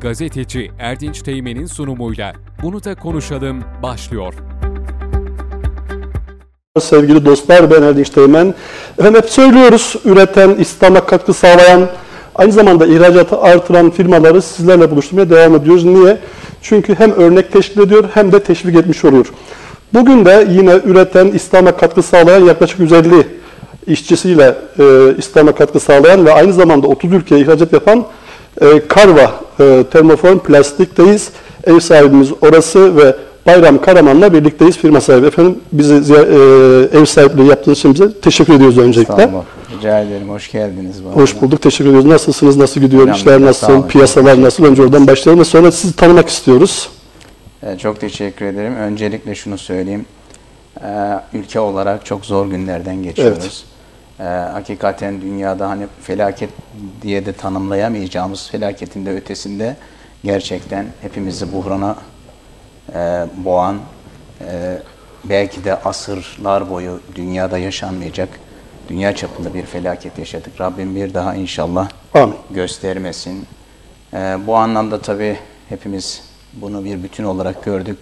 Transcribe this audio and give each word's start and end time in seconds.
gazeteci 0.00 0.70
Erdinç 0.78 1.22
Teğmen'in 1.22 1.66
sunumuyla 1.66 2.32
Bunu 2.62 2.84
da 2.84 2.94
konuşalım 2.94 3.64
başlıyor. 3.82 4.34
Sevgili 6.80 7.24
dostlar 7.24 7.70
ben 7.70 7.82
Erdinç 7.82 8.10
Teğmen. 8.10 8.54
Efendim 8.98 9.22
hep 9.22 9.30
söylüyoruz 9.30 9.96
üreten, 10.04 10.50
İslam'a 10.50 11.06
katkı 11.06 11.34
sağlayan, 11.34 11.88
aynı 12.34 12.52
zamanda 12.52 12.86
ihracatı 12.86 13.38
artıran 13.38 13.90
firmaları 13.90 14.42
sizlerle 14.42 14.90
buluşturmaya 14.90 15.30
devam 15.30 15.54
ediyoruz. 15.54 15.84
Niye? 15.84 16.18
Çünkü 16.62 16.94
hem 16.94 17.12
örnek 17.12 17.52
teşkil 17.52 17.80
ediyor 17.80 18.04
hem 18.14 18.32
de 18.32 18.42
teşvik 18.42 18.76
etmiş 18.76 19.04
oluyor. 19.04 19.26
Bugün 19.94 20.24
de 20.24 20.46
yine 20.50 20.80
üreten, 20.84 21.26
İslam'a 21.26 21.76
katkı 21.76 22.02
sağlayan 22.02 22.44
yaklaşık 22.44 22.80
150 22.80 23.26
işçisiyle 23.86 24.54
e, 24.78 25.14
İslam'a 25.18 25.52
katkı 25.54 25.80
sağlayan 25.80 26.26
ve 26.26 26.32
aynı 26.32 26.52
zamanda 26.52 26.86
30 26.86 27.12
ülkeye 27.12 27.40
ihracat 27.40 27.72
yapan 27.72 28.06
e, 28.60 28.86
Karva 28.88 29.34
e, 29.60 29.84
Termoform 29.90 30.38
Plastik'teyiz. 30.38 31.28
Ev 31.64 31.80
sahibimiz 31.80 32.28
orası 32.40 32.96
ve 32.96 33.16
Bayram 33.46 33.80
Karaman'la 33.82 34.32
birlikteyiz 34.32 34.78
firma 34.78 35.00
sahibi. 35.00 35.26
Efendim 35.26 35.58
bizi 35.72 35.94
e, 35.94 36.98
ev 36.98 37.04
sahipliği 37.04 37.46
yaptığınız 37.46 37.78
için 37.78 37.94
bize 37.94 38.20
teşekkür 38.20 38.54
ediyoruz 38.54 38.78
öncelikle. 38.78 39.14
Sağ 39.14 39.28
olun. 39.28 39.44
Rica 39.78 40.00
ederim. 40.00 40.28
Hoş 40.28 40.52
geldiniz. 40.52 41.04
Bu 41.04 41.20
Hoş 41.20 41.40
bulduk. 41.40 41.62
Teşekkür 41.62 41.84
ediyoruz. 41.90 42.06
Nasılsınız? 42.10 42.56
Nasıl 42.56 42.80
gidiyor? 42.80 43.02
Önemli. 43.02 43.18
İşler 43.18 43.40
nasıl? 43.40 43.88
Piyasalar 43.88 44.42
nasıl? 44.42 44.64
Önce 44.64 44.82
oradan 44.82 45.06
başlayalım 45.06 45.40
ve 45.40 45.44
sonra 45.44 45.72
sizi 45.72 45.96
tanımak 45.96 46.28
istiyoruz. 46.28 46.88
Ee, 47.62 47.78
Çok 47.78 48.00
teşekkür 48.00 48.44
ederim. 48.46 48.76
Öncelikle 48.76 49.34
şunu 49.34 49.58
söyleyeyim. 49.58 50.06
Ülke 51.34 51.60
olarak 51.60 52.06
çok 52.06 52.26
zor 52.26 52.46
günlerden 52.46 53.02
geçiyoruz. 53.02 53.64
Ee, 54.20 54.22
Hakikaten 54.24 55.20
dünyada 55.20 55.68
hani 55.70 55.86
felaket 56.02 56.50
diye 57.02 57.26
de 57.26 57.32
tanımlayamayacağımız 57.32 58.50
felaketin 58.50 59.06
de 59.06 59.10
ötesinde 59.10 59.76
gerçekten 60.24 60.86
hepimizi 61.02 61.52
buhrana 61.52 61.96
e, 62.94 63.26
boğan, 63.36 63.78
e, 64.40 64.78
belki 65.24 65.64
de 65.64 65.74
asırlar 65.74 66.70
boyu 66.70 67.00
dünyada 67.14 67.58
yaşanmayacak 67.58 68.28
dünya 68.88 69.16
çapında 69.16 69.54
bir 69.54 69.62
felaket 69.62 70.18
yaşadık. 70.18 70.60
Rabbim 70.60 70.96
bir 70.96 71.14
daha 71.14 71.34
inşallah 71.34 71.88
Amin. 72.14 72.34
göstermesin. 72.50 73.46
Ee, 74.14 74.38
bu 74.46 74.56
anlamda 74.56 75.00
tabii 75.00 75.36
hepimiz 75.68 76.22
bunu 76.52 76.84
bir 76.84 77.02
bütün 77.02 77.24
olarak 77.24 77.64
gördük. 77.64 77.98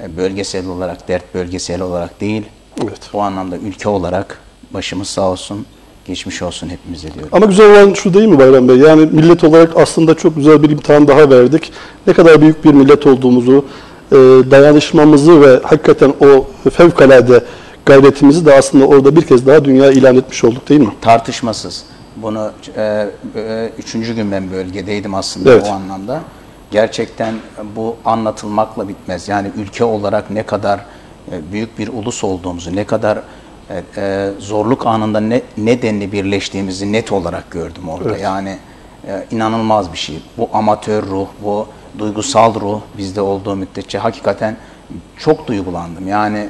Ee, 0.00 0.16
bölgesel 0.16 0.66
olarak, 0.66 1.08
dert 1.08 1.34
bölgesel 1.34 1.80
olarak 1.80 2.20
değil. 2.20 2.46
Evet. 2.82 3.10
Bu 3.12 3.22
anlamda 3.22 3.56
ülke 3.56 3.88
olarak 3.88 4.40
başımız 4.74 5.08
sağ 5.08 5.30
olsun, 5.30 5.66
geçmiş 6.04 6.42
olsun 6.42 6.68
hepimize 6.68 7.14
diyorum. 7.14 7.28
Ama 7.32 7.46
güzel 7.46 7.70
olan 7.70 7.94
şu 7.94 8.14
değil 8.14 8.28
mi 8.28 8.38
Bayram 8.38 8.68
Bey? 8.68 8.76
Yani 8.76 9.08
millet 9.12 9.44
olarak 9.44 9.76
aslında 9.76 10.14
çok 10.14 10.36
güzel 10.36 10.62
bir 10.62 10.70
imtihan 10.70 11.08
daha 11.08 11.30
verdik. 11.30 11.72
Ne 12.06 12.12
kadar 12.12 12.40
büyük 12.40 12.64
bir 12.64 12.74
millet 12.74 13.06
olduğumuzu, 13.06 13.64
e, 14.12 14.16
dayanışmamızı 14.50 15.40
ve 15.40 15.60
hakikaten 15.62 16.14
o 16.20 16.46
fevkalade 16.70 17.44
gayretimizi 17.86 18.46
de 18.46 18.54
aslında 18.54 18.86
orada 18.86 19.16
bir 19.16 19.22
kez 19.22 19.46
daha 19.46 19.64
dünya 19.64 19.90
ilan 19.90 20.16
etmiş 20.16 20.44
olduk 20.44 20.68
değil 20.68 20.80
mi? 20.80 20.94
Tartışmasız. 21.00 21.84
Bunu 22.16 22.50
e, 22.76 23.06
e, 23.36 23.70
üçüncü 23.78 24.14
gün 24.14 24.32
ben 24.32 24.50
bölgedeydim 24.50 25.14
aslında 25.14 25.52
Evet. 25.52 25.66
o 25.70 25.72
anlamda. 25.72 26.20
Gerçekten 26.70 27.34
bu 27.76 27.96
anlatılmakla 28.04 28.88
bitmez. 28.88 29.28
Yani 29.28 29.50
ülke 29.56 29.84
olarak 29.84 30.30
ne 30.30 30.42
kadar 30.42 30.80
e, 31.32 31.52
büyük 31.52 31.78
bir 31.78 31.88
ulus 31.88 32.24
olduğumuzu, 32.24 32.76
ne 32.76 32.84
kadar 32.84 33.18
e, 33.70 33.82
e, 33.96 34.30
zorluk 34.38 34.86
anında 34.86 35.20
ne, 35.20 35.42
ne 35.56 35.82
denli 35.82 36.12
birleştiğimizi 36.12 36.92
net 36.92 37.12
olarak 37.12 37.50
gördüm 37.50 37.88
orada. 37.88 38.16
Yani 38.16 38.58
e, 39.06 39.24
inanılmaz 39.30 39.92
bir 39.92 39.98
şey. 39.98 40.22
Bu 40.38 40.50
amatör 40.52 41.02
ruh, 41.02 41.26
bu 41.42 41.66
duygusal 41.98 42.54
ruh 42.54 42.80
bizde 42.98 43.20
olduğu 43.20 43.56
müddetçe 43.56 43.98
hakikaten 43.98 44.56
çok 45.18 45.46
duygulandım. 45.46 46.08
Yani 46.08 46.48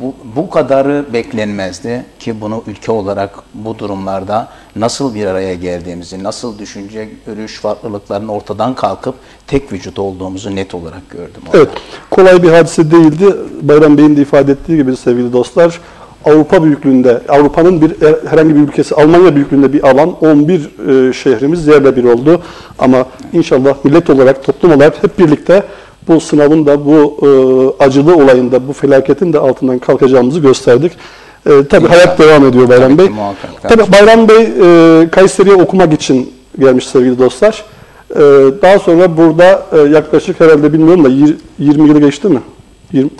bu, 0.00 0.14
bu 0.36 0.50
kadarı 0.50 1.04
beklenmezdi 1.12 2.04
ki 2.18 2.40
bunu 2.40 2.62
ülke 2.66 2.92
olarak 2.92 3.30
bu 3.54 3.78
durumlarda 3.78 4.48
nasıl 4.76 5.14
bir 5.14 5.26
araya 5.26 5.54
geldiğimizi, 5.54 6.24
nasıl 6.24 6.58
düşünce, 6.58 7.08
görüş 7.26 7.60
farklılıklarının 7.60 8.28
ortadan 8.28 8.74
kalkıp 8.74 9.14
tek 9.46 9.72
vücut 9.72 9.98
olduğumuzu 9.98 10.56
net 10.56 10.74
olarak 10.74 11.10
gördüm. 11.10 11.42
orada. 11.46 11.58
Evet, 11.58 11.68
kolay 12.10 12.42
bir 12.42 12.50
hadise 12.50 12.90
değildi. 12.90 13.36
Bayram 13.62 13.98
Bey'in 13.98 14.16
de 14.16 14.22
ifade 14.22 14.52
ettiği 14.52 14.76
gibi 14.76 14.96
sevgili 14.96 15.32
dostlar, 15.32 15.80
Avrupa 16.24 16.64
büyüklüğünde, 16.64 17.20
Avrupa'nın 17.28 17.80
bir 17.82 17.96
herhangi 18.28 18.54
bir 18.54 18.60
ülkesi, 18.60 18.94
Almanya 18.94 19.34
büyüklüğünde 19.36 19.72
bir 19.72 19.88
alan, 19.90 20.16
11 20.20 21.08
e, 21.08 21.12
şehrimiz 21.12 21.66
yerle 21.66 21.96
bir 21.96 22.04
oldu. 22.04 22.42
Ama 22.78 23.06
inşallah 23.32 23.74
millet 23.84 24.10
olarak, 24.10 24.44
toplum 24.44 24.72
olarak 24.72 25.02
hep 25.02 25.18
birlikte 25.18 25.62
bu 26.08 26.20
sınavın 26.20 26.66
da, 26.66 26.86
bu 26.86 27.16
e, 27.22 27.84
acılı 27.84 28.16
olayın 28.16 28.52
da, 28.52 28.68
bu 28.68 28.72
felaketin 28.72 29.32
de 29.32 29.38
altından 29.38 29.78
kalkacağımızı 29.78 30.40
gösterdik. 30.40 30.92
E, 31.46 31.50
tabii 31.70 31.88
hayat 31.88 32.18
devam 32.18 32.46
ediyor 32.46 32.68
Bayram 32.68 32.96
Tabii 32.96 33.02
ki, 33.06 33.08
Bey. 33.12 33.16
muhakkak, 33.16 33.62
tabii. 33.62 33.92
Bayram 33.92 34.28
Bey 34.28 34.42
e, 35.02 35.08
Kayseri'ye 35.10 35.54
okumak 35.54 35.92
için 35.92 36.32
gelmiş 36.60 36.86
sevgili 36.86 37.18
dostlar. 37.18 37.64
E, 38.10 38.16
daha 38.62 38.78
sonra 38.78 39.16
burada 39.16 39.66
e, 39.72 39.78
yaklaşık 39.80 40.40
herhalde 40.40 40.72
bilmiyorum 40.72 41.04
da 41.04 41.08
yir- 41.08 41.36
20 41.58 41.88
yılı 41.88 42.00
geçti 42.00 42.28
mi? 42.28 42.40
20, 42.92 43.10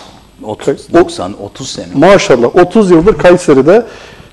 30, 0.43 0.89
o- 0.93 0.95
90, 0.95 1.33
30 1.43 1.69
sene. 1.71 1.87
maşallah 1.95 2.57
30 2.57 2.91
yıldır 2.91 3.19
Kayseri'de. 3.19 3.83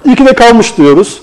İyi 0.06 0.16
ki 0.16 0.26
de 0.26 0.34
kalmış 0.34 0.78
diyoruz. 0.78 1.22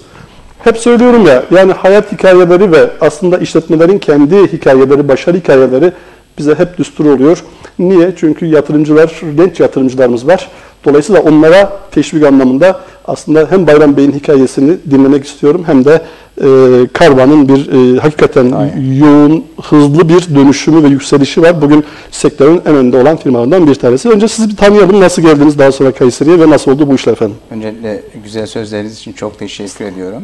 Hep 0.59 0.79
söylüyorum 0.79 1.27
ya 1.27 1.43
yani 1.51 1.73
hayat 1.73 2.13
hikayeleri 2.13 2.73
ve 2.73 2.91
aslında 3.01 3.39
işletmelerin 3.39 3.99
kendi 3.99 4.53
hikayeleri, 4.53 5.09
başarı 5.09 5.37
hikayeleri 5.37 5.93
bize 6.39 6.55
hep 6.55 6.79
düstur 6.79 7.05
oluyor. 7.05 7.45
Niye? 7.79 8.13
Çünkü 8.17 8.47
yatırımcılar, 8.47 9.21
genç 9.37 9.61
yatırımcılarımız 9.61 10.27
var. 10.27 10.49
Dolayısıyla 10.85 11.23
onlara 11.23 11.73
teşvik 11.91 12.25
anlamında 12.25 12.81
aslında 13.05 13.47
hem 13.51 13.67
Bayram 13.67 13.97
Bey'in 13.97 14.13
hikayesini 14.13 14.77
dinlemek 14.91 15.25
istiyorum 15.25 15.63
hem 15.67 15.85
de 15.85 16.03
e, 16.41 16.47
Karvan'ın 16.93 17.49
bir 17.49 17.73
e, 17.73 17.99
hakikaten 17.99 18.53
Aynen. 18.53 18.93
yoğun, 18.93 19.45
hızlı 19.63 20.09
bir 20.09 20.35
dönüşümü 20.35 20.83
ve 20.83 20.89
yükselişi 20.89 21.43
var. 21.43 21.63
Bugün 21.63 21.85
sektörün 22.11 22.63
en 22.67 22.75
önde 22.75 22.97
olan 22.97 23.17
firmalarından 23.17 23.67
bir 23.67 23.75
tanesi. 23.75 24.09
Önce 24.09 24.29
sizi 24.29 24.49
bir 24.49 24.57
tanıyalım. 24.57 25.01
Nasıl 25.01 25.23
geldiniz 25.23 25.59
daha 25.59 25.73
sonra 25.73 25.93
Kayseri'ye 25.93 26.41
ve 26.41 26.51
nasıl 26.51 26.71
oldu 26.71 26.89
bu 26.89 26.95
işler 26.95 27.13
efendim? 27.13 27.37
Öncelikle 27.51 28.03
güzel 28.25 28.47
sözleriniz 28.47 28.97
için 28.97 29.13
çok 29.13 29.39
teşekkür 29.39 29.85
ediyorum. 29.85 30.23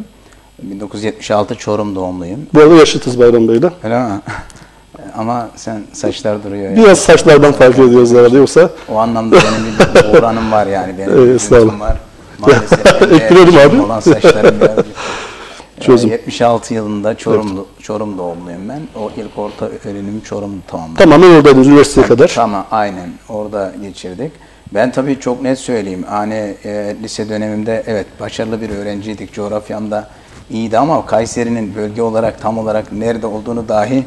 1976 0.63 1.55
Çorum 1.55 1.95
doğumluyum. 1.95 2.39
Bu 2.53 2.59
arada 2.59 2.75
yaşıtız 2.75 3.19
Bayram 3.19 3.47
Bey'le. 3.47 3.71
Öyle 3.83 3.99
mi? 3.99 4.09
Ama 5.17 5.49
sen 5.55 5.81
saçlar 5.93 6.43
duruyor. 6.43 6.69
ya. 6.69 6.75
Biraz 6.75 6.99
saçlardan 6.99 7.51
fark 7.53 7.79
ediyoruz 7.79 8.13
herhalde 8.13 8.37
yoksa. 8.37 8.69
O 8.89 8.97
anlamda 8.97 9.35
benim 9.35 9.95
bir 10.13 10.19
oranım 10.19 10.51
var 10.51 10.67
yani. 10.67 10.97
Benim 10.97 11.09
Evet, 11.17 11.51
bir 11.51 11.79
var. 11.79 11.97
Maalesef 12.39 12.85
eğer 13.31 13.65
abi. 13.65 13.81
olan 13.81 13.99
saçlarım 13.99 14.55
biraz. 14.61 14.85
Çözüm. 15.79 16.09
Ee, 16.09 16.13
76 16.13 16.73
yılında 16.73 17.15
Çorumlu, 17.17 17.67
Çorum 17.81 18.17
doğumluyum 18.17 18.69
ben. 18.69 18.81
O 19.01 19.11
ilk 19.17 19.37
orta 19.37 19.65
öğrenimi 19.65 20.23
Çorum'da 20.23 20.61
tamamladım. 20.67 20.95
Tamamen 20.95 21.35
oradaydınız 21.35 21.67
üniversiteye 21.67 22.07
kadar. 22.07 22.31
Tamam 22.35 22.65
aynen 22.71 23.09
orada 23.29 23.71
geçirdik. 23.81 24.31
Ben 24.73 24.91
tabii 24.91 25.19
çok 25.19 25.41
net 25.41 25.59
söyleyeyim. 25.59 26.05
Hani 26.09 26.55
e, 26.65 26.95
lise 27.03 27.29
dönemimde 27.29 27.83
evet 27.87 28.05
başarılı 28.19 28.61
bir 28.61 28.69
öğrenciydik. 28.69 29.33
Coğrafyamda 29.33 30.09
iyiydi 30.49 30.77
ama 30.77 31.05
Kayseri'nin 31.05 31.75
bölge 31.75 32.01
olarak 32.01 32.41
tam 32.41 32.57
olarak 32.57 32.91
nerede 32.91 33.27
olduğunu 33.27 33.67
dahi 33.67 34.03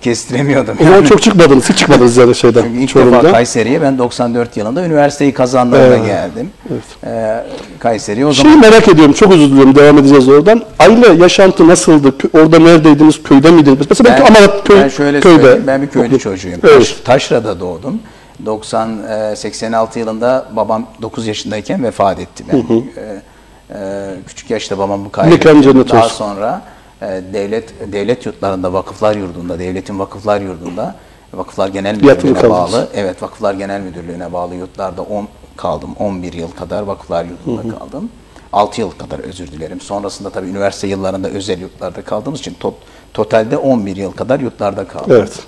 kestiremiyordum. 0.00 0.76
O 0.80 0.84
zaman 0.84 1.02
çok 1.02 1.22
çıkmadınız, 1.22 1.70
hiç 1.70 1.78
çıkmadınız 1.78 2.16
yani 2.16 2.34
şeyden, 2.34 2.62
Çünkü 2.62 2.80
ilk 2.80 2.88
Çorum'da. 2.88 3.22
defa 3.22 3.32
Kayseri'ye 3.32 3.82
ben 3.82 3.98
94 3.98 4.56
yılında 4.56 4.84
üniversiteyi 4.84 5.34
kazandığımda 5.34 5.96
geldim. 5.96 6.50
Ee, 7.06 7.44
Kayseri'ye 7.78 8.26
o 8.26 8.32
Şeyi 8.32 8.42
zaman 8.52 8.60
merak 8.60 8.88
ediyorum, 8.88 9.12
çok 9.12 9.32
özür 9.32 9.50
diliyorum, 9.50 9.74
devam 9.74 9.98
edeceğiz 9.98 10.28
oradan. 10.28 10.62
Aile 10.78 11.22
yaşantı 11.22 11.68
nasıldı? 11.68 12.14
Orada 12.32 12.58
neredeydiniz, 12.58 13.22
köyde 13.22 13.50
miydiniz? 13.50 13.78
Mesela 13.90 14.10
ben, 14.10 14.20
ben, 14.20 14.26
Amarat 14.26 14.64
köy, 14.68 14.76
ben 14.80 14.88
şöyle 14.88 15.20
köyde. 15.20 15.38
söyleyeyim, 15.42 15.64
ben 15.66 15.82
bir 15.82 15.86
köylü 15.88 16.18
çocuğuyum. 16.18 16.60
Evet. 16.64 16.78
Taş- 16.78 16.96
Taşra'da 17.04 17.60
doğdum. 17.60 18.00
90 18.46 18.98
e, 19.32 19.36
86 19.36 19.98
yılında 19.98 20.46
babam 20.56 20.86
9 21.02 21.26
yaşındayken 21.26 21.84
vefat 21.84 22.20
etti. 22.20 22.44
Ben 22.52 22.56
e, 22.56 23.22
e, 23.70 24.10
küçük 24.26 24.50
yaşta 24.50 24.78
babamı 24.78 25.12
kaybettim. 25.12 25.48
Mekan 25.50 25.62
cennet 25.62 25.90
Daha 25.90 26.04
olsun. 26.04 26.16
sonra 26.16 26.62
e, 26.66 26.73
devlet 27.32 27.92
devlet 27.92 28.26
yurtlarında, 28.26 28.72
vakıflar 28.72 29.16
yurdunda, 29.16 29.58
devletin 29.58 29.98
vakıflar 29.98 30.40
yurdunda 30.40 30.94
Vakıflar 31.36 31.68
Genel 31.68 31.94
Müdürlüğü'ne 31.94 32.50
bağlı. 32.50 32.88
Evet, 32.94 33.22
Vakıflar 33.22 33.54
Genel 33.54 33.80
Müdürlüğü'ne 33.80 34.32
bağlı 34.32 34.54
yurtlarda 34.54 35.02
10 35.02 35.28
kaldım. 35.56 35.94
11 35.98 36.32
yıl 36.32 36.50
kadar 36.50 36.82
vakıflar 36.82 37.24
yurdunda 37.24 37.78
kaldım. 37.78 38.10
6 38.52 38.80
yıl 38.80 38.90
kadar 38.90 39.18
özür 39.18 39.46
dilerim. 39.46 39.80
Sonrasında 39.80 40.30
tabii 40.30 40.48
üniversite 40.48 40.86
yıllarında 40.86 41.28
özel 41.28 41.60
yurtlarda 41.60 42.02
kaldığımız 42.02 42.40
için 42.40 42.56
to- 42.60 42.74
totalde 43.14 43.56
11 43.56 43.96
yıl 43.96 44.12
kadar 44.12 44.40
yurtlarda 44.40 44.88
kaldım. 44.88 45.16
Evet. 45.16 45.38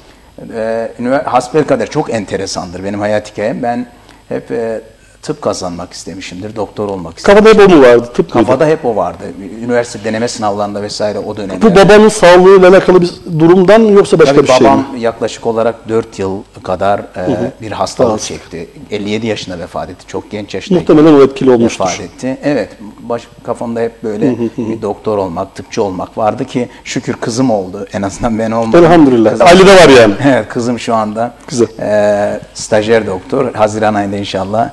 Ee, 0.54 1.22
hasbelkader 1.24 1.90
çok 1.90 2.14
enteresandır 2.14 2.84
benim 2.84 3.00
hayat 3.00 3.32
hikayem. 3.32 3.62
Ben 3.62 3.86
hep 4.28 4.50
e, 4.50 4.80
tıp 5.26 5.42
kazanmak 5.42 5.92
istemişimdir, 5.92 6.56
doktor 6.56 6.88
olmak 6.88 7.18
istemişim. 7.18 7.44
Kafada 7.44 7.62
hep 7.62 7.70
o 7.72 7.76
mu 7.76 7.82
vardı? 7.82 8.06
Tıp 8.14 8.34
mıydı? 8.34 8.46
Kafada 8.46 8.66
hep 8.66 8.84
o 8.84 8.96
vardı. 8.96 9.24
Üniversite 9.64 10.04
deneme 10.04 10.28
sınavlarında 10.28 10.82
vesaire 10.82 11.18
o 11.18 11.36
dönemde. 11.36 11.62
Bu 11.62 11.74
babanın 11.76 12.08
sağlığıyla 12.08 12.68
alakalı 12.68 13.00
bir 13.02 13.10
durumdan 13.38 13.80
mı 13.80 13.90
yoksa 13.92 14.18
başka 14.18 14.34
Tabii 14.36 14.46
bir 14.48 14.52
şey 14.52 14.66
babam 14.66 14.78
mi? 14.78 15.00
yaklaşık 15.00 15.46
olarak 15.46 15.88
4 15.88 16.18
yıl 16.18 16.42
kadar 16.62 16.98
e, 17.00 17.52
bir 17.62 17.72
hastalık 17.72 18.20
çekti. 18.20 18.68
57 18.90 19.26
yaşında 19.26 19.58
vefat 19.58 19.90
etti. 19.90 20.06
Çok 20.06 20.30
genç 20.30 20.54
yaşta 20.54 20.74
Muhtemelen 20.74 21.12
o 21.12 21.22
etkili 21.22 21.50
olmuştur. 21.50 21.84
vefat 21.84 22.00
etti. 22.00 22.38
Evet, 22.42 22.68
baş, 23.00 23.22
kafamda 23.44 23.80
hep 23.80 24.02
böyle 24.04 24.36
bir 24.58 24.82
doktor 24.82 25.18
olmak, 25.18 25.54
tıpçı 25.54 25.82
olmak 25.82 26.18
vardı 26.18 26.44
ki 26.44 26.68
şükür 26.84 27.14
kızım 27.14 27.50
oldu. 27.50 27.86
En 27.92 28.02
azından 28.02 28.38
ben 28.38 28.50
olmadım. 28.50 28.84
Elhamdülillah. 28.84 29.30
Kızım- 29.30 29.46
Ailede 29.46 29.76
var 29.76 29.88
yani. 30.00 30.14
Evet, 30.26 30.48
kızım 30.48 30.78
şu 30.78 30.94
anda 30.94 31.34
Güzel. 31.48 31.68
e, 31.80 32.40
stajyer 32.54 33.06
doktor. 33.06 33.54
Haziran 33.54 33.94
ayında 33.94 34.16
inşallah 34.16 34.70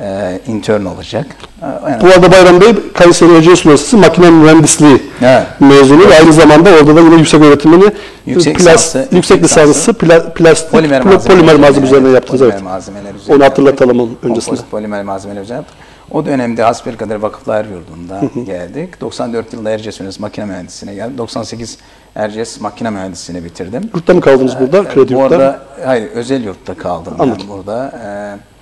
e, 0.00 0.40
intern 0.46 0.84
olacak. 0.84 1.26
E, 1.62 1.66
yani- 1.90 2.02
Bu 2.02 2.06
arada 2.06 2.32
Bayram 2.32 2.60
Bey 2.60 2.74
Kayseri 2.94 3.36
Erciyes 3.36 3.64
Üniversitesi 3.66 3.96
Makine 3.96 4.30
Mühendisliği 4.30 5.02
Evet. 5.22 5.42
mezunu 5.60 6.08
ve 6.10 6.14
aynı 6.18 6.32
zamanda 6.32 6.70
orada 6.70 6.96
da 6.96 7.00
yine 7.00 7.14
yüksek 7.14 7.42
öğretimini 7.42 7.84
Yüksek 8.26 8.56
plas- 8.56 8.60
lisansı, 8.60 9.08
yüksek 9.12 9.42
lisansı 9.42 9.90
pla- 9.90 10.32
plastik 10.34 10.70
Polimer 10.70 11.04
malzemeler, 11.04 11.38
polimer 11.40 11.56
malzeme 11.60 11.86
üzerine 11.86 12.04
evet, 12.06 12.14
yaptınız 12.14 12.40
polimer 12.40 12.54
evet. 12.54 12.64
malzemeler 12.64 13.14
üzerine 13.14 13.34
Onu 13.36 13.44
hatırlatalım 13.44 14.00
onun 14.00 14.18
öncesinde. 14.22 14.44
Kompozit 14.44 14.70
polimer 14.70 15.02
malzemeler 15.02 15.42
üzerine 15.42 15.56
yaptık. 15.60 15.76
O 16.10 16.26
dönemde 16.26 16.62
Hasbelkader 16.62 17.16
Vakıflar 17.16 17.64
Yurdu'nda 17.64 18.20
geldik. 18.44 19.00
94 19.00 19.52
yılında 19.52 19.70
Erciyes 19.70 20.00
Üniversitesi 20.00 20.22
Makine 20.22 20.44
Mühendisliğine 20.44 20.94
geldim. 20.96 21.18
98 21.18 21.78
Erciyes 22.14 22.60
Makine 22.60 22.90
Mühendisliğini 22.90 23.44
bitirdim. 23.44 23.90
Yurtta 23.94 24.14
mı 24.14 24.20
kaldınız 24.20 24.54
burada? 24.60 24.84
Kredi 24.88 25.14
Bu 25.14 25.20
yurtta. 25.20 25.36
arada 25.36 25.58
hayır 25.84 26.10
özel 26.14 26.44
yurtta 26.44 26.74
kaldım 26.74 27.14
Anladım. 27.18 27.40
ben 27.50 27.56
burada. 27.56 27.92
Ee, 28.04 28.53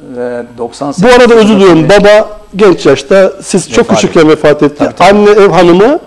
ve 0.00 0.42
98 0.58 1.04
Bu 1.04 1.08
arada 1.08 1.34
özür 1.34 1.54
diliyorum. 1.54 1.88
Baba 1.88 2.38
genç 2.56 2.86
yaşta 2.86 3.32
siz 3.42 3.70
çok 3.70 3.84
Vefat 3.90 4.00
küçükken 4.00 4.28
vefat 4.28 4.62
etti. 4.62 4.74
Tabii, 4.78 4.94
tabii. 4.96 5.08
Anne 5.18 5.30
ev 5.30 5.50
hanımı 5.50 5.98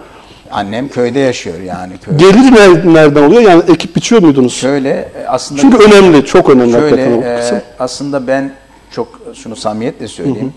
Annem 0.52 0.90
köyde 0.90 1.20
yaşıyor 1.20 1.60
yani. 1.60 1.98
Köy. 1.98 2.18
gelir 2.18 2.52
ner- 2.52 2.94
nereden 2.94 3.24
oluyor? 3.24 3.42
Yani 3.42 3.64
ekip 3.68 3.96
biçiyor 3.96 4.22
muydunuz? 4.22 4.54
Şöyle 4.54 4.90
e, 4.90 5.28
aslında 5.28 5.62
Çünkü 5.62 5.78
önemli, 5.78 6.26
çok 6.26 6.50
önemli 6.50 6.72
Şöyle 6.72 7.02
e, 7.04 7.62
aslında 7.80 8.28
ben 8.28 8.52
çok 8.92 9.08
şunu 9.34 9.56
samimiyetle 9.56 10.08
söyleyeyim. 10.08 10.54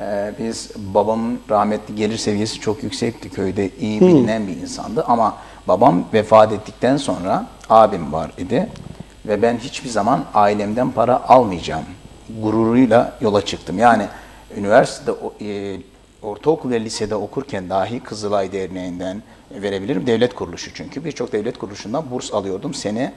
E, 0.00 0.32
biz 0.38 0.70
babamın 0.76 1.38
rahmetli 1.50 1.94
gelir 1.94 2.16
seviyesi 2.16 2.60
çok 2.60 2.82
yüksekti. 2.82 3.30
Köyde 3.30 3.70
iyi 3.80 4.00
bilinen 4.00 4.46
bir 4.46 4.56
insandı 4.56 5.04
ama 5.08 5.34
babam 5.68 6.04
vefat 6.12 6.52
ettikten 6.52 6.96
sonra 6.96 7.46
abim 7.70 8.12
var 8.12 8.30
idi 8.38 8.68
ve 9.26 9.42
ben 9.42 9.56
hiçbir 9.58 9.88
zaman 9.88 10.20
ailemden 10.34 10.90
para 10.90 11.22
almayacağım 11.28 11.84
gururuyla 12.42 13.12
yola 13.20 13.44
çıktım. 13.44 13.78
Yani 13.78 14.06
üniversitede 14.56 15.16
e, 15.40 15.76
ortaokul 16.22 16.70
ve 16.70 16.80
lisede 16.80 17.14
okurken 17.14 17.70
dahi 17.70 18.00
Kızılay 18.00 18.52
Derneği'nden 18.52 19.22
verebilirim. 19.50 20.06
Devlet 20.06 20.34
kuruluşu 20.34 20.74
çünkü. 20.74 21.04
Birçok 21.04 21.32
devlet 21.32 21.58
kuruluşundan 21.58 22.04
burs 22.10 22.34
alıyordum. 22.34 22.74
Sene 22.74 23.12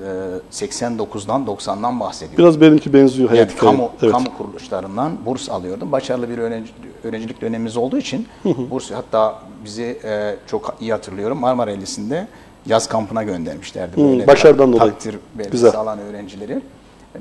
e, 0.00 0.08
89'dan 0.52 1.44
90'dan 1.46 2.00
bahsediyorum. 2.00 2.38
Biraz 2.38 2.60
benimki 2.60 2.92
benziyor 2.92 3.28
hayat 3.28 3.50
Yani 3.50 3.58
kamu, 3.60 3.90
Evet. 4.02 4.12
kamu 4.12 4.36
kuruluşlarından 4.38 5.12
burs 5.26 5.48
alıyordum. 5.50 5.92
Başarılı 5.92 6.28
bir 6.30 6.38
öğrenci, 6.38 6.70
öğrencilik 7.04 7.40
dönemimiz 7.40 7.76
olduğu 7.76 7.98
için 7.98 8.28
burs 8.44 8.90
hatta 8.90 9.42
bizi 9.64 9.98
e, 10.04 10.36
çok 10.46 10.76
iyi 10.80 10.92
hatırlıyorum 10.92 11.38
Marmara 11.40 11.70
Elisi'nde 11.70 12.26
yaz 12.66 12.88
kampına 12.88 13.22
göndermişlerdi. 13.22 13.96
Böyle 13.96 14.26
başarıdan 14.26 14.72
tak- 14.72 14.80
dolayı. 14.80 14.92
Takdir 14.92 15.16
belgesi 15.34 15.52
Güzel. 15.52 15.74
alan 15.76 15.98
öğrencileri. 15.98 16.60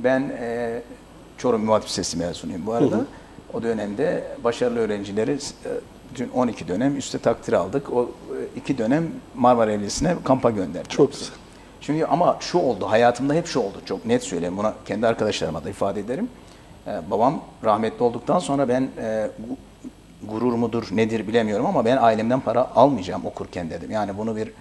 Ben 0.03 0.31
e, 0.39 0.81
Çorum 1.37 1.61
Mühendis 1.61 1.89
Lisesi 1.89 2.17
mezunuyum 2.17 2.65
bu 2.65 2.73
arada. 2.73 3.01
O 3.53 3.63
dönemde 3.63 4.23
başarılı 4.43 4.79
öğrencileri 4.79 5.31
e, 5.31 5.37
dün 6.15 6.29
12 6.29 6.67
dönem 6.67 6.97
üstte 6.97 7.19
takdir 7.19 7.53
aldık. 7.53 7.93
O 7.93 8.03
e, 8.03 8.09
iki 8.55 8.77
dönem 8.77 9.07
Marmara 9.35 9.71
Elisi'ne 9.71 10.15
kampa 10.23 10.49
gönderdik. 10.49 10.89
Çok 10.91 11.11
güzel. 11.11 11.27
Çünkü 11.81 12.05
ama 12.05 12.37
şu 12.39 12.57
oldu, 12.57 12.85
hayatımda 12.89 13.33
hep 13.33 13.47
şu 13.47 13.59
oldu. 13.59 13.77
Çok 13.85 14.05
net 14.05 14.23
söyleyeyim, 14.23 14.57
buna 14.57 14.73
kendi 14.85 15.07
arkadaşlarıma 15.07 15.63
da 15.63 15.69
ifade 15.69 15.99
ederim. 15.99 16.29
Ee, 16.87 16.99
babam 17.11 17.41
rahmetli 17.63 18.03
olduktan 18.03 18.39
sonra 18.39 18.67
ben 18.67 18.89
e, 18.97 19.03
gu- 19.49 19.57
gurur 20.29 20.53
mudur, 20.53 20.87
nedir 20.91 21.27
bilemiyorum 21.27 21.65
ama 21.65 21.85
ben 21.85 21.97
ailemden 21.97 22.39
para 22.39 22.71
almayacağım 22.75 23.25
okurken 23.25 23.69
dedim. 23.69 23.91
Yani 23.91 24.17
bunu 24.17 24.35
bir 24.35 24.51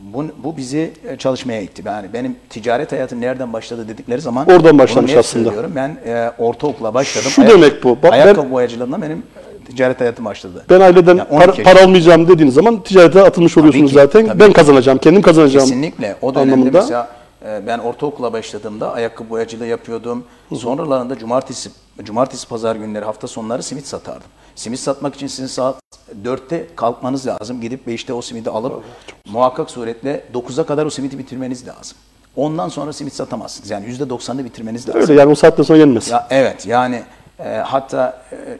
bu, 0.00 0.24
bu 0.44 0.56
bizi 0.56 0.92
e, 1.08 1.16
çalışmaya 1.16 1.60
itti. 1.60 1.82
Yani 1.86 2.12
benim 2.12 2.36
ticaret 2.50 2.92
hayatım 2.92 3.20
nereden 3.20 3.52
başladı 3.52 3.88
dedikleri 3.88 4.20
zaman 4.20 4.46
Oradan 4.48 4.78
başlamış 4.78 5.10
aslında. 5.16 5.44
söylüyorum. 5.44 5.72
Ben 5.76 5.98
e, 6.06 6.32
ortaokula 6.38 6.94
başladım. 6.94 7.30
Şu 7.30 7.46
demek 7.46 7.84
bu. 7.84 7.90
Bak 7.90 8.02
ben- 8.02 8.10
ayakkabı 8.10 8.50
boyacılığında 8.50 9.02
benim 9.02 9.18
e, 9.18 9.64
ticaret 9.64 10.00
hayatım 10.00 10.24
başladı. 10.24 10.64
Ben 10.70 10.80
aileden 10.80 11.16
Yani 11.16 11.28
para, 11.28 11.44
12 11.52 11.62
para 11.62 11.82
almayacağım 11.82 12.28
dediğiniz 12.28 12.54
zaman 12.54 12.82
ticarete 12.82 13.22
atılmış 13.22 13.58
oluyorsunuz 13.58 13.90
ki, 13.90 13.94
zaten. 13.94 14.30
ben 14.38 14.48
ki. 14.48 14.52
kazanacağım, 14.52 14.98
kendim 14.98 15.22
kazanacağım. 15.22 15.66
Kesinlikle. 15.66 16.16
O 16.22 16.34
dönemde 16.34 16.52
anlamında. 16.52 16.78
mesela 16.80 17.08
e, 17.46 17.66
ben 17.66 17.78
ortaokula 17.78 18.32
başladığımda 18.32 18.92
ayakkabı 18.92 19.30
boyacılığı 19.30 19.66
yapıyordum. 19.66 20.24
Sonralarında 20.54 21.18
cumartesi 21.18 21.70
cumartesi 22.04 22.48
pazar 22.48 22.76
günleri 22.76 23.04
hafta 23.04 23.28
sonları 23.28 23.62
simit 23.62 23.86
satardım. 23.86 24.30
Simit 24.56 24.80
satmak 24.80 25.14
için 25.14 25.26
sizin 25.26 25.46
saat 25.46 25.76
4'te 26.24 26.66
kalkmanız 26.76 27.26
lazım. 27.26 27.60
Gidip 27.60 27.88
5'te 27.88 28.12
o 28.12 28.22
simidi 28.22 28.50
alıp 28.50 28.84
muhakkak 29.28 29.70
suretle 29.70 30.24
9'a 30.34 30.66
kadar 30.66 30.86
o 30.86 30.90
simidi 30.90 31.18
bitirmeniz 31.18 31.66
lazım. 31.66 31.98
Ondan 32.36 32.68
sonra 32.68 32.92
simit 32.92 33.14
satamazsınız. 33.14 33.70
Yani 33.70 33.86
%90'ını 33.86 34.44
bitirmeniz 34.44 34.88
lazım. 34.88 35.00
Öyle 35.00 35.14
yani 35.14 35.32
o 35.32 35.34
saatten 35.34 35.62
sonra 35.62 35.78
yenmez. 35.78 36.08
Ya 36.08 36.26
evet 36.30 36.66
yani 36.66 37.02
e, 37.38 37.48
hatta 37.48 38.22
e, 38.32 38.58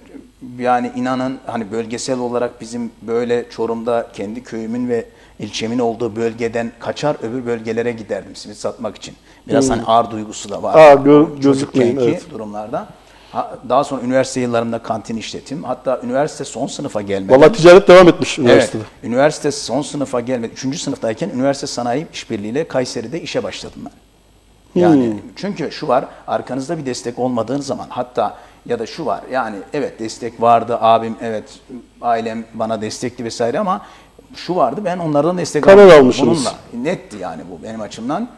yani 0.63 0.93
inanın 0.97 1.39
hani 1.47 1.73
bölgesel 1.73 2.19
olarak 2.19 2.61
bizim 2.61 2.93
böyle 3.03 3.51
Çorum'da 3.51 4.07
kendi 4.13 4.43
köyümün 4.43 4.89
ve 4.89 5.05
ilçemin 5.39 5.79
olduğu 5.79 6.17
bölgeden 6.17 6.73
kaçar 6.79 7.17
öbür 7.23 7.47
bölgelere 7.47 7.93
giderdim 7.93 8.37
simit 8.37 8.57
satmak 8.57 8.97
için. 8.97 9.15
Biraz 9.49 9.71
hani 9.71 9.83
ağır 9.83 10.11
duygusu 10.11 10.51
da 10.51 10.63
var. 10.63 10.75
Ağır, 10.75 10.99
gö- 10.99 11.41
gözükmeyin, 11.41 11.97
evet. 11.97 12.31
durumlarda. 12.31 12.89
Ha, 13.33 13.59
daha 13.69 13.85
sonra 13.85 14.03
üniversite 14.03 14.41
yıllarımda 14.41 14.79
kantin 14.79 15.17
işletim. 15.17 15.65
Hatta 15.65 16.01
üniversite 16.05 16.45
son 16.45 16.67
sınıfa 16.67 17.03
gelmeden. 17.03 17.41
Vallahi 17.41 17.53
ticaret 17.53 17.89
devam 17.89 18.09
etmiş 18.09 18.39
üniversitede. 18.39 18.83
Evet, 18.83 19.05
üniversite 19.11 19.51
son 19.53 19.83
sınıfa 19.83 20.21
gelmedi. 20.21 20.53
Üçüncü 20.53 20.79
sınıftayken 20.79 21.29
üniversite 21.29 21.67
sanayi 21.67 22.07
işbirliğiyle 22.13 22.69
Kayseri'de 22.69 23.23
işe 23.23 23.43
başladım 23.43 23.83
ben. 23.85 23.93
Yani 24.81 25.07
Hmm. 25.07 25.19
çünkü 25.37 25.71
şu 25.73 25.89
var, 25.89 26.05
arkanızda 26.27 26.79
bir 26.79 26.87
destek 26.87 27.19
olmadığın 27.19 27.61
zaman 27.61 27.87
hatta 27.89 28.37
ya 28.67 28.79
da 28.79 28.87
şu 28.87 29.07
var 29.07 29.21
yani 29.33 29.57
evet 29.73 30.01
destek 30.01 30.41
vardı 30.43 30.79
abim 30.81 31.17
evet 31.23 31.45
ailem 32.03 32.45
bana 32.55 32.81
destekli 32.81 33.25
vesaire 33.25 33.59
ama 33.59 33.81
şu 34.37 34.57
vardı 34.57 34.81
ben 34.85 34.99
onlardan 34.99 35.39
destek 35.39 35.65
Karar 35.65 35.99
almışsınız. 35.99 36.39
Bununla 36.39 36.85
netti 36.91 37.17
yani 37.21 37.43
bu 37.51 37.63
benim 37.63 37.81
açımdan. 37.81 38.29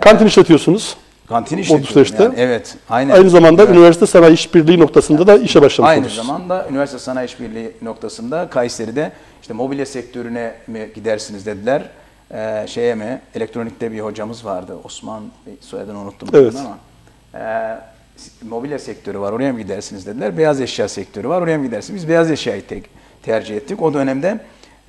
Kantin 0.00 0.26
işletiyorsunuz. 0.26 0.96
Kantin 1.28 1.58
Bu 1.58 1.60
işletiyorum 1.62 2.14
yani. 2.22 2.34
Evet. 2.36 2.76
Aynen. 2.90 3.14
Aynı 3.14 3.30
zamanda 3.30 3.62
Evet. 3.62 3.74
üniversite 3.76 4.06
sanayi 4.06 4.34
işbirliği 4.34 4.78
noktasında 4.80 5.26
da 5.26 5.36
işe 5.36 5.62
başlamış 5.62 5.90
Aynı 5.90 5.98
oluyorsunuz. 6.00 6.26
zamanda 6.26 6.66
üniversite 6.70 6.98
sanayi 6.98 7.28
işbirliği 7.28 7.72
noktasında 7.82 8.48
Kayseri'de 8.50 9.12
işte 9.42 9.54
mobilya 9.54 9.86
sektörüne 9.86 10.54
mi 10.66 10.88
gidersiniz 10.94 11.46
dediler. 11.46 11.82
Ee, 12.34 12.64
şeye 12.68 12.94
mi? 12.94 13.20
Elektronikte 13.34 13.92
bir 13.92 14.00
hocamız 14.00 14.44
vardı. 14.44 14.76
Osman 14.84 15.22
soyadını 15.60 15.98
unuttum 15.98 16.28
Evet. 16.32 16.54
ama. 16.58 16.78
Ee, 17.44 17.78
mobilya 18.42 18.78
sektörü 18.78 19.18
var. 19.20 19.32
Oraya 19.32 19.52
mı 19.52 19.60
gidersiniz 19.60 20.06
dediler. 20.06 20.38
Beyaz 20.38 20.60
eşya 20.60 20.88
sektörü 20.88 21.28
var. 21.28 21.42
Oraya 21.42 21.58
mı 21.58 21.66
gidersiniz? 21.66 22.02
Biz 22.02 22.08
beyaz 22.08 22.30
eşyayı 22.30 22.66
tek, 22.66 22.84
tercih 23.22 23.56
ettik. 23.56 23.82
O 23.82 23.94
dönemde 23.94 24.38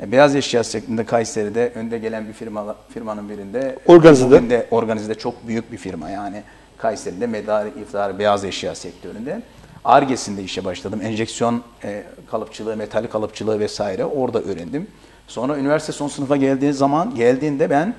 beyaz 0.03 0.35
eşya 0.35 0.63
sektöründe 0.63 1.05
Kayseri'de 1.05 1.71
önde 1.75 1.97
gelen 1.97 2.27
bir 2.27 2.33
firma 2.33 2.75
firmanın 2.93 3.29
birinde 3.29 3.75
Organize'de. 3.87 4.35
bugün 4.35 4.49
de 4.49 4.67
organizede 4.71 5.15
çok 5.15 5.47
büyük 5.47 5.71
bir 5.71 5.77
firma 5.77 6.09
yani 6.09 6.43
Kayseri'de 6.77 7.27
medar 7.27 7.65
iftar 7.65 8.19
beyaz 8.19 8.45
eşya 8.45 8.75
sektöründe. 8.75 9.41
Arges'inde 9.83 10.43
işe 10.43 10.65
başladım. 10.65 10.99
Enjeksiyon 11.03 11.63
e, 11.83 12.03
kalıpçılığı, 12.31 12.77
metal 12.77 13.07
kalıpçılığı 13.07 13.59
vesaire 13.59 14.05
orada 14.05 14.41
öğrendim. 14.41 14.87
Sonra 15.27 15.57
üniversite 15.57 15.91
son 15.91 16.07
sınıfa 16.07 16.35
geldiği 16.35 16.73
zaman 16.73 17.15
geldiğinde 17.15 17.69
ben 17.69 17.93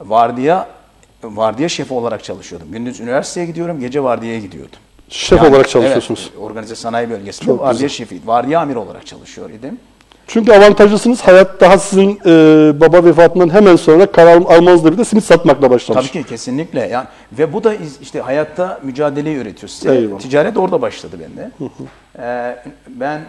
vardiya 0.00 0.68
vardiya 1.22 1.68
şefi 1.68 1.94
olarak 1.94 2.24
çalışıyordum. 2.24 2.72
Gündüz 2.72 3.00
üniversiteye 3.00 3.46
gidiyorum, 3.46 3.80
gece 3.80 4.02
vardiyaya 4.02 4.38
gidiyordum. 4.38 4.78
Şef 5.08 5.38
Yani, 5.38 5.48
olarak 5.50 5.68
çalışıyorsunuz. 5.68 6.30
Evet, 6.32 6.42
organize 6.42 6.74
sanayi 6.74 7.10
bölgesinde 7.10 7.44
Çok 7.46 7.60
vardiya 7.60 7.72
güzel. 7.72 7.88
şefi, 7.88 8.20
vardiya 8.26 8.60
amir 8.60 8.76
olarak 8.76 9.06
çalışıyor 9.06 9.50
idim. 9.50 9.78
Çünkü 10.32 10.52
avantajlısınız. 10.52 11.20
Hayat 11.20 11.60
daha 11.60 11.78
sizin 11.78 12.20
e, 12.26 12.80
baba 12.80 13.04
vefatından 13.04 13.54
hemen 13.54 13.76
sonra 13.76 14.12
karar 14.12 14.36
almanızla 14.36 14.86
birlikte 14.86 15.04
simit 15.04 15.24
satmakla 15.24 15.70
başlamış. 15.70 16.10
Tabii 16.10 16.22
ki 16.22 16.28
kesinlikle. 16.28 16.86
Yani 16.86 17.06
ve 17.32 17.52
bu 17.52 17.64
da 17.64 17.74
işte 18.02 18.20
hayatta 18.20 18.80
mücadeleyi 18.82 19.38
öğretiyor 19.38 19.68
size. 19.68 19.94
Eyvallah. 19.94 20.18
Ticaret 20.18 20.56
orada 20.56 20.82
başladı 20.82 21.16
bende. 21.20 21.50
Ee, 22.18 22.56
ben 22.88 23.20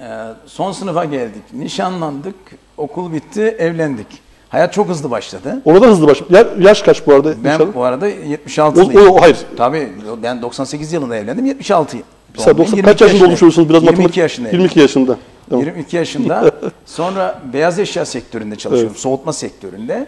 e, 0.00 0.08
son 0.46 0.72
sınıfa 0.72 1.04
geldik, 1.04 1.42
nişanlandık, 1.52 2.36
okul 2.76 3.12
bitti, 3.12 3.42
evlendik. 3.42 4.06
Hayat 4.48 4.72
çok 4.72 4.88
hızlı 4.88 5.10
başladı. 5.10 5.62
Orada 5.64 5.86
hızlı 5.86 6.06
baş. 6.06 6.22
Ya- 6.30 6.46
yaş 6.58 6.82
kaç 6.82 7.06
bu 7.06 7.14
arada? 7.14 7.44
Ben 7.44 7.54
inşallah? 7.54 7.74
bu 7.74 7.84
arada 7.84 8.06
O, 8.06 8.08
76'lıyım. 8.08 9.08
o, 9.08 9.20
hayır. 9.20 9.38
Tabii 9.56 9.88
ben 10.22 10.42
98 10.42 10.92
yılında 10.92 11.16
evlendim. 11.16 11.46
76 11.46 11.96
Mesela 12.36 12.58
90, 12.58 12.82
kaç 12.82 13.00
yaşında 13.00 13.28
oluşuyorsunuz? 13.28 13.68
Biraz 13.68 13.82
22 13.82 13.96
matematik. 13.96 14.16
yaşındayım. 14.16 14.56
22 14.56 14.80
yaşında. 14.80 15.16
Tamam. 15.50 15.64
22 15.64 15.96
yaşında. 15.96 16.50
Sonra 16.86 17.42
beyaz 17.52 17.78
eşya 17.78 18.04
sektöründe 18.04 18.56
çalışıyorum. 18.56 18.96
Soğutma 18.96 19.32
sektöründe. 19.32 20.06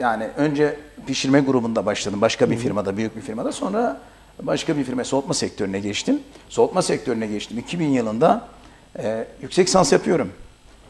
Yani 0.00 0.28
önce 0.36 0.76
pişirme 1.06 1.40
grubunda 1.40 1.86
başladım. 1.86 2.20
Başka 2.20 2.50
bir 2.50 2.56
firmada, 2.56 2.96
büyük 2.96 3.16
bir 3.16 3.20
firmada. 3.20 3.52
Sonra 3.52 4.00
başka 4.42 4.76
bir 4.76 4.84
firma 4.84 5.04
soğutma 5.04 5.34
sektörüne 5.34 5.80
geçtim. 5.80 6.20
Soğutma 6.48 6.82
sektörüne 6.82 7.26
geçtim. 7.26 7.58
2000 7.58 7.88
yılında 7.88 8.48
e, 8.98 9.24
yüksek 9.42 9.66
lisans 9.68 9.92
yapıyorum. 9.92 10.28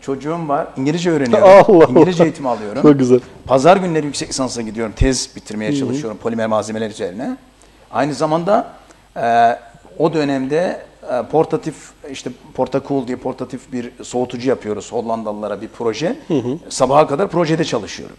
Çocuğum 0.00 0.48
var. 0.48 0.66
İngilizce 0.76 1.10
öğreniyorum. 1.10 1.48
Allah 1.74 1.84
İngilizce 1.84 2.22
Allah. 2.22 2.28
eğitim 2.28 2.46
alıyorum. 2.46 2.82
Çok 2.82 2.98
güzel. 2.98 3.20
Pazar 3.46 3.76
günleri 3.76 4.06
yüksek 4.06 4.28
lisansa 4.28 4.62
gidiyorum. 4.62 4.92
Tez 4.96 5.36
bitirmeye 5.36 5.76
çalışıyorum 5.76 6.18
polimer 6.22 6.46
malzemeler 6.46 6.90
üzerine. 6.90 7.36
Aynı 7.90 8.14
zamanda 8.14 8.72
e, 9.16 9.58
o 9.98 10.12
dönemde 10.12 10.80
e, 11.12 11.22
portatif 11.30 11.74
işte 12.10 12.30
Portacool 12.54 13.06
diye 13.06 13.16
portatif 13.16 13.72
bir 13.72 13.90
soğutucu 14.02 14.48
yapıyoruz 14.48 14.92
Hollandalılara 14.92 15.60
bir 15.60 15.68
proje. 15.68 16.16
Sabaha 16.68 17.06
kadar 17.06 17.28
projede 17.28 17.64
çalışıyorum. 17.64 18.16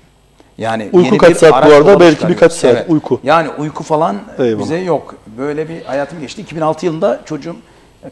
Yani 0.57 0.83
Uyku 0.83 1.05
yeni 1.05 1.17
kaç 1.17 1.29
bir 1.29 1.35
saat 1.35 1.65
bu 1.69 1.73
arada? 1.73 1.99
Belki 1.99 2.27
birkaç 2.27 2.53
saat 2.53 2.89
uyku. 2.89 3.19
Yani 3.23 3.49
uyku 3.49 3.83
falan 3.83 4.17
e, 4.39 4.43
Eyvallah. 4.43 4.63
bize 4.63 4.77
yok. 4.77 5.15
Böyle 5.37 5.69
bir 5.69 5.81
hayatım 5.83 6.19
geçti. 6.19 6.41
2006 6.41 6.85
yılında 6.85 7.21
çocuğum 7.25 7.55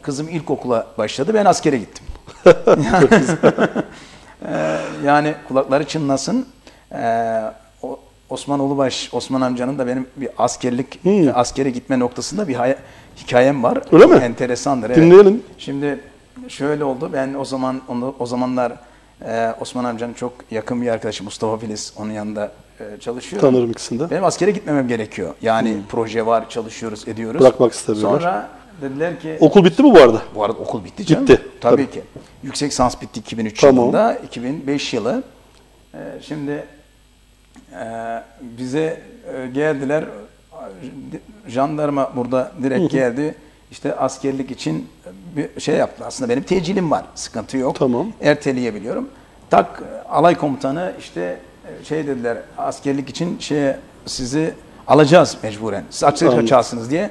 kızım 0.02 0.28
ilkokula 0.28 0.86
başladı. 0.98 1.34
Ben 1.34 1.44
askere 1.44 1.78
gittim. 1.78 2.04
Ee, 4.48 4.76
yani 5.04 5.34
kulakları 5.48 5.84
çınlasın. 5.84 6.46
Ee, 6.94 7.42
Osman 8.30 8.60
Ulubaş, 8.60 9.10
Osman 9.14 9.40
amcanın 9.40 9.78
da 9.78 9.86
benim 9.86 10.06
bir 10.16 10.28
askerlik, 10.38 11.00
askere 11.34 11.70
gitme 11.70 11.98
noktasında 11.98 12.48
bir 12.48 12.54
hay- 12.54 12.76
hikayem 13.16 13.62
var. 13.62 13.78
Öyle 13.92 14.06
mi? 14.06 14.16
Enteresandır. 14.16 14.86
evet. 14.90 14.96
Dinleyelim. 14.96 15.42
Şimdi 15.58 16.00
şöyle 16.48 16.84
oldu. 16.84 17.10
Ben 17.12 17.34
o 17.34 17.44
zaman 17.44 17.80
onu, 17.88 18.14
o 18.18 18.26
zamanlar 18.26 18.72
e, 19.26 19.54
Osman 19.60 19.84
amcanın 19.84 20.12
çok 20.14 20.32
yakın 20.50 20.82
bir 20.82 20.88
arkadaşı 20.88 21.24
Mustafa 21.24 21.58
Filiz 21.58 21.92
onun 21.96 22.10
yanında 22.10 22.52
e, 22.80 23.00
çalışıyor. 23.00 23.42
Tanırım 23.42 23.70
ikisini 23.70 24.00
de. 24.00 24.10
Benim 24.10 24.24
askere 24.24 24.50
gitmemem 24.50 24.88
gerekiyor. 24.88 25.34
Yani 25.42 25.76
proje 25.88 26.26
var, 26.26 26.48
çalışıyoruz, 26.50 27.08
ediyoruz. 27.08 27.40
Bırakmak 27.40 27.72
istemiyorlar. 27.72 28.20
Sonra 28.20 28.48
dediler 28.82 29.20
ki 29.20 29.36
Okul 29.40 29.64
bitti 29.64 29.82
mi 29.82 29.94
bu 29.94 29.98
arada? 29.98 30.22
bu 30.34 30.44
arada 30.44 30.58
okul 30.58 30.84
bitti 30.84 31.06
canım. 31.06 31.22
Bitti, 31.22 31.42
Tabii, 31.60 31.76
tabii. 31.76 31.90
ki. 31.90 32.02
Yüksek 32.42 32.70
lisans 32.70 33.02
bitti 33.02 33.20
2003 33.20 33.60
Tamam. 33.60 33.76
yılında. 33.76 34.14
2005 34.14 34.94
yılı. 34.94 35.22
Ee, 35.94 35.98
şimdi 36.22 36.64
e, 37.72 37.84
bize 38.40 39.02
e, 39.34 39.46
geldiler. 39.46 40.04
Jandarma 41.46 42.12
burada 42.16 42.52
direkt 42.62 42.92
geldi. 42.92 43.34
İşte 43.70 43.96
askerlik 43.96 44.50
için 44.50 44.88
bir 45.36 45.60
şey 45.60 45.76
yaptı. 45.76 46.04
Aslında 46.06 46.28
benim 46.28 46.42
tecilim 46.42 46.90
var. 46.90 47.04
Sıkıntı 47.14 47.56
yok. 47.56 47.76
Tamam. 47.78 48.12
Erteleyebiliyorum. 48.20 49.08
Tak 49.50 49.82
alay 50.10 50.34
komutanı 50.34 50.92
işte 50.98 51.38
e, 51.80 51.84
şey 51.84 52.06
dediler 52.06 52.38
askerlik 52.58 53.08
için 53.10 53.38
şeye 53.38 53.78
sizi 54.06 54.54
alacağız 54.86 55.36
mecburen. 55.42 55.84
Siz 55.90 56.04
asker 56.04 56.26
Anladım. 56.26 56.44
kaçarsınız 56.44 56.90
diye. 56.90 57.10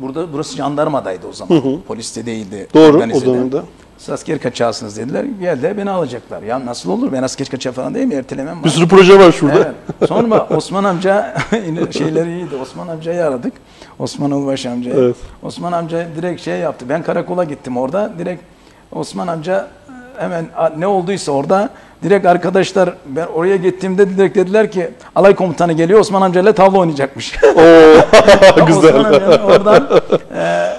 Burada 0.00 0.32
burası 0.32 0.56
jandarmadaydı 0.56 1.26
o 1.26 1.32
zaman. 1.32 1.62
Poliste 1.88 2.26
değildi. 2.26 2.68
Doğru, 2.74 2.96
organizede. 2.96 3.30
o 3.30 3.34
dönemde. 3.34 3.60
Siz 3.98 4.10
asker 4.10 4.38
kaçarsınız 4.38 4.96
dediler. 4.96 5.24
Geldiler 5.40 5.76
beni 5.76 5.90
alacaklar. 5.90 6.42
Ya 6.42 6.66
nasıl 6.66 6.90
olur? 6.90 7.12
Ben 7.12 7.22
asker 7.22 7.46
kaçağı 7.48 7.72
falan 7.72 7.94
değil 7.94 8.06
mi? 8.06 8.14
Ertelemem 8.14 8.56
var. 8.56 8.64
Bir 8.64 8.70
sürü 8.70 8.88
proje 8.88 9.18
var 9.18 9.32
şurada. 9.32 9.58
Evet. 9.58 10.08
Sonra 10.08 10.46
Osman 10.56 10.84
amca 10.84 11.34
şeyleri 11.90 12.30
iyiydi. 12.30 12.54
Osman 12.62 12.88
amcayı 12.88 13.24
aradık. 13.24 13.52
Osman 13.98 14.30
Ulbaş 14.30 14.66
amcayı. 14.66 14.96
Evet. 14.98 15.16
Osman 15.42 15.72
amca 15.72 16.06
direkt 16.16 16.42
şey 16.42 16.58
yaptı. 16.58 16.84
Ben 16.88 17.02
karakola 17.02 17.44
gittim 17.44 17.76
orada. 17.76 18.12
Direkt 18.18 18.42
Osman 18.92 19.26
amca 19.28 19.66
hemen 20.18 20.46
a- 20.56 20.68
ne 20.78 20.86
olduysa 20.86 21.32
orada 21.32 21.68
direkt 22.02 22.26
arkadaşlar 22.26 22.94
ben 23.06 23.26
oraya 23.26 23.56
gittiğimde 23.56 24.16
direkt 24.16 24.36
dediler 24.36 24.70
ki 24.70 24.90
alay 25.14 25.34
komutanı 25.34 25.72
geliyor 25.72 26.00
Osman 26.00 26.22
amcayla 26.22 26.52
tavla 26.52 26.78
oynayacakmış. 26.78 27.34
Oo, 27.44 27.50
güzel. 28.66 28.94
Osman 29.00 29.40
oradan 29.44 29.88
e, 30.34 30.38
e, 30.40 30.72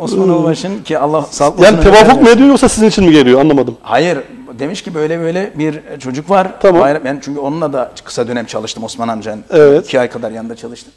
Osman 0.00 0.28
Ulbaş'ın 0.28 0.82
ki 0.82 0.98
Allah 0.98 1.22
sağlık 1.30 1.60
Yani 1.60 1.80
tevafuk 1.80 2.22
mu 2.22 2.28
ediyor 2.28 2.48
yoksa 2.48 2.68
sizin 2.68 2.88
için 2.88 3.04
mi 3.04 3.12
geliyor? 3.12 3.40
Anlamadım. 3.40 3.76
Hayır. 3.82 4.18
Demiş 4.58 4.82
ki 4.82 4.94
böyle 4.94 5.20
böyle 5.20 5.52
bir 5.58 5.80
çocuk 5.98 6.30
var. 6.30 6.48
Tamam. 6.60 6.82
Bayram- 6.82 7.04
Ben 7.04 7.20
çünkü 7.24 7.40
onunla 7.40 7.72
da 7.72 7.92
kısa 8.04 8.28
dönem 8.28 8.46
çalıştım 8.46 8.84
Osman 8.84 9.08
amcanın. 9.08 9.44
Evet. 9.50 9.84
İki 9.86 10.00
ay 10.00 10.10
kadar 10.10 10.30
yanında 10.30 10.56
çalıştım. 10.56 10.92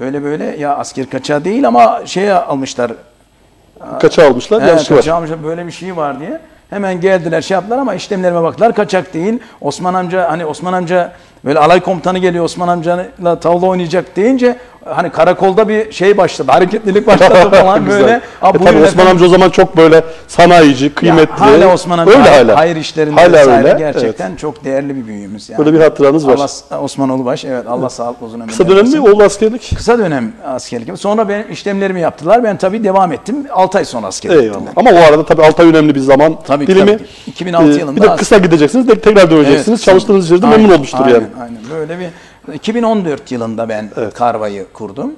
Böyle 0.00 0.24
böyle 0.24 0.44
ya 0.58 0.76
asker 0.76 1.10
kaçağı 1.10 1.44
değil 1.44 1.66
ama 1.68 2.00
şeye 2.04 2.34
almışlar. 2.34 2.92
Kaça 4.00 4.28
almışlar? 4.28 4.62
He, 4.62 4.66
Yanlış 4.68 4.90
var. 4.90 4.96
kaçağı 4.98 5.16
almışlar 5.16 5.44
böyle 5.44 5.66
bir 5.66 5.72
şey 5.72 5.96
var 5.96 6.20
diye. 6.20 6.40
Hemen 6.70 7.00
geldiler 7.00 7.42
şey 7.42 7.54
yaptılar 7.54 7.78
ama 7.78 7.94
işlemlerime 7.94 8.42
baktılar 8.42 8.74
kaçak 8.74 9.14
değil. 9.14 9.38
Osman 9.60 9.94
amca 9.94 10.30
hani 10.30 10.46
Osman 10.46 10.72
amca 10.72 11.12
böyle 11.44 11.58
alay 11.58 11.80
komutanı 11.80 12.18
geliyor 12.18 12.44
Osman 12.44 12.68
amcayla 12.68 13.40
tavla 13.40 13.66
oynayacak 13.66 14.16
deyince 14.16 14.56
hani 14.84 15.10
karakolda 15.10 15.68
bir 15.68 15.92
şey 15.92 16.16
başladı. 16.16 16.52
Hareketlilik 16.52 17.06
başladı 17.06 17.50
falan 17.60 17.86
böyle. 17.88 18.10
E 18.10 18.20
Aa, 18.42 18.52
tabii 18.52 18.58
Osman 18.64 18.76
efendim. 18.84 19.06
amca 19.10 19.26
o 19.26 19.28
zaman 19.28 19.50
çok 19.50 19.76
böyle 19.76 20.04
sanayici, 20.28 20.94
kıymetli. 20.94 21.32
hala 21.34 21.72
Osman 21.72 21.98
amca 21.98 22.12
öyle 22.18 22.30
hala. 22.30 22.56
hayır 22.58 22.76
işlerinde 22.76 23.20
hala 23.20 23.32
vesaire 23.32 23.68
öyle. 23.68 23.78
gerçekten 23.78 24.28
Evet. 24.30 24.38
çok 24.38 24.64
değerli 24.64 24.96
bir 24.96 25.06
büyüğümüz. 25.06 25.48
Yani. 25.48 25.58
Böyle 25.58 25.72
bir 25.72 25.80
hatıranız 25.80 26.26
var. 26.26 26.34
Allah, 26.70 26.80
Osman 26.82 27.08
Ulubaş 27.08 27.44
evet 27.44 27.66
Allah 27.68 27.90
sağlık 27.90 28.22
uzun 28.22 28.40
ömür 28.40 28.48
Kısa 28.48 28.68
dönem 28.68 28.86
mi 28.92 29.00
oldu 29.00 29.22
askerlik? 29.22 29.72
Kısa 29.76 29.98
dönem 29.98 30.32
askerlik. 30.46 30.98
Sonra 30.98 31.28
benim 31.28 31.52
işlemlerimi 31.52 32.00
yaptılar. 32.00 32.44
Ben 32.44 32.56
tabii 32.56 32.84
devam 32.84 33.12
ettim. 33.12 33.36
6 33.52 33.78
ay 33.78 33.84
sonra 33.84 34.06
askere 34.06 34.32
gittim 34.32 34.48
Eyvallah. 34.50 34.72
Ama 34.76 34.90
o 34.90 35.08
arada 35.08 35.24
tabii 35.26 35.42
6 35.42 35.62
ay 35.62 35.68
önemli 35.68 35.94
bir 35.94 36.00
zaman 36.00 36.36
Tabii 36.46 36.66
dilimi. 36.66 36.86
tabii 36.92 36.98
ki. 37.06 37.10
2006 37.26 37.64
Ee, 37.64 37.74
yılında 37.74 37.96
Bir 37.96 38.02
de 38.08 38.16
kısa 38.16 38.38
gideceksiniz, 38.38 38.88
de 38.88 39.00
tekrar 39.00 39.30
döneceksiniz. 39.30 39.68
Evet, 39.78 39.82
Çalıştığınız 39.84 40.30
yerde 40.30 40.46
memnun 40.46 40.74
olmuştur 40.74 40.98
aynen, 41.02 41.14
yani. 41.14 41.26
Aynen 41.40 41.62
böyle 41.70 41.98
bir 41.98 42.08
2014 42.54 43.32
yılında 43.32 43.68
ben 43.68 43.90
Karva'yı 44.14 44.66
kurdum. 44.72 45.12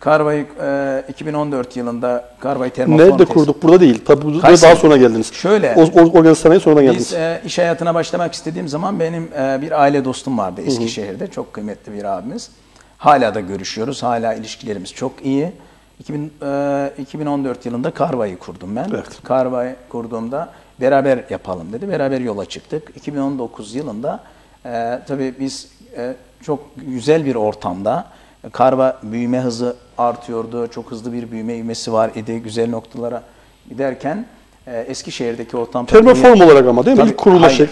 Karva'yı 0.00 0.46
e, 0.62 1.04
2014 1.08 1.76
yılında 1.76 2.24
Karva'yı 2.40 2.70
termoform 2.72 3.08
Nerede 3.08 3.22
tesis- 3.22 3.34
kurduk? 3.34 3.62
Burada 3.62 3.80
değil. 3.80 4.02
Tabii 4.04 4.24
buraya 4.24 4.40
Kayseri. 4.40 4.70
daha 4.70 4.80
sonra 4.80 4.96
geldiniz. 4.96 5.32
Şöyle. 5.32 5.74
O, 5.76 5.82
o, 5.82 6.10
organizasyona 6.18 6.60
sonradan 6.60 6.82
geldiniz. 6.84 7.06
Biz 7.06 7.12
e, 7.18 7.42
iş 7.46 7.58
hayatına 7.58 7.94
başlamak 7.94 8.32
istediğim 8.34 8.68
zaman 8.68 9.00
benim 9.00 9.28
e, 9.38 9.58
bir 9.62 9.82
aile 9.82 10.04
dostum 10.04 10.38
vardı 10.38 10.60
Eskişehir'de. 10.66 11.26
Çok 11.26 11.52
kıymetli 11.52 11.92
bir 11.92 12.04
abimiz. 12.04 12.50
Hala 12.98 13.34
da 13.34 13.40
görüşüyoruz. 13.40 14.02
Hala 14.02 14.34
ilişkilerimiz 14.34 14.92
çok 14.92 15.12
iyi. 15.24 15.52
2000, 16.00 16.32
e, 16.42 16.92
2014 16.98 17.66
yılında 17.66 17.90
Karva'yı 17.90 18.38
kurdum 18.38 18.76
ben. 18.76 18.86
Evet. 18.94 19.22
Karva'yı 19.24 19.76
kurduğumda 19.88 20.48
beraber 20.80 21.24
yapalım 21.30 21.72
dedi. 21.72 21.88
Beraber 21.88 22.20
yola 22.20 22.44
çıktık. 22.44 22.96
2019 22.96 23.74
yılında 23.74 24.20
e, 24.66 24.98
tabii 25.08 25.34
biz 25.40 25.68
e, 25.96 26.14
çok 26.42 26.60
güzel 26.76 27.24
bir 27.24 27.34
ortamda 27.34 28.06
Karva 28.52 28.98
büyüme 29.02 29.40
hızı 29.40 29.76
artıyordu. 29.98 30.66
Çok 30.68 30.90
hızlı 30.90 31.12
bir 31.12 31.30
büyüme 31.30 31.56
ivmesi 31.56 31.92
var 31.92 32.10
idi. 32.14 32.38
Güzel 32.38 32.70
noktalara 32.70 33.22
giderken 33.68 34.26
e, 34.66 34.80
Eskişehir'deki 34.80 35.56
ortam 35.56 35.86
tabii 35.86 36.04
Termoform 36.04 36.40
olarak 36.40 36.66
ama 36.66 36.86
değil 36.86 36.96
mi? 36.96 37.00
Tabii, 37.00 37.10
İlk 37.10 37.18
kurulma 37.18 37.46
hayır. 37.46 37.56
şey. 37.56 37.66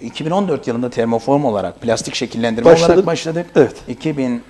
2014 0.00 0.66
yılında 0.66 0.90
termoform 0.90 1.44
olarak, 1.44 1.80
plastik 1.80 2.14
şekillendirme 2.14 2.70
Başladık. 2.70 2.90
olarak 2.90 3.06
başladık. 3.06 3.46
Evet. 3.56 3.74
2015 3.88 4.42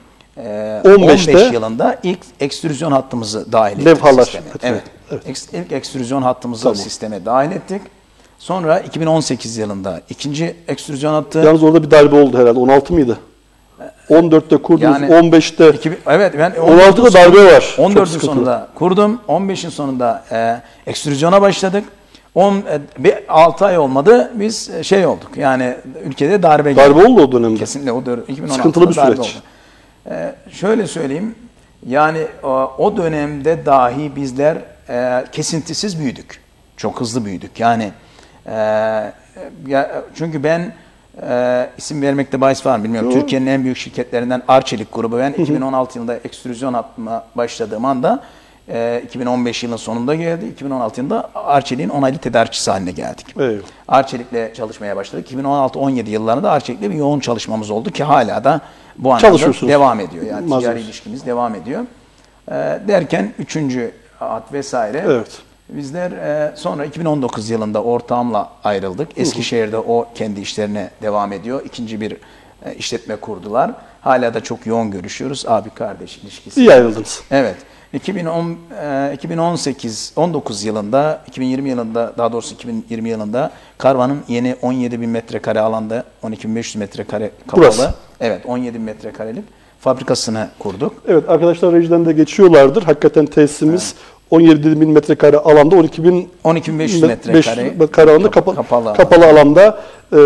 15'te 0.85 1.55
yılında 1.55 1.99
ilk 2.03 2.19
ekstrüzyon 2.41 2.93
hattımızı 2.93 3.53
dahil 3.53 3.73
ettik 3.75 3.87
Levhalar 3.87 4.25
sisteme. 4.25 4.45
Evet. 4.63 4.83
Evet. 5.11 5.49
İlk 5.53 5.73
ekstrüzyon 5.73 6.23
hattımızı 6.23 6.63
Tamam. 6.63 6.77
sisteme 6.77 7.25
dahil 7.25 7.51
ettik. 7.51 7.83
Sonra 8.43 8.81
2018 8.81 9.57
yılında 9.57 10.01
ikinci 10.11 10.57
ekstrüzyon 10.69 11.13
hattı. 11.13 11.39
Yalnız 11.39 11.63
orada 11.63 11.83
bir 11.83 11.91
darbe 11.91 12.17
oldu 12.17 12.39
herhalde. 12.39 12.59
16 12.59 12.95
mıydı? 12.95 13.19
14'te 14.11 14.57
kurdunuz, 14.57 14.83
Yani 14.83 15.07
15'te 15.07 15.71
2000 15.71 15.99
evet 16.07 16.35
ben 16.39 16.51
16'da 16.51 17.13
darbe 17.13 17.55
var. 17.55 17.75
Çok 17.77 17.87
14'ün 17.87 18.05
sıkıntılı. 18.05 18.21
sonunda 18.21 18.69
kurdum. 18.75 19.21
15'in 19.29 19.71
sonunda 19.71 20.25
e, 20.33 20.61
ekstrüzyona 20.91 21.43
başladık. 21.43 21.85
10 22.35 22.55
e, 22.55 22.63
bir 22.99 23.15
6 23.29 23.67
ay 23.67 23.79
olmadı. 23.79 24.31
Biz 24.35 24.71
e, 24.71 24.85
şey 24.85 25.07
olduk. 25.07 25.31
Yani 25.37 25.77
ülkede 26.05 26.43
darbe 26.43 26.73
geldi. 26.73 26.81
darbe 26.81 27.07
oldu 27.07 27.23
o 27.23 27.33
dönemde. 27.33 27.59
Kesinlikle 27.59 27.93
o 27.93 28.07
dönem 28.07 28.25
2016'da 28.25 28.53
Sıkıntılı 28.53 28.91
bir 28.91 28.97
darbe 28.97 29.17
süreç. 29.17 29.37
oldu. 29.37 29.43
Ee, 30.11 30.35
şöyle 30.51 30.87
söyleyeyim. 30.87 31.35
Yani 31.87 32.27
o, 32.43 32.73
o 32.79 32.97
dönemde 32.97 33.67
dahi 33.67 34.17
bizler 34.17 34.57
e, 34.89 35.25
kesintisiz 35.33 35.99
büyüdük. 35.99 36.41
Çok 36.77 37.01
hızlı 37.01 37.25
büyüdük. 37.25 37.61
Yani 37.61 37.93
e, 38.47 38.53
ya, 39.67 40.03
çünkü 40.15 40.45
ben 40.45 40.73
e, 41.23 41.69
isim 41.79 42.03
vermekte 42.03 42.41
bahis 42.41 42.67
var 42.67 42.79
mı 42.79 42.85
bilmiyorum. 42.85 43.13
Türkiye'nin 43.13 43.47
en 43.47 43.65
büyük 43.65 43.77
şirketlerinden 43.77 44.43
Arçelik 44.49 44.95
grubu. 44.95 45.19
Ben 45.19 45.33
2016 45.33 45.99
yılında 45.99 46.17
ekstrüzyon 46.17 46.73
atma 46.73 47.25
başladığım 47.35 47.85
anda 47.85 48.23
e, 48.69 49.03
2015 49.05 49.63
yılının 49.63 49.77
sonunda 49.77 50.15
geldi. 50.15 50.47
2016 50.47 51.01
yılında 51.01 51.31
Arçelik'in 51.35 51.89
onaylı 51.89 52.19
tedarikçisi 52.19 52.71
haline 52.71 52.91
geldik. 52.91 53.27
Eyvallah. 53.39 53.63
Arçelik'le 53.89 54.55
çalışmaya 54.55 54.97
başladık. 54.97 55.31
2016-17 55.33 56.09
yıllarında 56.09 56.51
Arçelik'le 56.51 56.83
bir 56.83 56.95
yoğun 56.95 57.21
çalışmamız 57.21 57.71
oldu 57.71 57.91
ki 57.91 58.05
hala 58.05 58.45
da 58.45 58.61
bu 58.99 59.15
anlamda 59.15 59.69
devam 59.69 60.01
ediyor. 60.01 60.27
Yani 60.27 60.47
Mazlum. 60.47 60.59
ticari 60.59 60.81
ilişkimiz 60.81 61.27
devam 61.27 61.55
ediyor. 61.55 61.83
E, 62.49 62.53
derken 62.89 63.33
üçüncü 63.39 63.93
hat 64.19 64.53
vesaire. 64.53 65.05
Evet. 65.07 65.43
Bizler 65.77 66.13
e, 66.13 66.57
sonra 66.57 66.85
2019 66.85 67.51
yılında 67.51 67.83
ortağımla 67.83 68.51
ayrıldık. 68.65 69.19
Eskişehir'de 69.19 69.79
o 69.79 70.09
kendi 70.15 70.41
işlerine 70.41 70.91
devam 71.03 71.33
ediyor. 71.33 71.63
İkinci 71.65 72.01
bir 72.01 72.17
e, 72.65 72.75
işletme 72.75 73.17
kurdular. 73.17 73.71
Hala 74.01 74.35
da 74.35 74.41
çok 74.41 74.67
yoğun 74.67 74.91
görüşüyoruz. 74.91 75.45
Abi 75.49 75.71
kardeş 75.71 76.19
ilişkisi. 76.19 76.61
İyi 76.61 76.73
ayrıldınız. 76.73 77.23
Evet. 77.31 77.57
2010 77.93 78.59
e, 78.83 79.13
2018 79.15 80.13
19 80.17 80.65
yılında 80.65 81.23
2020 81.27 81.69
yılında 81.69 82.13
daha 82.19 82.33
doğrusu 82.33 82.55
2020 82.55 83.09
yılında 83.09 83.51
Karvan'ın 83.79 84.23
yeni 84.29 84.57
17 84.63 85.01
bin 85.01 85.11
metrekare 85.11 85.61
alanda 85.61 86.05
12.500 86.23 86.79
metrekare 86.79 87.31
kapalı. 87.47 87.65
Burası. 87.65 87.95
Evet 88.21 88.47
17 88.47 88.75
bin 88.75 88.83
metrekarelik 88.83 89.45
fabrikasını 89.83 90.49
kurduk. 90.59 90.95
Evet 91.09 91.29
arkadaşlar 91.29 91.73
rejiden 91.73 92.07
de 92.07 92.13
geçiyorlardır. 92.13 92.83
Hakikaten 92.83 93.27
tesisimiz 93.27 93.95
17 94.33 94.81
bin 94.81 94.91
metrekare 94.91 95.37
alanda 95.37 95.77
12 95.77 96.05
bin 96.05 96.29
12.500 96.45 97.07
metrekare 97.07 97.63
metrekare 97.65 98.11
alanda 98.11 98.31
kap- 98.31 98.47
kapa- 98.47 98.55
kapalı 98.55 98.95
kapalı, 98.97 99.27
alanda. 99.27 99.79
e, 100.13 100.19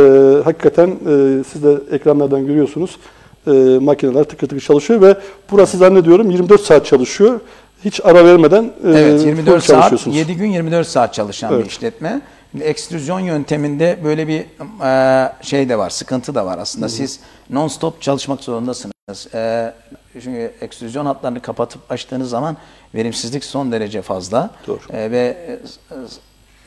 hakikaten 0.44 0.88
e, 0.88 1.44
siz 1.52 1.62
de 1.64 1.76
ekranlardan 1.90 2.46
görüyorsunuz 2.46 2.98
e, 3.46 3.50
makineler 3.80 4.24
tıkır 4.24 4.48
tıkır 4.48 4.60
çalışıyor 4.60 5.00
ve 5.00 5.16
burası 5.50 5.76
zannediyorum 5.78 6.30
24 6.30 6.60
saat 6.60 6.86
çalışıyor. 6.86 7.40
Hiç 7.84 8.00
ara 8.04 8.24
vermeden 8.24 8.64
e, 8.64 8.88
Evet 8.90 9.20
full 9.20 9.26
24 9.26 9.64
saat, 9.64 9.80
çalışıyorsunuz. 9.80 10.16
7 10.16 10.34
gün 10.36 10.48
24 10.50 10.86
saat 10.86 11.14
çalışan 11.14 11.52
Evet. 11.52 11.64
bir 11.64 11.70
işletme. 11.70 12.20
Ekstrüzyon 12.60 13.20
yönteminde 13.20 13.98
böyle 14.04 14.28
bir 14.28 14.40
e, 14.84 15.32
şey 15.42 15.68
de 15.68 15.78
var, 15.78 15.90
sıkıntı 15.90 16.34
da 16.34 16.46
var 16.46 16.58
aslında. 16.58 16.88
Siz 16.88 17.20
non-stop 17.52 17.92
çalışmak 18.00 18.40
zorundasınız. 18.40 18.95
E, 19.34 19.72
çünkü 20.12 20.52
ekstrüzyon 20.60 21.06
hatlarını 21.06 21.40
kapatıp 21.40 21.80
açtığınız 21.90 22.30
zaman 22.30 22.56
verimsizlik 22.94 23.44
son 23.44 23.72
derece 23.72 24.02
fazla. 24.02 24.50
Doğru. 24.66 24.78
E, 24.92 25.10
ve 25.10 25.36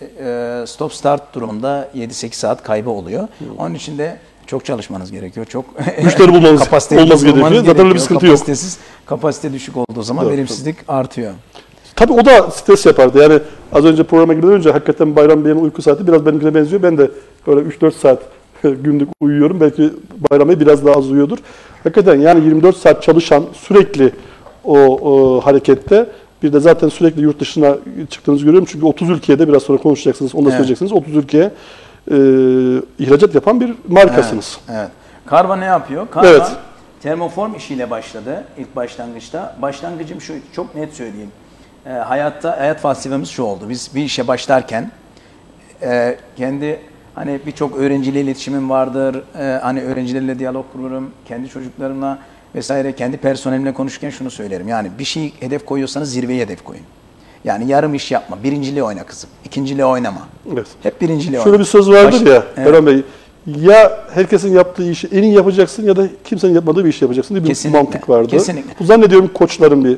e, 0.02 0.64
stop 0.68 0.94
start 0.94 1.34
durumunda 1.36 1.90
7-8 1.96 2.34
saat 2.34 2.64
kaybı 2.64 2.90
oluyor. 2.90 3.28
Onun 3.58 3.74
için 3.74 3.98
de 3.98 4.20
çok 4.48 4.66
çalışmanız 4.66 5.12
gerekiyor. 5.12 5.46
Çok 5.46 5.66
Müşteri 6.04 6.34
bulmanız 6.34 6.62
olması 6.62 6.96
bulmanız 6.98 7.24
gerekiyor. 7.24 7.66
Zaten 7.66 7.86
öyle 7.86 7.94
bir 7.96 8.00
sıkıntı 8.00 8.26
yok. 8.26 8.40
Kapasite 9.06 9.54
düşük 9.54 9.78
olduğu 9.78 10.04
zaman 10.04 10.26
Doğru, 10.26 10.34
verimsizlik 10.34 10.78
artıyor. 10.88 11.34
Tabii 11.96 12.14
o 12.14 12.26
da 12.26 12.52
stres 12.52 12.86
yapardı. 12.86 13.22
Yani 13.22 13.40
az 13.74 13.86
önce 13.86 14.04
programa 14.04 14.34
girmeden 14.34 14.54
önce 14.56 14.72
hakikaten 14.72 15.16
Bayram 15.16 15.46
Bey'in 15.46 15.58
uyku 15.58 15.82
saati 15.82 16.08
biraz 16.08 16.26
benimkine 16.26 16.56
benziyor. 16.56 16.84
Ben 16.84 16.98
de 16.98 17.12
böyle 17.48 17.70
3-4 17.70 17.92
saat 17.92 18.20
günlük 18.64 19.10
uyuyorum. 19.20 19.62
Belki 19.62 19.94
Bayram 20.32 20.50
Bey 20.50 20.60
biraz 20.60 20.86
daha 20.86 20.96
az 20.96 21.12
uyuyordur. 21.12 21.38
Hakikaten 21.84 22.20
yani 22.20 22.46
24 22.46 22.78
saat 22.78 23.04
çalışan 23.04 23.46
sürekli 23.54 24.12
o, 24.64 24.78
o 24.80 25.42
harekette 25.42 26.06
bir 26.44 26.54
de 26.54 26.60
zaten 26.60 26.90
sürekli 26.90 27.22
yurt 27.22 27.40
dışına 27.40 27.76
çıktığınızı 28.10 28.46
görüyorum. 28.46 28.68
Çünkü 28.72 28.86
30 28.86 29.10
ülkeye 29.10 29.40
de 29.40 29.48
biraz 29.48 29.64
sonra 29.64 29.78
konuşacaksınız. 29.78 30.36
Onu 30.36 30.46
da 30.46 30.50
Evet. 30.50 30.58
söyleyeceksiniz. 30.58 30.92
30 30.92 31.16
ülkeye 31.16 31.52
e, 32.12 32.16
ihracat 33.00 33.36
yapan 33.36 33.62
bir 33.62 33.74
markasınız. 33.88 34.60
Evet. 34.70 34.80
evet. 34.80 34.90
Karva 35.26 35.56
ne 35.56 35.66
yapıyor? 35.66 36.08
Karva 36.12 36.28
Evet. 36.28 36.52
termoform 37.02 37.56
işiyle 37.56 37.90
başladı 37.90 38.44
ilk 38.58 38.76
başlangıçta. 38.76 39.56
Başlangıcım 39.62 40.22
şu, 40.22 40.34
çok 40.54 40.76
net 40.76 40.94
söyleyeyim. 40.94 41.32
Ee, 41.86 41.90
hayatta, 41.90 42.60
hayat 42.60 42.82
felsefemiz 42.82 43.30
şu 43.30 43.44
oldu. 43.44 43.70
Biz 43.70 43.92
bir 43.96 44.04
işe 44.04 44.28
başlarken 44.28 44.92
e, 45.82 46.18
kendi 46.38 46.80
hani 47.16 47.40
birçok 47.46 47.78
öğrenciyle 47.78 48.22
iletişimim 48.22 48.70
vardır. 48.70 49.24
E, 49.40 49.60
hani 49.62 49.82
öğrencilerle 49.82 50.40
diyalog 50.40 50.66
kururum. 50.74 51.12
Kendi 51.28 51.50
çocuklarımla 51.50 52.20
vesaire 52.56 52.96
kendi 52.96 53.18
personelimle 53.18 53.74
konuşurken 53.74 54.10
şunu 54.10 54.32
söylerim. 54.32 54.68
Yani 54.68 54.90
bir 55.00 55.04
şey 55.06 55.34
hedef 55.40 55.66
koyuyorsanız 55.66 56.12
zirveyi 56.14 56.42
hedef 56.42 56.64
koyun. 56.64 56.84
Yani 57.44 57.68
yarım 57.68 57.94
iş 57.94 58.12
yapma. 58.12 58.44
Birinciliği 58.44 58.84
oyna 58.84 59.04
kızım. 59.04 59.30
İkinciliği 59.46 59.86
oynama. 59.86 60.22
Evet. 60.54 60.68
Hep 60.84 61.02
birinciliği 61.02 61.38
Şöyle 61.38 61.50
oyna. 61.50 61.60
bir 61.60 61.66
söz 61.66 61.90
vardır 61.90 62.22
Baş- 62.22 62.28
ya 62.34 62.44
Evet. 62.58 62.68
Eren 62.68 62.86
Bey. 62.86 63.04
Ya 63.48 64.00
herkesin 64.14 64.54
yaptığı 64.56 64.92
işi 64.92 65.08
en 65.08 65.24
iyi 65.24 65.34
yapacaksın 65.34 65.84
ya 65.88 65.96
da 65.96 66.08
kimsenin 66.24 66.54
yapmadığı 66.56 66.86
bir 66.86 66.90
iş 66.90 67.02
yapacaksın 67.02 67.36
diye 67.36 67.44
bir 67.44 67.50
Kesinlikle, 67.50 67.80
mantık 67.80 68.10
vardı. 68.10 68.28
kesinlikle. 68.28 68.74
Bu 68.80 68.84
zannediyorum 68.84 69.32
koçların 69.34 69.86
bir 69.86 69.94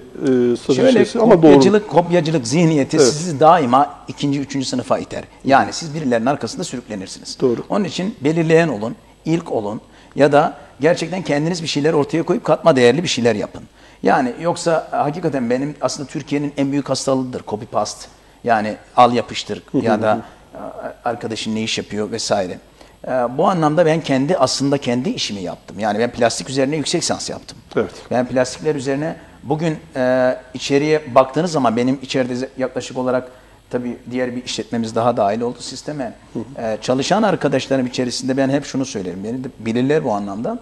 e, 0.53 0.55
sözleşmesi 0.57 1.19
ama 1.19 1.31
doğru. 1.31 1.41
kopyacılık, 1.41 1.89
kopyacılık 1.89 2.47
zihniyeti 2.47 2.97
Evet. 2.97 3.07
sizi 3.07 3.39
daima 3.39 3.89
ikinci, 4.07 4.39
üçüncü 4.39 4.65
sınıfa 4.65 4.99
iter. 4.99 5.23
Yani 5.45 5.73
siz 5.73 5.93
birilerinin 5.95 6.25
arkasında 6.25 6.63
sürüklenirsiniz. 6.63 7.37
Doğru. 7.41 7.63
Onun 7.69 7.83
için 7.83 8.15
belirleyen 8.23 8.67
olun, 8.67 8.95
ilk 9.25 9.51
olun 9.51 9.81
ya 10.15 10.31
da 10.31 10.53
gerçekten 10.81 11.21
kendiniz 11.21 11.63
bir 11.63 11.67
şeyler 11.67 11.93
ortaya 11.93 12.23
koyup 12.23 12.43
katma 12.43 12.75
değerli 12.75 13.03
bir 13.03 13.07
şeyler 13.07 13.35
yapın. 13.35 13.63
Yani 14.03 14.33
yoksa 14.41 14.87
hakikaten 14.91 15.49
benim 15.49 15.75
aslında 15.81 16.09
Türkiye'nin 16.09 16.53
en 16.57 16.71
büyük 16.71 16.89
hastalığıdır 16.89 17.41
copy 17.47 17.65
paste. 17.65 18.07
Yani 18.43 18.75
al 18.97 19.13
yapıştır 19.13 19.63
ya 19.81 20.01
da 20.01 20.21
a- 20.55 21.09
arkadaşın 21.09 21.55
ne 21.55 21.61
iş 21.61 21.77
yapıyor 21.77 22.11
vesaire. 22.11 22.59
Ee, 23.07 23.11
Bu 23.37 23.47
anlamda 23.47 23.85
ben 23.85 24.01
kendi 24.01 24.37
aslında 24.37 24.77
kendi 24.77 25.09
işimi 25.09 25.41
yaptım. 25.41 25.79
Yani 25.79 25.99
ben 25.99 26.11
plastik 26.11 26.49
üzerine 26.49 26.75
yüksek 26.75 27.01
lisans 27.01 27.29
yaptım. 27.29 27.57
Evet. 27.75 27.91
Ben 28.11 28.27
plastikler 28.27 28.75
üzerine 28.75 29.15
bugün 29.43 29.77
e, 29.95 30.35
içeriye 30.53 31.15
baktığınız 31.15 31.51
zaman 31.51 31.77
benim 31.77 31.99
içeride 32.01 32.49
yaklaşık 32.57 32.97
olarak 32.97 33.27
tabii 33.69 33.97
diğer 34.11 34.35
bir 34.35 34.43
işletmemiz 34.45 34.95
daha 34.95 35.17
dahil 35.17 35.41
oldu 35.41 35.57
sisteme. 35.59 36.13
E, 36.57 36.77
çalışan 36.81 37.23
arkadaşlarım 37.23 37.85
içerisinde 37.85 38.37
ben 38.37 38.49
hep 38.49 38.65
şunu 38.65 38.85
söylerim. 38.85 39.23
Beni 39.23 39.43
de 39.43 39.47
bilirler 39.59 40.03
bu 40.03 40.11
anlamda. 40.13 40.59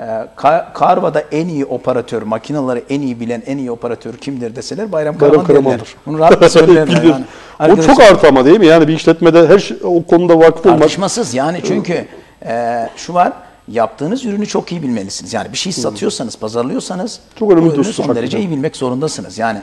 E, 0.00 0.02
Ka- 0.36 0.72
Karva'da 0.74 1.20
en 1.20 1.48
iyi 1.48 1.64
operatör, 1.64 2.22
makinaları 2.22 2.82
en 2.90 3.00
iyi 3.00 3.20
bilen 3.20 3.42
en 3.46 3.58
iyi 3.58 3.70
operatör 3.70 4.14
kimdir 4.16 4.56
deseler 4.56 4.92
Bayram 4.92 5.20
Bayram 5.20 5.44
Karaman 5.44 5.72
derler. 5.72 5.86
Bunu 6.06 6.18
rahatlıkla 6.18 6.48
söylerler. 6.48 7.02
Yani. 7.02 7.72
o 7.72 7.82
çok 7.82 8.00
artı 8.00 8.28
ama 8.28 8.44
değil 8.44 8.58
mi? 8.58 8.66
Yani 8.66 8.88
bir 8.88 8.92
işletmede 8.92 9.46
her 9.48 9.58
şey, 9.58 9.76
o 9.84 10.02
konuda 10.02 10.38
vakıf 10.38 10.66
olmak. 10.66 10.78
Tartışmasız 10.80 11.34
yani 11.34 11.60
çünkü 11.66 12.06
e, 12.46 12.88
şu 12.96 13.14
var 13.14 13.32
yaptığınız 13.68 14.24
ürünü 14.24 14.46
çok 14.46 14.72
iyi 14.72 14.82
bilmelisiniz. 14.82 15.32
Yani 15.34 15.52
bir 15.52 15.56
şey 15.56 15.72
satıyorsanız, 15.72 16.36
pazarlıyorsanız 16.38 17.20
Çok 17.38 17.52
önemli 17.52 17.68
ürünü 17.68 17.84
son 17.84 18.16
derece 18.16 18.38
iyi 18.38 18.50
bilmek 18.50 18.76
zorundasınız. 18.76 19.38
Yani 19.38 19.58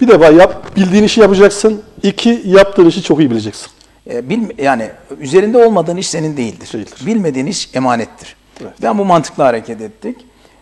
Bir 0.00 0.08
defa 0.08 0.26
yap, 0.26 0.76
bildiğin 0.76 1.04
işi 1.04 1.20
yapacaksın. 1.20 1.82
İki, 2.02 2.42
yaptığın 2.44 2.86
işi 2.86 3.02
çok 3.02 3.18
iyi 3.20 3.30
bileceksin. 3.30 3.66
e, 4.10 4.28
bil, 4.28 4.42
yani 4.58 4.90
üzerinde 5.20 5.66
olmadığın 5.66 5.96
iş 5.96 6.08
senin 6.10 6.36
değildir. 6.36 6.70
Değildir. 6.72 7.06
Bilmediğin 7.06 7.46
iş 7.46 7.74
emanettir. 7.74 8.36
Evet. 8.62 8.72
Ben 8.82 8.98
bu 8.98 9.04
mantıkla 9.04 9.44
hareket 9.44 9.80
ettik. 9.80 10.16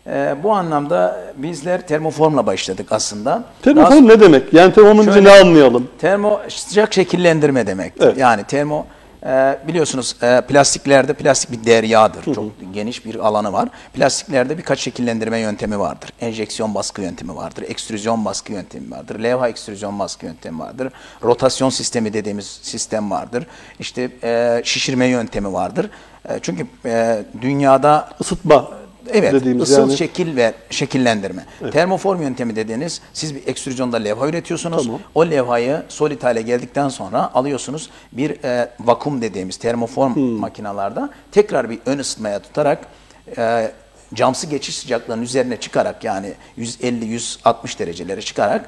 E, 0.07 0.35
bu 0.43 0.53
anlamda 0.53 1.21
bizler 1.37 1.87
termoformla 1.87 2.47
başladık 2.47 2.87
aslında. 2.91 3.45
Termoform 3.63 4.09
ne 4.09 4.21
demek? 4.21 4.53
Yani 4.53 4.73
termoformun 4.73 5.25
ne 5.25 5.31
anlayalım? 5.31 5.89
Termo 5.99 6.41
sıcak 6.49 6.95
şekillendirme 6.95 7.67
demektir. 7.67 8.05
Evet. 8.07 8.19
Yani 8.19 8.45
termo 8.45 8.87
e, 9.25 9.59
biliyorsunuz 9.69 10.17
e, 10.23 10.41
plastiklerde 10.41 11.13
plastik 11.13 11.53
bir 11.53 11.67
deryadır. 11.67 12.35
Çok 12.35 12.53
geniş 12.73 13.07
bir 13.07 13.15
alanı 13.15 13.53
var. 13.53 13.69
Plastiklerde 13.95 14.59
birkaç 14.59 14.81
şekillendirme 14.81 15.39
yöntemi 15.39 15.79
vardır. 15.79 16.11
Enjeksiyon 16.21 16.75
baskı 16.75 17.03
yöntemi 17.03 17.37
vardır. 17.37 17.65
Ekstrüzyon 17.69 18.25
baskı 18.25 18.53
yöntemi 18.53 18.91
vardır. 18.91 19.19
Levha 19.19 19.49
ekstrüzyon 19.49 19.99
baskı 19.99 20.27
yöntemi 20.27 20.59
vardır. 20.59 20.93
Rotasyon 21.23 21.71
sistemi 21.71 22.13
dediğimiz 22.13 22.59
sistem 22.63 23.11
vardır. 23.11 23.47
İşte 23.79 24.11
e, 24.23 24.61
şişirme 24.65 25.07
yöntemi 25.07 25.53
vardır. 25.53 25.91
E, 26.29 26.39
çünkü 26.43 26.67
e, 26.85 27.25
dünyada 27.41 28.09
Isıtma 28.21 28.84
Evet, 29.13 29.33
dediğimiz 29.33 29.71
ısıl 29.71 29.81
yani. 29.81 29.97
şekil 29.97 30.37
ve 30.37 30.55
şekillendirme. 30.71 31.45
Termoform 31.73 32.23
yöntemi 32.23 32.57
dediğiniz, 32.57 33.01
siz 33.13 33.35
bir 33.35 33.47
ekstrüzyonda 33.47 33.97
levha 33.97 34.29
üretiyorsunuz. 34.29 34.85
Tamam. 34.85 35.01
O 35.15 35.27
levhayı 35.27 35.83
solid 35.89 36.23
hale 36.23 36.43
geldikten 36.43 36.89
sonra 36.89 37.35
alıyorsunuz 37.35 37.91
bir 38.13 38.45
e, 38.45 38.71
vakum 38.81 39.23
dediğimiz 39.23 39.57
termoform 39.57 40.15
Hmm. 40.15 40.23
makinalarda 40.23 41.11
tekrar 41.33 41.71
bir 41.71 41.79
ön 41.87 41.99
ısıtmaya 41.99 42.39
tutarak 42.39 42.87
e, 43.39 43.71
camsı 44.15 44.47
geçiş 44.47 44.77
sıcaklığının 44.79 45.23
üzerine 45.23 45.57
çıkarak 45.57 46.05
yani 46.05 46.33
150-160 46.59 47.79
derecelere 47.79 48.21
çıkarak 48.23 48.67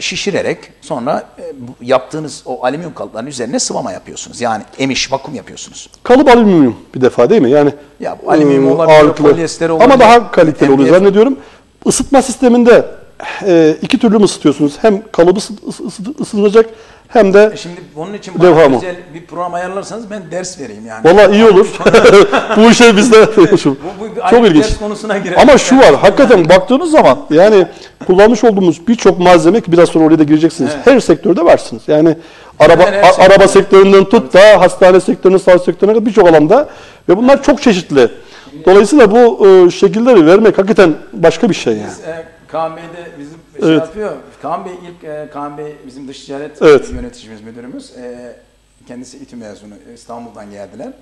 şişirerek 0.00 0.58
sonra 0.80 1.24
e, 1.38 1.42
yaptığınız 1.82 2.42
o 2.46 2.64
alüminyum 2.64 2.94
kalıpların 2.94 3.26
üzerine 3.26 3.58
sıvama 3.58 3.92
yapıyorsunuz. 3.92 4.40
Yani 4.40 4.62
emiş, 4.78 5.12
vakum 5.12 5.34
yapıyorsunuz. 5.34 5.90
Kalıp 6.02 6.28
alüminyum 6.28 6.76
bir 6.94 7.00
defa 7.00 7.30
değil 7.30 7.42
mi? 7.42 7.50
Yani 7.50 7.72
Ya 8.00 8.18
bu 8.24 8.30
alüminyum 8.30 8.68
e, 8.68 8.72
olabilir, 8.72 8.96
ağırlıklı. 8.98 9.24
polyester 9.30 9.68
olabilir. 9.68 9.84
Ama 9.90 10.00
daha 10.00 10.30
kaliteli 10.30 10.72
oluyor 10.72 10.88
MDF. 10.90 10.98
zannediyorum. 10.98 11.36
Isıtma 11.86 12.22
sisteminde 12.22 12.84
e, 13.46 13.76
iki 13.82 13.98
türlü 13.98 14.18
mü 14.18 14.24
ısıtıyorsunuz? 14.24 14.76
Hem 14.82 15.02
kalıbı 15.12 15.38
ısı- 15.38 15.54
ısı- 15.68 15.84
ısı- 15.86 16.14
ısıtılacak 16.20 16.66
hem 17.14 17.34
de 17.34 17.50
E 17.54 17.56
Şimdi 17.56 17.80
bunun 17.96 18.14
için 18.14 18.34
bana 18.38 18.68
mı? 18.68 18.76
özel 18.76 18.96
bir 19.14 19.26
program 19.26 19.54
ayarlarsanız 19.54 20.10
ben 20.10 20.22
ders 20.30 20.60
vereyim 20.60 20.86
yani. 20.86 21.04
Valla 21.04 21.26
iyi 21.34 21.44
olur. 21.44 21.66
Bu 22.56 22.70
işe 22.70 22.96
biz 22.96 23.12
de 23.12 23.26
Bu, 23.36 23.40
bu 24.00 24.30
Çok 24.30 24.46
ilginç. 24.46 24.64
ders 24.64 24.78
konusuna 24.78 25.18
girer. 25.18 25.36
Ama 25.42 25.58
şu 25.58 25.78
var, 25.78 25.94
hakikaten 25.94 26.48
baktığınız 26.48 26.90
zaman 26.90 27.18
yani 27.30 27.66
kullanmış 28.06 28.44
olduğumuz 28.44 28.88
birçok 28.88 29.18
malzeme 29.18 29.60
ki 29.60 29.72
biraz 29.72 29.88
sonra 29.88 30.04
oraya 30.04 30.18
da 30.18 30.22
gireceksiniz. 30.24 30.70
Her 30.84 31.00
sektörde 31.00 31.44
varsınız. 31.44 31.82
Yani 31.86 32.16
araba 32.58 32.82
a- 32.82 32.86
sektörde. 32.86 33.22
araba 33.32 33.48
sektöründen 33.48 34.04
tut 34.04 34.34
da 34.34 34.60
hastane 34.60 35.00
sektörüne, 35.00 35.38
sağlık 35.38 35.64
sektörüne 35.64 35.92
kadar 35.94 36.06
birçok 36.06 36.28
alanda 36.28 36.68
ve 37.08 37.16
bunlar 37.16 37.42
çok 37.42 37.62
çeşitli. 37.62 38.08
Dolayısıyla 38.66 39.10
bu 39.10 39.46
e, 39.48 39.70
şekilleri 39.70 40.26
vermek 40.26 40.58
hakikaten 40.58 40.94
başka 41.12 41.48
bir 41.50 41.54
şey 41.54 41.72
yani. 41.72 41.86
Biz, 41.86 42.00
e, 42.08 42.24
Kaan 42.54 42.76
Bey 42.76 42.82
de 42.82 43.18
bizim 43.18 43.38
şey 43.60 43.70
Evet. 43.70 43.80
yapıyor. 43.80 44.12
Kaan 44.42 44.64
Bey 44.64 44.72
ilk 44.72 45.04
e, 45.04 45.28
Kaan 45.32 45.58
Bey 45.58 45.76
bizim 45.86 46.08
dış 46.08 46.24
ticaret 46.24 46.62
Evet. 46.62 46.90
yöneticimiz 46.92 47.40
müdürümüz. 47.40 47.96
E, 47.96 48.36
kendisi 48.88 49.18
İTÜ 49.18 49.36
mezunu 49.36 49.74
İstanbul'dan 49.94 50.50
geldiler. 50.50 50.92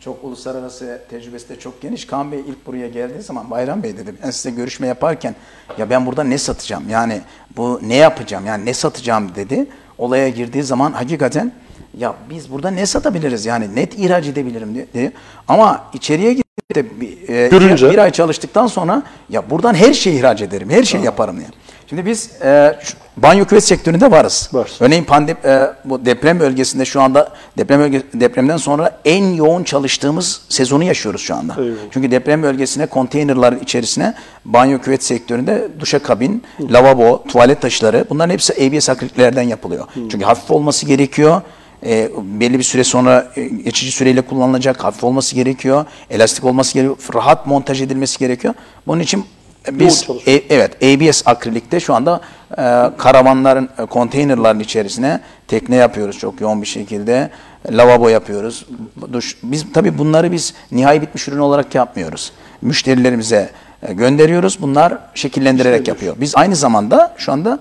Çok 0.00 0.24
uluslararası 0.24 1.02
tecrübesi 1.10 1.48
de 1.48 1.58
çok 1.58 1.82
geniş. 1.82 2.06
Kaan 2.06 2.32
Bey 2.32 2.40
ilk 2.40 2.66
buraya 2.66 2.88
geldiği 2.88 3.22
zaman 3.22 3.50
Bayram 3.50 3.82
Bey 3.82 3.96
dedi 3.96 4.14
ben 4.24 4.30
size 4.30 4.50
görüşme 4.50 4.86
yaparken 4.86 5.34
ya 5.78 5.90
ben 5.90 6.06
burada 6.06 6.24
ne 6.24 6.38
satacağım? 6.38 6.88
Yani 6.88 7.20
bu 7.56 7.80
ne 7.82 7.96
yapacağım? 7.96 8.46
Yani 8.46 8.66
ne 8.66 8.74
satacağım 8.74 9.34
dedi. 9.34 9.66
Olaya 9.98 10.28
girdiği 10.28 10.62
zaman 10.62 10.92
hakikaten 10.92 11.52
ya 11.98 12.14
biz 12.30 12.52
burada 12.52 12.70
ne 12.70 12.86
satabiliriz? 12.86 13.46
Yani 13.46 13.74
net 13.76 13.98
ihraç 13.98 14.26
edebilirim 14.26 14.74
diye-. 14.74 15.12
Ama 15.48 15.84
içeriye 15.92 16.41
gidip 16.72 16.96
de 16.96 17.00
bir, 17.00 17.34
e, 17.34 17.48
Görünce. 17.48 17.90
bir 17.90 17.98
ay 17.98 18.10
çalıştıktan 18.10 18.66
sonra 18.66 19.02
ya 19.30 19.50
buradan 19.50 19.74
her 19.74 19.92
şeyi 19.92 20.18
ihraç 20.18 20.42
ederim, 20.42 20.70
her 20.70 20.82
şeyi 20.82 21.04
yaparım 21.04 21.36
diye. 21.36 21.46
Şimdi 21.88 22.06
biz 22.06 22.30
e, 22.42 22.78
şu- 22.82 22.96
banyo 23.16 23.44
küvet 23.44 23.64
sektöründe 23.64 24.10
varız. 24.10 24.50
Varsın. 24.52 24.84
Örneğin 24.84 25.04
pandemi, 25.04 25.38
e, 25.44 25.60
bu 25.84 26.06
deprem 26.06 26.40
bölgesinde 26.40 26.84
şu 26.84 27.00
anda 27.02 27.28
deprem 27.58 27.80
bölge, 27.80 28.02
depremden 28.14 28.56
sonra 28.56 28.98
en 29.04 29.24
yoğun 29.24 29.64
çalıştığımız 29.64 30.40
sezonu 30.48 30.84
yaşıyoruz 30.84 31.20
şu 31.20 31.34
anda. 31.34 31.54
Eyvallah. 31.58 31.76
Çünkü 31.90 32.10
deprem 32.10 32.42
bölgesine 32.42 32.86
konteynerların 32.86 33.58
içerisine 33.58 34.14
banyo 34.44 34.78
küvet 34.78 35.04
sektöründe 35.04 35.68
duşakabin, 35.80 36.42
lavabo, 36.60 37.24
tuvalet 37.28 37.60
taşları 37.60 38.04
bunların 38.10 38.32
hepsi 38.32 38.52
ABS 38.52 38.88
akriliklerden 38.90 39.42
yapılıyor. 39.42 39.84
Çünkü 39.94 40.22
hafif 40.24 40.50
olması 40.50 40.86
gerekiyor. 40.86 41.40
E, 41.86 42.10
belli 42.22 42.58
bir 42.58 42.64
süre 42.64 42.84
sonra 42.84 43.28
e, 43.36 43.44
geçici 43.44 43.92
süreyle 43.92 44.20
kullanılacak, 44.20 44.84
hafif 44.84 45.04
olması 45.04 45.34
gerekiyor, 45.34 45.84
elastik 46.10 46.44
olması 46.44 46.74
gerekiyor, 46.74 46.96
rahat 47.14 47.46
montaj 47.46 47.82
edilmesi 47.82 48.18
gerekiyor. 48.18 48.54
Bunun 48.86 49.00
için 49.00 49.24
biz 49.70 50.06
e, 50.26 50.32
evet 50.32 50.84
ABS 50.84 51.22
akrilikte 51.26 51.80
şu 51.80 51.94
anda 51.94 52.20
e, 52.50 52.56
karavanların, 52.98 53.68
e, 53.78 53.86
konteynerların 53.86 54.60
içerisine 54.60 55.20
tekne 55.48 55.76
yapıyoruz 55.76 56.18
çok 56.18 56.40
yoğun 56.40 56.62
bir 56.62 56.66
şekilde. 56.66 57.30
Lavabo 57.70 58.08
yapıyoruz. 58.08 58.66
Duş. 59.12 59.36
Biz 59.42 59.66
tabii 59.74 59.98
bunları 59.98 60.32
biz 60.32 60.54
nihai 60.72 61.02
bitmiş 61.02 61.28
ürün 61.28 61.38
olarak 61.38 61.74
yapmıyoruz. 61.74 62.32
Müşterilerimize 62.62 63.50
e, 63.82 63.92
gönderiyoruz. 63.92 64.62
Bunlar 64.62 64.98
şekillendirerek 65.14 65.88
yapıyor. 65.88 66.16
Biz 66.20 66.36
aynı 66.36 66.56
zamanda 66.56 67.14
şu 67.16 67.32
anda 67.32 67.58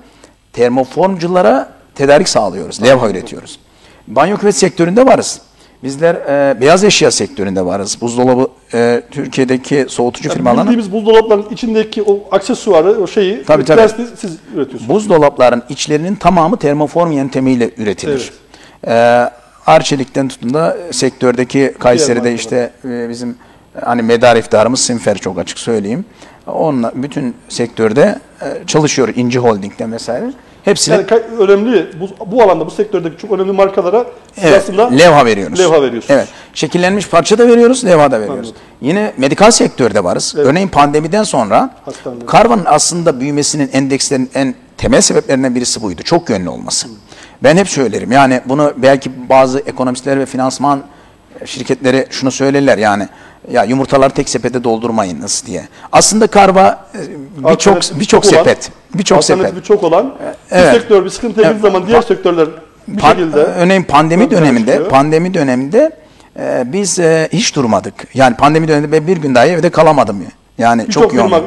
termoformculara 0.53 1.69
tedarik 1.95 2.29
sağlıyoruz. 2.29 2.84
Levha 2.84 3.10
üretiyoruz. 3.10 3.60
Banyo 4.07 4.37
küvet 4.37 4.55
sektöründe 4.55 5.05
varız. 5.05 5.41
Bizler 5.83 6.15
e, 6.15 6.61
beyaz 6.61 6.83
eşya 6.83 7.11
sektöründe 7.11 7.65
varız. 7.65 7.97
Buzdolabı 8.01 8.47
e, 8.73 9.03
Türkiye'deki 9.11 9.85
soğutucu 9.89 10.29
Yani 10.29 10.37
firmalarına 10.37 10.61
bildiğimiz 10.61 10.91
buzdolaplarının 10.91 11.49
içindeki 11.49 12.03
o 12.03 12.19
aksesuarı, 12.31 13.01
o 13.01 13.07
şeyi 13.07 13.43
Tabii, 13.43 13.65
tabii. 13.65 13.89
siz 14.17 14.37
üretiyorsunuz. 14.55 14.89
buzdolapların 14.89 15.63
içlerinin 15.69 16.15
tamamı 16.15 16.57
termoform 16.57 17.11
yöntemiyle 17.11 17.71
üretilir. 17.77 18.31
Ee, 18.87 19.29
Arçelik'ten 19.65 20.27
tutun 20.27 20.53
da 20.53 20.77
sektördeki 20.91 21.73
Kayseri'de 21.79 22.33
işte 22.33 22.71
e, 22.85 23.09
bizim 23.09 23.29
e, 23.29 23.79
hani 23.81 24.01
medar 24.01 24.35
iftiharımız 24.35 24.79
Sinfer 24.79 25.17
çok 25.17 25.39
açık 25.39 25.59
söyleyeyim. 25.59 26.05
Onunla 26.47 26.91
bütün 26.95 27.35
sektörde 27.49 28.19
e, 28.41 28.67
çalışıyor 28.67 29.09
İnci 29.15 29.39
Holding'den 29.39 29.91
vesaire. 29.91 30.31
Hepsine 30.65 30.95
Yani 30.95 31.06
önemli, 31.39 31.88
bu, 32.00 32.32
bu 32.32 32.43
alanda, 32.43 32.65
bu 32.65 32.71
sektördeki 32.71 33.17
çok 33.17 33.32
önemli 33.32 33.52
markalara 33.52 34.06
Evet, 34.41 34.63
aslında 34.63 34.89
levha 34.89 35.26
veriyoruz. 35.26 35.60
levha 35.60 35.82
veriyorsunuz. 35.82 36.06
Evet. 36.10 36.28
Şekillenmiş 36.54 37.08
parça 37.08 37.38
da 37.38 37.47
veriyoruz, 37.47 37.86
levha 37.86 38.12
da 38.12 38.19
veriyoruz. 38.21 38.47
Anladım. 38.47 38.62
Yine 38.82 39.13
medikal 39.17 39.52
sektörde 39.52 40.04
varız. 40.04 40.36
Örneğin 40.38 40.67
pandemiden 40.67 41.24
sonra 41.24 41.69
Hastaneler. 41.86 42.26
karvanın 42.26 42.65
aslında 42.65 43.19
büyümesinin 43.19 43.69
endekslerin 43.74 44.30
en 44.34 44.56
temel 44.78 45.02
sebeplerinden 45.02 45.56
birisi 45.56 45.82
buydu. 45.82 46.04
Çok 46.04 46.30
yönlü 46.30 46.50
olması. 46.50 46.88
Ben 47.43 47.58
hep 47.58 47.69
söylerim. 47.69 48.12
Yani 48.12 48.41
bunu 48.45 48.74
belki 48.78 49.30
bazı 49.30 49.60
ekonomistler 49.60 50.19
ve 50.19 50.26
finansman 50.26 50.84
şirketleri 51.45 52.08
şunu 52.10 52.32
söylerler 52.32 52.77
yani 52.77 53.08
ya 53.51 53.63
yumurtaları 53.63 54.13
tek 54.13 54.30
sepete 54.30 54.63
doldurmayınız 54.63 55.43
diye. 55.45 55.67
Aslında 55.91 56.27
karva 56.27 56.86
e, 56.95 56.99
birçok 57.49 57.75
birçok 57.99 58.23
çok 58.23 58.25
sepet. 58.25 58.71
Birçok 58.95 59.23
sepet. 59.23 59.45
alternatifi 59.45 59.67
çok 59.67 59.84
olan 59.84 60.15
Evet. 60.51 60.73
bir 60.73 60.80
sektör 60.80 61.06
bir 61.06 61.10
sıkıntı 61.10 61.41
Evet. 61.45 61.62
zaman 61.62 61.88
diğer 61.88 62.01
sektörler 62.01 62.47
bir 62.88 63.01
Pan- 63.01 63.10
şekilde 63.10 63.38
örneğin 63.38 63.84
pandemi 63.84 64.32
döneminde 64.32 64.71
çıkıyor. 64.71 64.89
pandemi 64.89 65.34
döneminde 65.34 65.91
e, 66.39 66.63
biz 66.65 66.99
e, 66.99 67.30
hiç 67.34 67.56
durmadık. 67.56 67.93
Yani 68.13 68.36
pandemi 68.36 68.67
döneminde 68.67 68.91
ben 68.91 69.08
bir 69.08 69.17
gün 69.17 69.36
daha 69.36 69.45
evde 69.47 69.69
kalamadım. 69.69 70.23
Yani 70.58 70.88
birçok 70.88 71.04
çok 71.04 71.13
yoğun. 71.13 71.27
firma 71.27 71.41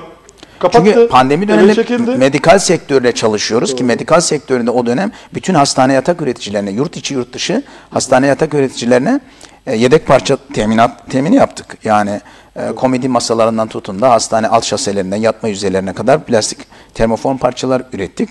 kapattı. 0.58 0.84
Çünkü 0.84 1.08
pandemi 1.08 1.48
döneminde 1.48 2.16
medikal 2.16 2.58
sektörle 2.58 3.12
çalışıyoruz 3.12 3.76
ki 3.76 3.84
medikal 3.84 4.20
sektöründe 4.20 4.70
o 4.70 4.86
dönem 4.86 5.12
bütün 5.34 5.54
hastane 5.54 5.92
yatak 5.92 6.22
üreticilerine, 6.22 6.70
yurt 6.70 6.96
içi 6.96 7.14
yurt 7.14 7.32
dışı 7.32 7.62
hastane 7.90 8.26
yatak 8.26 8.54
üreticilerine 8.54 9.20
e, 9.66 9.76
yedek 9.76 10.06
parça 10.06 10.36
teminat 10.54 11.10
temini 11.10 11.36
yaptık. 11.36 11.78
Yani 11.84 12.20
e, 12.56 12.72
komedi 12.72 13.08
masalarından 13.08 13.68
tutun 13.68 14.00
da 14.00 14.10
hastane 14.10 14.48
alt 14.48 14.64
şaselerinden 14.64 15.16
yatma 15.16 15.48
yüzeylerine 15.48 15.92
kadar 15.92 16.24
plastik 16.24 16.58
termoform 16.94 17.38
parçalar 17.38 17.82
ürettik. 17.92 18.30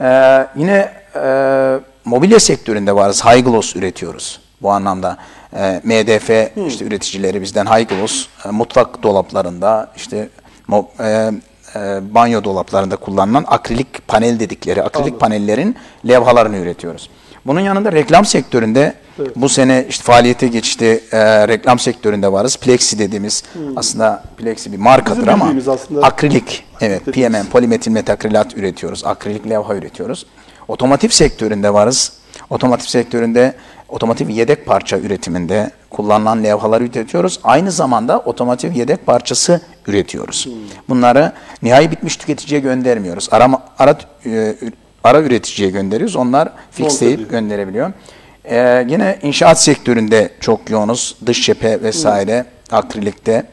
E, 0.00 0.46
yine 0.56 0.92
e, 1.14 1.78
mobilya 2.04 2.40
sektöründe 2.40 2.94
varız. 2.94 3.24
High 3.24 3.44
gloss 3.44 3.76
üretiyoruz 3.76 4.40
bu 4.62 4.70
anlamda. 4.70 5.16
E, 5.56 5.80
MDF 5.84 6.30
işte 6.68 6.84
üreticileri 6.84 7.42
bizden 7.42 7.66
high 7.66 7.88
gloss, 7.88 8.26
e, 8.44 8.50
mutfak 8.50 9.02
dolaplarında 9.02 9.92
işte 9.96 10.28
mo- 10.68 10.86
e, 11.00 11.32
e, 11.76 12.14
banyo 12.14 12.44
dolaplarında 12.44 12.96
kullanılan 12.96 13.44
akrilik 13.48 14.08
panel 14.08 14.40
dedikleri 14.40 14.82
akrilik 14.82 15.20
panellerin 15.20 15.76
levhalarını 16.08 16.56
üretiyoruz. 16.56 17.10
Bunun 17.46 17.60
yanında 17.60 17.92
reklam 17.92 18.24
sektöründe 18.24 18.94
bu 19.36 19.48
sene 19.48 19.86
işte 19.88 20.02
faaliyete 20.02 20.48
geçti. 20.48 21.00
e, 21.12 21.48
reklam 21.48 21.78
sektöründe 21.78 22.32
varız. 22.32 22.56
Plexi 22.56 22.98
dediğimiz 22.98 23.42
aslında 23.76 24.22
Plexi 24.36 24.72
bir 24.72 24.78
markadır 24.78 25.26
ama 25.26 25.52
aslında. 25.68 26.06
akrilik 26.06 26.64
evet. 26.80 27.04
PMM 27.04 27.46
polimetil 27.52 27.90
metakrilat 27.90 28.56
üretiyoruz. 28.56 29.04
Akrilik 29.04 29.50
levha 29.50 29.74
üretiyoruz. 29.74 30.26
Otomotiv 30.68 31.08
sektöründe 31.08 31.74
varız. 31.74 32.12
Otomotiv 32.50 32.86
sektöründe 32.86 33.54
otomotiv 33.88 34.28
yedek 34.28 34.66
parça 34.66 34.98
üretiminde 34.98 35.70
kullanılan 35.90 36.44
levhaları 36.44 36.84
üretiyoruz. 36.84 37.40
Aynı 37.44 37.70
zamanda 37.72 38.18
otomotiv 38.18 38.72
yedek 38.72 39.06
parçası 39.06 39.60
üretiyoruz. 39.86 40.48
Bunları 40.88 41.32
nihai 41.62 41.90
bitmiş 41.90 42.16
tüketiciye 42.16 42.60
göndermiyoruz. 42.60 43.28
Ara, 43.30 43.62
ara, 43.78 43.98
e, 44.26 44.54
ara 45.06 45.20
üreticiye 45.22 45.70
gönderiyoruz. 45.70 46.16
Onlar 46.16 46.48
fixleyip 46.70 47.14
ediyor. 47.14 47.30
gönderebiliyor. 47.30 47.92
Ee, 48.44 48.86
yine 48.88 49.18
inşaat 49.22 49.62
sektöründe 49.62 50.30
çok 50.40 50.70
yoğunuz. 50.70 51.16
Dış 51.26 51.46
cephe 51.46 51.82
vesaire, 51.82 52.44
akrilikte. 52.70 53.46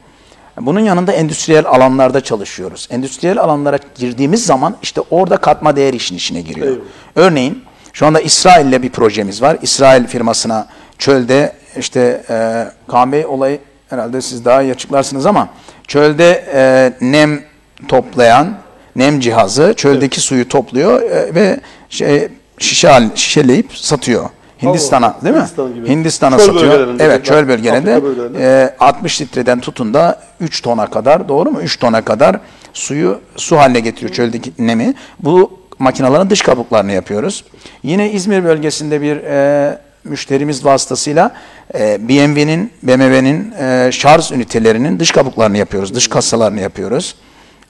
Bunun 0.62 0.80
yanında 0.80 1.12
endüstriyel 1.12 1.66
alanlarda 1.66 2.22
çalışıyoruz. 2.22 2.88
Endüstriyel 2.92 3.40
alanlara 3.40 3.80
girdiğimiz 3.96 4.46
zaman 4.46 4.76
işte 4.82 5.02
orada 5.10 5.38
katma 5.38 5.76
değer 5.76 5.94
işin 5.94 6.16
içine 6.16 6.42
giriyor. 6.42 6.68
Eyvallah. 6.68 6.82
Örneğin 7.16 7.64
şu 7.94 8.06
anda 8.06 8.20
İsrail'le 8.20 8.84
bir 8.84 8.90
projemiz 8.90 9.42
var. 9.42 9.58
İsrail 9.62 10.08
firmasına 10.08 10.68
çölde 10.98 11.54
işte 11.78 12.24
e, 12.30 12.68
Kaan 12.88 13.12
Bey 13.12 13.26
olayı 13.26 13.60
herhalde 13.90 14.22
siz 14.22 14.46
daha 14.46 14.62
iyi 14.62 14.72
açıklarsınız 14.72 15.26
ama 15.26 15.48
çölde 15.88 16.46
e, 16.54 16.94
nem 17.02 17.42
toplayan 17.88 18.58
nem 18.96 19.20
cihazı 19.20 19.74
çöldeki 19.78 20.22
suyu 20.22 20.50
topluyor 20.50 21.02
e, 21.02 21.36
ve 21.36 21.60
şey 21.90 22.28
şişe 22.58 23.10
şişeleyip 23.16 23.74
satıyor. 23.74 24.30
Hindistan'a 24.62 25.16
değil 25.24 25.36
mi? 25.36 25.40
Hindistan 25.42 25.74
gibi. 25.74 25.90
Hindistan'a 25.90 26.38
Çöl 26.38 26.46
satıyor. 26.46 26.96
Evet, 27.00 27.26
çöl 27.26 27.48
bölgelerinde. 27.48 28.02
e, 28.40 28.76
60 28.80 29.22
litreden 29.22 29.60
tutun 29.60 29.94
da 29.94 30.20
3 30.40 30.62
tona 30.62 30.90
kadar 30.90 31.30
doğru 31.30 31.52
mu? 31.52 31.62
3 31.62 31.80
tona 31.80 32.02
kadar 32.02 32.40
suyu 32.74 33.20
su 33.36 33.58
haline 33.58 33.80
getiriyor 33.80 34.12
çöldeki 34.12 34.52
nemi. 34.60 34.94
Bu 35.20 35.60
makinaların 35.80 36.30
dış 36.30 36.42
kabuklarını 36.42 36.92
yapıyoruz. 36.92 37.46
Yine 37.84 38.12
İzmir 38.12 38.44
bölgesinde 38.44 39.02
bir 39.02 39.18
e, 39.18 39.78
müşterimiz 40.04 40.66
vasıtasıyla 40.66 41.32
e, 41.76 42.10
BMW'nin, 42.10 42.72
BMW'nin 42.84 43.52
e, 43.60 43.90
şarj 43.92 44.32
ünitelerinin 44.32 45.00
dış 45.00 45.12
kabuklarını 45.12 45.58
yapıyoruz. 45.58 45.96
Dış 45.96 46.08
kasalarını 46.08 46.62
yapıyoruz. 46.62 47.16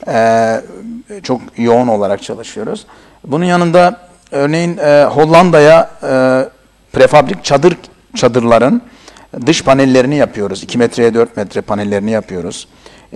E, 0.07 0.13
çok 1.21 1.41
yoğun 1.58 1.88
olarak 1.88 2.23
çalışıyoruz. 2.23 2.86
Bunun 3.23 3.45
yanında 3.45 3.99
örneğin 4.32 4.78
e, 4.78 5.04
Hollanda'ya 5.04 5.89
e, 6.04 6.10
prefabrik 6.93 7.43
çadır 7.43 7.78
çadırların 8.15 8.82
Dış 9.45 9.63
panellerini 9.63 10.15
yapıyoruz. 10.15 10.63
2 10.63 10.78
metreye 10.78 11.13
4 11.13 11.38
metre 11.38 11.62
panellerini 11.62 12.12
yapıyoruz. 12.12 12.67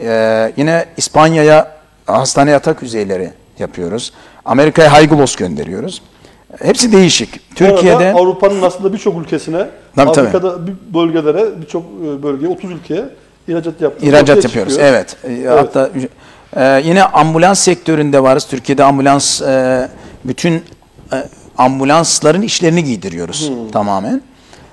Ee, 0.01 0.53
yine 0.57 0.85
İspanya'ya 0.97 1.71
hastane 2.05 2.51
yatak 2.51 2.81
yüzeyleri 2.81 3.31
yapıyoruz. 3.59 4.13
Amerika'ya 4.45 5.03
gloss 5.03 5.35
gönderiyoruz. 5.35 6.01
Hepsi 6.61 6.91
değişik. 6.91 7.55
Türkiye'de 7.55 8.13
Avrupa'nın 8.13 8.61
aslında 8.61 8.93
birçok 8.93 9.21
ülkesine, 9.21 9.67
Tabii, 9.95 10.11
tabii. 10.11 10.27
Afrika'da 10.27 10.67
bir 10.67 10.73
bölgelere, 10.93 11.61
birçok 11.61 11.83
e, 11.83 12.23
bölgeye, 12.23 12.51
30 12.51 12.71
ülkeye 12.71 13.05
ihracat 13.47 13.81
yapıyoruz. 13.81 14.07
İhracat 14.07 14.43
yapıyoruz. 14.43 14.73
çıkıyor. 14.73 14.93
Evet. 14.93 15.17
Ee, 15.23 15.47
Hatta 15.47 15.89
e, 16.57 16.81
yine 16.85 17.03
ambulans 17.03 17.59
sektöründe 17.59 18.23
varız. 18.23 18.45
Türkiye'de 18.47 18.83
ambulans 18.83 19.41
e, 19.41 19.87
bütün 20.25 20.53
e, 21.13 21.23
ambulansların 21.57 22.41
işlerini 22.41 22.83
giydiriyoruz 22.83 23.51
tamamen. 23.73 24.21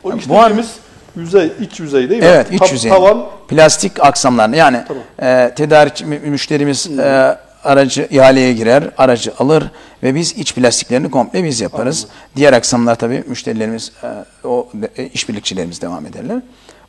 O 0.04 0.10
Bu 0.28 0.38
an- 0.38 0.50
dediğimiz 0.50 0.70
yüzey, 1.16 1.52
iç 1.60 1.80
yüzey 1.80 2.10
değil 2.10 2.22
mi? 2.22 2.28
Evet, 2.28 2.46
iç 2.52 2.58
Ta- 2.60 2.66
yüzey. 2.66 2.90
Tavan, 2.90 3.26
Plastik 3.48 4.04
aksamlarını 4.04 4.56
yani 4.56 4.80
Tamam. 4.88 5.02
e, 5.22 5.54
tedarik 5.56 6.06
mü- 6.06 6.18
müşterimiz 6.24 6.98
e, 6.98 7.36
aracı 7.64 8.08
ihaleye 8.10 8.52
girer, 8.52 8.84
aracı 8.98 9.32
alır 9.38 9.64
ve 10.02 10.14
biz 10.14 10.32
iç 10.32 10.54
plastiklerini 10.54 11.10
komple 11.10 11.44
biz 11.44 11.60
yaparız. 11.60 12.06
Diğer 12.36 12.52
aksamlar 12.52 12.94
tabii 12.94 13.24
müşterilerimiz 13.26 13.92
e, 14.02 14.46
o 14.48 14.68
e, 14.96 15.04
işbirlikçilerimiz 15.06 15.82
devam 15.82 16.06
ederler. 16.06 16.36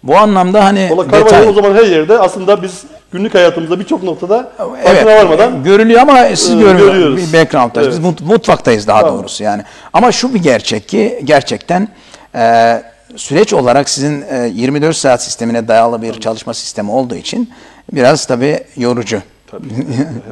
Bu 0.03 0.17
anlamda 0.17 0.65
hani 0.65 0.89
Valla 0.91 1.11
detay 1.11 1.47
o 1.47 1.53
zaman 1.53 1.73
her 1.75 1.85
yerde 1.85 2.19
aslında 2.19 2.63
biz 2.63 2.83
günlük 3.17 3.35
hayatımızda 3.35 3.79
birçok 3.79 4.03
noktada 4.03 4.51
farkına 4.83 5.15
varmadan 5.15 5.63
görülüyor 5.63 6.01
ama 6.01 6.23
siz 6.35 6.49
e, 6.49 6.53
görmüyor. 6.59 6.87
görüyoruz. 6.93 7.33
Bir 7.33 7.39
background'dayız. 7.39 7.89
Biz 7.89 7.95
Evet. 7.95 8.05
mut- 8.05 8.25
mutfaktayız 8.25 8.87
daha 8.87 9.01
Tamam. 9.01 9.19
doğrusu 9.19 9.43
yani. 9.43 9.63
Ama 9.93 10.11
şu 10.11 10.33
bir 10.33 10.39
gerçek 10.43 10.87
ki 10.89 11.19
gerçekten 11.23 11.87
e, 12.35 12.81
süreç 13.15 13.53
olarak 13.53 13.89
sizin 13.89 14.21
e, 14.21 14.51
24 14.53 14.95
saat 14.95 15.23
sistemine 15.23 15.67
dayalı 15.67 16.01
bir 16.01 16.13
çalışma 16.13 16.53
sistemi 16.53 16.91
olduğu 16.91 17.15
için 17.15 17.49
biraz 17.93 18.25
tabii 18.25 18.59
yorucu. 18.77 19.21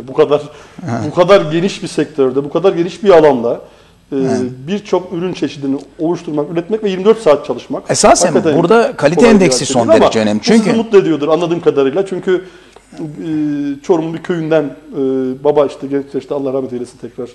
bu 0.07 0.13
kadar 0.13 0.41
bu 1.11 1.13
kadar 1.15 1.51
geniş 1.51 1.83
bir 1.83 1.87
sektörde, 1.87 2.43
bu 2.43 2.49
kadar 2.49 2.73
geniş 2.73 3.03
bir 3.03 3.09
alanda 3.09 3.61
e, 4.11 4.15
birçok 4.67 5.13
ürün 5.13 5.33
çeşidini 5.33 5.77
oluşturmak, 5.99 6.51
üretmek 6.51 6.83
ve 6.83 6.89
24 6.89 7.21
saat 7.21 7.45
çalışmak. 7.45 7.83
Esasen 7.89 8.33
burada 8.33 8.95
kalite 8.95 9.27
endeksi 9.27 9.65
son 9.65 9.87
derece 9.87 10.19
önemli. 10.19 10.39
bu 10.39 10.43
Çünkü- 10.43 10.63
sizi 10.63 10.75
mutlu 10.75 10.97
ediyordur 10.97 11.27
anladığım 11.27 11.61
kadarıyla. 11.61 12.05
Çünkü 12.05 12.35
e, 12.35 12.41
Çorum'un 13.83 14.13
bir 14.13 14.23
köyünden 14.23 14.63
e, 14.63 14.99
baba 15.43 15.65
işte 15.65 15.87
genç 15.87 16.05
yaşta 16.13 16.35
Allah 16.35 16.53
rahmet 16.53 16.73
eylesin 16.73 16.97
tekrar 16.97 17.29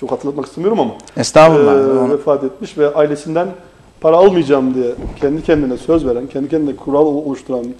çok 0.00 0.10
hatırlatmak 0.10 0.46
istemiyorum 0.46 0.80
ama 0.80 0.94
Estağfurullah. 1.16 2.08
e, 2.08 2.12
vefat 2.12 2.44
etmiş 2.44 2.78
ve 2.78 2.94
ailesinden 2.94 3.48
para 4.00 4.16
almayacağım 4.16 4.74
diye 4.74 4.94
kendi 5.20 5.42
kendine 5.42 5.76
söz 5.76 6.06
veren, 6.06 6.26
kendi 6.26 6.48
kendine 6.48 6.76
kural 6.76 7.06
oluşturan 7.06 7.64
e, 7.64 7.72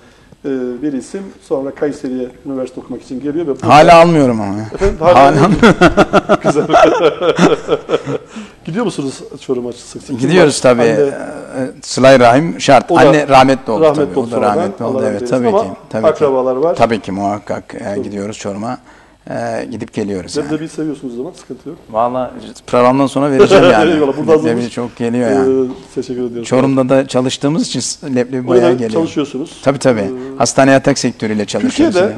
bir 0.82 0.92
isim 0.92 1.22
sonra 1.42 1.70
Kayseri'ye 1.74 2.28
üniversite 2.46 2.80
okumak 2.80 3.02
için 3.02 3.20
geliyor 3.20 3.46
ve 3.46 3.50
burada- 3.50 3.68
Hala 3.68 4.00
almıyorum 4.00 4.40
ama. 4.40 4.54
Efendim, 4.74 4.96
Hala, 5.00 5.14
hala 5.42 5.48
Güzel. 6.42 6.66
Gidiyor 8.64 8.84
musunuz 8.84 9.22
Çorum'a 9.40 9.72
sık 9.72 10.02
sık? 10.02 10.20
Gidiyoruz 10.20 10.60
tabii. 10.60 10.82
Anne 10.82 10.90
Ee, 10.92 11.70
Sıla-i 11.82 12.20
Rahim 12.20 12.60
şart. 12.60 12.90
O 12.90 12.96
da 12.96 13.00
Anne 13.00 13.28
rahmetli 13.28 13.72
oldu 13.72 13.82
rahmetli 13.84 14.06
tabii. 14.08 14.18
oldu 14.18 14.28
O 14.36 14.36
da 14.36 14.40
rahmetli 14.40 14.84
oldu. 14.84 14.98
Allah 14.98 15.08
Evet 15.08 15.30
tabii 15.30 15.50
ki. 15.50 15.56
Tabii 15.90 16.02
ki. 16.02 16.08
akrabalar 16.08 16.56
var. 16.56 16.74
Tabii 16.74 17.00
ki 17.00 17.12
muhakkak 17.12 17.74
e, 17.74 17.98
gidiyoruz 18.00 18.38
Çorum'a. 18.38 18.78
E, 19.30 19.64
gidip 19.70 19.92
geliyoruz 19.94 20.36
yani. 20.36 20.46
Leblebi 20.46 20.68
seviyorsunuz 20.68 21.14
o 21.14 21.16
zaman 21.16 21.32
sıkıntı 21.32 21.68
yok. 21.68 21.78
Valla 21.90 22.34
programdan 22.66 23.06
sonra 23.06 23.30
vereceğim 23.30 23.64
yani. 23.72 23.90
Eyvallah, 23.90 24.16
burada 24.16 24.42
Leblebi 24.42 24.70
çok 24.70 24.96
geliyor 24.96 25.30
yani. 25.30 25.66
Ee, 25.66 25.70
teşekkür 25.94 26.20
ediyorum. 26.22 26.42
Çorum'da 26.44 26.88
da 26.88 27.08
çalıştığımız 27.08 27.68
için 27.68 27.82
leblebi 28.14 28.48
bayağı 28.48 28.72
geliyor. 28.72 28.90
çalışıyorsunuz. 28.90 29.60
Tabii 29.62 29.78
tabii. 29.78 30.00
Ee, 30.00 30.38
Hastane 30.38 30.70
yatak 30.70 30.98
sektörüyle 30.98 31.44
çalışıyoruz. 31.44 31.94
Türkiye'de 31.94 32.16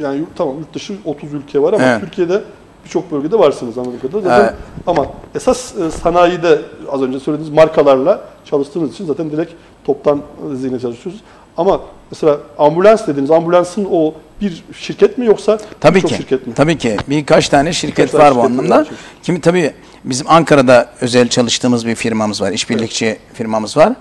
e, 0.00 0.04
yani 0.04 0.24
tamam 0.36 0.58
yurt 0.58 0.74
dışı 0.74 0.94
30 1.04 1.34
ülke 1.34 1.62
var 1.62 1.72
ama 1.72 1.84
Evet. 1.84 2.00
Türkiye'de 2.00 2.42
birçok 2.84 3.12
bölgede 3.12 3.38
varsınız 3.38 3.74
kadarıyla. 3.74 4.20
Zaten 4.20 4.44
Evet. 4.44 4.54
Ama 4.86 5.06
esas 5.34 5.74
e, 5.76 5.90
sanayide 5.90 6.60
az 6.92 7.02
önce 7.02 7.20
söylediğiniz 7.20 7.56
markalarla 7.56 8.20
çalıştığınız 8.44 8.92
için 8.92 9.06
zaten 9.06 9.30
direkt 9.30 9.52
toptan 9.84 10.18
e, 10.52 10.56
zihne 10.56 10.78
çalışıyorsunuz. 10.80 11.20
Ama 11.56 11.80
mesela 12.10 12.38
ambulans 12.58 13.06
dediğiniz 13.06 13.30
ambulansın 13.30 13.88
o 13.92 14.14
bir 14.40 14.64
şirket 14.78 15.18
mi 15.18 15.26
yoksa 15.26 15.58
Tabii 15.80 16.02
ki. 16.02 16.14
şirket 16.14 16.46
mi? 16.46 16.54
Tabii 16.54 16.78
ki. 16.78 16.96
Birkaç 17.08 17.48
tane 17.48 17.72
şirket 17.72 18.06
Birkaç 18.08 18.20
var 18.20 18.34
bu 18.34 18.38
var, 18.38 18.44
anlamda. 18.44 18.84
çok. 18.84 18.94
Kimi 19.22 19.40
tabii 19.40 19.72
bizim 20.04 20.30
Ankara'da 20.30 20.90
özel 21.00 21.28
çalıştığımız 21.28 21.86
bir 21.86 21.94
firmamız 21.94 22.42
var. 22.42 22.52
İşbirlikçi 22.52 23.18
firmamız 23.34 23.76
var. 23.76 23.92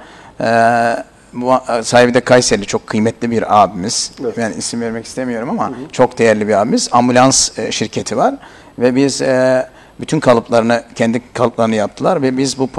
Ee, 0.41 1.03
bu 1.33 1.53
sahibi 1.83 2.13
de 2.13 2.21
Kayseri 2.21 2.65
çok 2.65 2.87
kıymetli 2.87 3.31
bir 3.31 3.63
abimiz. 3.63 4.11
Evet. 4.21 4.37
Ben 4.37 4.51
isim 4.51 4.81
vermek 4.81 5.05
istemiyorum 5.05 5.49
ama 5.49 5.71
çok 5.91 6.17
değerli 6.17 6.47
bir 6.47 6.53
abimiz. 6.61 6.89
Ambulans 6.91 7.59
e, 7.59 7.71
şirketi 7.71 8.17
var 8.17 8.35
ve 8.79 8.95
biz 8.95 9.21
e, 9.21 9.67
bütün 9.99 10.19
kalıplarını 10.19 10.83
kendi 10.95 11.21
kalıplarını 11.33 11.75
yaptılar 11.75 12.21
ve 12.21 12.37
biz 12.37 12.59
bu 12.59 12.69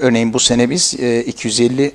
örneğin 0.00 0.32
bu 0.32 0.38
sene 0.38 0.70
biz 0.70 0.94
e, 1.00 1.24
250 1.24 1.82
e, 1.82 1.92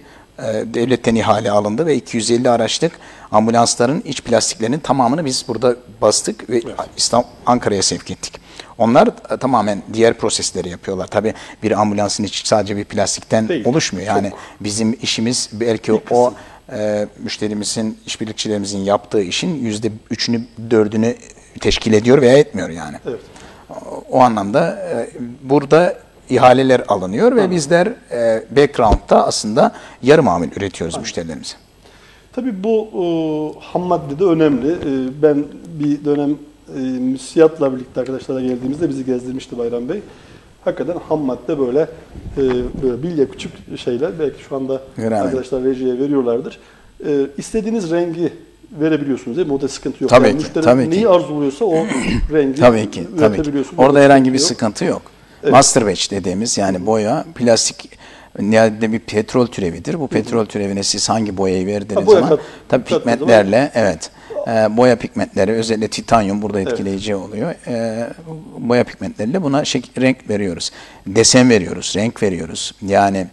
devletten 0.74 1.16
ihale 1.16 1.52
alındı 1.52 1.86
ve 1.86 1.96
250 1.96 2.50
araçlık 2.50 2.92
ambulansların 3.32 4.02
iç 4.06 4.22
plastiklerinin 4.22 4.80
tamamını 4.80 5.26
biz 5.26 5.46
burada 5.48 5.76
bastık 6.02 6.50
ve 6.50 6.62
İstanbul 6.98 7.28
Ankara'ya 7.46 7.84
sevk 7.84 8.12
ettik. 8.12 8.46
Onlar 8.78 9.08
e, 9.08 9.38
tamamen 9.38 9.82
diğer 9.94 10.14
prosesleri 10.14 10.70
yapıyorlar. 10.70 11.08
Tabii 11.08 11.34
bir 11.64 11.82
ambulansın 11.82 12.24
içi 12.24 12.48
sadece 12.48 12.78
bir 12.78 12.86
plastikten 12.86 13.50
Değil. 13.50 13.66
oluşmuyor. 13.66 14.08
Yani 14.08 14.32
bizim 14.60 14.98
işimiz 15.02 15.50
belki 15.54 15.94
o 16.12 16.34
e, 16.72 17.08
müşterimizin, 17.20 18.00
işbirlikçilerimizin 18.06 18.80
yaptığı 18.80 19.22
işin 19.22 19.66
yüzde 19.66 19.92
üçünü, 20.10 20.42
dördünü 20.70 21.16
teşkil 21.60 21.94
ediyor 21.94 22.22
veya 22.22 22.38
etmiyor 22.38 22.70
yani. 22.70 22.98
Evet. 23.08 23.20
O, 23.70 24.04
o 24.10 24.20
anlamda 24.20 24.80
e, 24.92 25.10
burada 25.42 25.98
ihaleler 26.30 26.84
alınıyor 26.88 27.36
ve 27.36 27.52
bizler 27.52 27.88
e, 28.12 28.44
background'da 28.56 29.28
aslında 29.28 29.72
yarı 30.04 30.24
mamul 30.24 30.48
üretiyoruz 30.58 30.98
müşterilerimize. 30.98 31.56
Tabii 32.34 32.64
bu 32.64 32.88
e, 32.94 33.06
ham 33.66 33.82
madde 33.82 34.20
de 34.20 34.24
önemli. 34.24 34.72
E, 34.72 35.22
ben 35.22 35.44
bir 35.80 36.06
dönem 36.06 36.30
e, 36.78 36.80
müsiyatla 37.00 37.74
birlikte 37.76 38.02
arkadaşlara 38.02 38.42
geldiğimizde 38.42 38.90
bizi 38.90 39.06
gezdirmişti 39.06 39.58
Bayram 39.58 39.90
Bey. 39.90 40.00
Hakikaten 40.66 40.96
ham 41.10 41.22
madde 41.22 41.60
böyle 41.60 41.80
e, 41.82 42.42
böyle 42.84 43.04
bilye 43.04 43.30
küçük 43.30 43.80
şeyler 43.80 44.20
belki 44.20 44.44
şu 44.44 44.56
anda 44.56 44.82
Göremedim. 44.98 45.26
arkadaşlar 45.26 45.64
rejiye 45.64 46.00
veriyorlardır. 46.00 46.60
E, 47.08 47.12
istediğiniz 47.38 47.92
rengi 47.92 48.34
verebiliyorsunuz 48.80 49.38
değil 49.38 49.48
mi? 49.48 49.54
O 49.54 49.62
da 49.62 49.68
sıkıntı 49.68 50.04
yok. 50.04 50.10
Tabii 50.10 50.28
ki, 50.30 50.34
müşteri 50.36 50.64
tabii 50.64 50.84
ki. 50.84 50.90
neyi 50.92 51.10
arzuluyorsa 51.10 51.66
o 51.66 51.76
rengi 52.34 52.60
Tabii 52.60 52.92
ki, 52.92 53.08
tabii 53.20 53.44
ki. 53.44 53.52
Orada 53.78 53.94
da 54.00 54.04
herhangi 54.04 54.34
bir 54.34 54.40
yok. 54.40 54.48
sıkıntı 54.48 54.86
yok. 54.86 55.02
Evet. 55.46 55.54
Master 55.54 55.86
batch 55.88 56.12
dediğimiz 56.12 56.58
yani 56.58 56.86
boya, 56.86 57.26
plastik 57.36 57.90
nihayetinde 58.40 58.92
bir 58.92 59.00
petrol 59.00 59.48
türevidir. 59.48 60.00
Bu 60.00 60.08
petrol 60.08 60.46
türevine 60.46 60.84
siz 60.84 61.10
hangi 61.10 61.38
boyayı 61.38 61.68
verdiğiniz 61.68 62.04
Ha, 62.04 62.08
boya 62.08 62.20
zaman 62.20 62.30
kat- 62.30 62.46
tabii 62.70 62.84
pigmentlerle 62.84 63.72
evet 63.76 64.12
e, 64.48 64.78
boya 64.78 64.96
pigmentleri 64.96 65.52
özellikle 65.52 65.88
titanyum 65.88 66.42
burada 66.42 66.60
etkileyici 66.62 67.16
oluyor. 67.16 67.56
E, 67.68 68.08
boya 68.58 68.84
pigmentleriyle 68.84 69.44
buna 69.44 69.62
şek- 69.62 70.02
renk 70.02 70.30
veriyoruz. 70.30 70.72
Desen 71.08 71.50
veriyoruz, 71.50 71.94
renk 71.98 72.24
veriyoruz. 72.24 72.76
Yani 72.82 73.28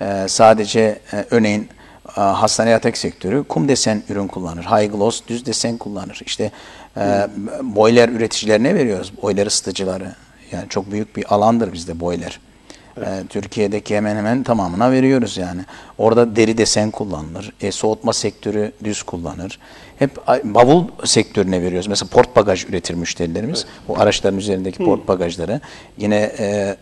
e, 0.00 0.24
sadece 0.28 0.80
e, 1.12 1.24
örneğin 1.30 1.68
e, 2.16 2.20
hastane 2.20 2.70
yatak 2.70 2.96
sektörü 2.96 3.44
kum 3.44 3.68
desen 3.68 4.02
ürün 4.08 4.26
kullanır. 4.26 4.64
High 4.64 4.92
gloss 4.92 5.22
düz 5.28 5.46
desen 5.46 5.76
kullanır. 5.76 6.22
İşte 6.26 6.50
e, 6.96 7.26
boiler 7.62 8.08
üreticilerine 8.08 8.74
veriyoruz. 8.74 9.12
Boiler 9.22 9.46
ısıtıcıları. 9.46 10.12
Yani 10.52 10.68
çok 10.68 10.90
büyük 10.92 11.16
bir 11.16 11.34
alandır 11.34 11.72
bizde 11.72 12.00
boiler. 12.00 12.40
E, 12.96 13.22
Türkiye'deki 13.28 13.96
hemen 13.96 14.16
hemen 14.16 14.42
tamamına 14.42 14.92
veriyoruz 14.92 15.36
yani. 15.36 15.60
Orada 15.98 16.36
deri 16.36 16.58
desen 16.58 16.90
kullanılır. 16.90 17.52
E, 17.60 17.72
soğutma 17.72 18.12
sektörü 18.12 18.72
düz 18.84 19.02
kullanır. 19.02 19.58
Hep 19.98 20.26
bavul 20.44 20.84
sektörüne 21.04 21.62
veriyoruz. 21.62 21.86
Mesela 21.88 22.08
port 22.12 22.36
bagaj 22.36 22.64
üretir 22.64 22.94
müşterilerimiz. 22.94 23.66
Bu 23.88 23.98
araçların 23.98 24.38
üzerindeki 24.38 24.84
port 24.84 25.08
bagajları. 25.08 25.60
Yine 25.98 26.16
e, 26.38 26.76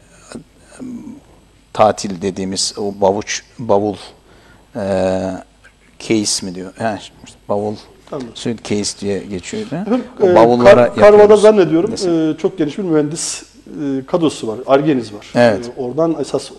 tatil 1.73 2.23
dediğimiz 2.23 2.75
o 2.79 2.95
bavuç 3.01 3.43
bavul 3.59 3.97
e, 4.77 4.81
case 5.99 6.47
mi 6.47 6.55
diyor? 6.55 6.73
He, 6.79 6.99
bavul 7.49 7.75
Anladım. 8.13 8.29
suitcase 8.35 9.01
diye 9.01 9.19
geçiyordu. 9.19 9.67
Efendim, 9.75 10.05
O 10.23 10.27
e, 10.29 10.35
bavullara 10.35 10.95
Kar- 10.95 10.97
Karva'da 10.97 11.37
zannediyorum 11.37 11.93
e, 11.93 12.39
çok 12.39 12.59
geniş 12.59 12.79
bir 12.79 12.83
mühendis 12.83 13.43
kadrosu 14.07 14.49
var, 14.49 14.59
argeniz 14.67 15.15
var. 15.15 15.27
Evet. 15.35 15.71
E, 15.79 15.83
oradan 15.83 16.17
esas 16.21 16.51
e, 16.51 16.53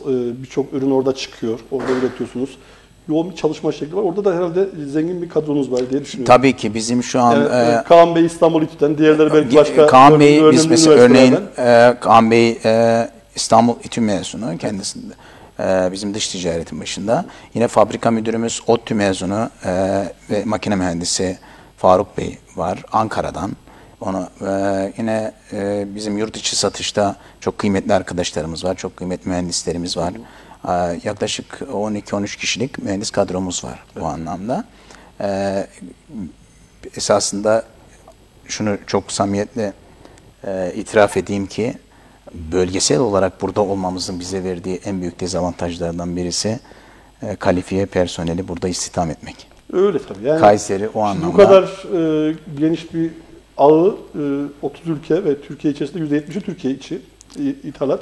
birçok 0.43 0.73
ürün 0.73 0.91
orada 0.91 1.15
çıkıyor, 1.15 1.59
orada 1.71 1.91
üretiyorsunuz. 1.91 2.57
Yoğun 3.09 3.31
bir 3.31 3.35
çalışma 3.35 3.71
şekli 3.71 3.95
var. 3.95 4.01
Orada 4.01 4.25
da 4.25 4.35
herhalde 4.35 4.67
zengin 4.87 5.21
bir 5.21 5.29
kadronuz 5.29 5.71
var 5.71 5.89
diye 5.89 6.01
düşünüyorum. 6.01 6.35
Tabii 6.35 6.55
ki 6.55 6.73
bizim 6.73 7.03
şu 7.03 7.21
an 7.21 7.31
Yani, 7.31 7.71
e, 7.71 7.71
e, 7.71 7.83
Kaan 7.83 8.15
Bey 8.15 8.25
İstanbul 8.25 8.61
İTÜ'den, 8.61 8.97
diğerleri 8.97 9.33
belki 9.33 9.55
başka 9.55 9.87
Kaan 9.87 10.19
Bey 10.19 10.51
biz 10.51 10.65
mesela 10.65 10.95
örneğin 10.95 11.37
e, 11.57 11.95
Kaan 11.99 12.31
Bey 12.31 12.59
e, 12.65 13.09
İstanbul 13.35 13.73
İTÜ 13.83 14.01
mezunu 14.01 14.57
kendisinde. 14.57 15.13
e, 15.59 15.89
bizim 15.91 16.13
dış 16.13 16.27
ticaretin 16.27 16.81
başında. 16.81 17.25
Yine 17.53 17.67
fabrika 17.67 18.11
müdürümüz 18.11 18.61
ODTÜ 18.67 18.95
mezunu 18.95 19.49
e, 19.65 19.71
ve 20.29 20.45
makine 20.45 20.75
mühendisi 20.75 21.37
Faruk 21.77 22.17
Bey 22.17 22.37
var 22.55 22.83
Ankara'dan. 22.91 23.51
Onu 24.05 24.29
e, 24.41 24.93
yine 24.97 25.31
e, 25.53 25.85
bizim 25.95 26.17
yurt 26.17 26.37
içi 26.37 26.55
satışta 26.55 27.15
çok 27.39 27.57
kıymetli 27.57 27.93
arkadaşlarımız 27.93 28.65
var, 28.65 28.75
çok 28.75 28.97
kıymetli 28.97 29.29
mühendislerimiz 29.29 29.97
var. 29.97 30.13
E, 30.67 30.99
yaklaşık 31.03 31.61
12-13 31.73 32.37
kişilik 32.37 32.79
mühendis 32.79 33.11
kadromuz 33.11 33.63
var 33.63 33.83
bu 33.99 34.05
anlamda. 34.05 34.65
E, 35.21 35.67
esasında 36.97 37.63
şunu 38.47 38.77
çok 38.87 39.11
samimiyetle 39.11 39.73
e, 40.47 40.73
itiraf 40.75 41.17
edeyim 41.17 41.47
ki 41.47 41.73
bölgesel 42.33 42.99
olarak 42.99 43.41
burada 43.41 43.61
olmamızın 43.61 44.19
bize 44.19 44.43
verdiği 44.43 44.81
en 44.85 45.01
büyük 45.01 45.19
dezavantajlardan 45.19 46.15
birisi 46.15 46.59
e, 47.21 47.35
kalifiye 47.35 47.85
personeli 47.85 48.47
burada 48.47 48.67
istihdam 48.67 49.11
etmek. 49.11 49.47
Öyle 49.73 49.99
tabii. 49.99 50.27
Yani 50.27 50.39
Kayseri 50.39 50.89
o 50.89 51.01
anlamda. 51.01 51.33
bu 51.33 51.37
kadar 51.37 51.63
e, 52.29 52.35
geniş 52.59 52.93
bir 52.93 53.11
ağı 53.57 53.95
e, 54.15 54.21
30 54.61 54.87
ülke 54.87 55.25
ve 55.25 55.41
Türkiye 55.41 55.73
içerisinde 55.73 56.17
%70'i 56.17 56.41
Türkiye 56.41 56.73
içi 56.73 57.01
ithalat. 57.63 58.01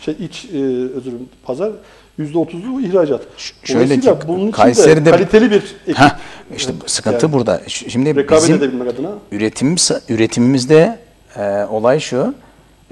Şey 0.00 0.16
iç 0.20 0.44
e, 0.44 0.56
özür 0.58 1.04
dilerim 1.04 1.28
pazar 1.44 1.72
%30'u 2.18 2.80
ihracat. 2.80 3.22
Şöyle 3.64 4.00
ki, 4.00 4.12
bunun 4.28 4.40
için 4.42 4.50
Kayseri'de- 4.50 5.04
de 5.04 5.10
kaliteli 5.10 5.50
bir 5.50 5.62
ekip. 5.86 5.98
Heh, 5.98 6.16
işte 6.56 6.72
Evet, 6.80 6.90
sıkıntı 6.90 7.26
yani 7.26 7.32
burada. 7.32 7.60
Şimdi 7.66 8.16
Rekabet 8.16 8.42
bizim 8.42 8.80
adına. 8.80 9.10
üretimimiz, 9.32 9.90
üretimimizde 10.08 10.98
e, 11.36 11.64
olay 11.64 12.00
şu. 12.00 12.34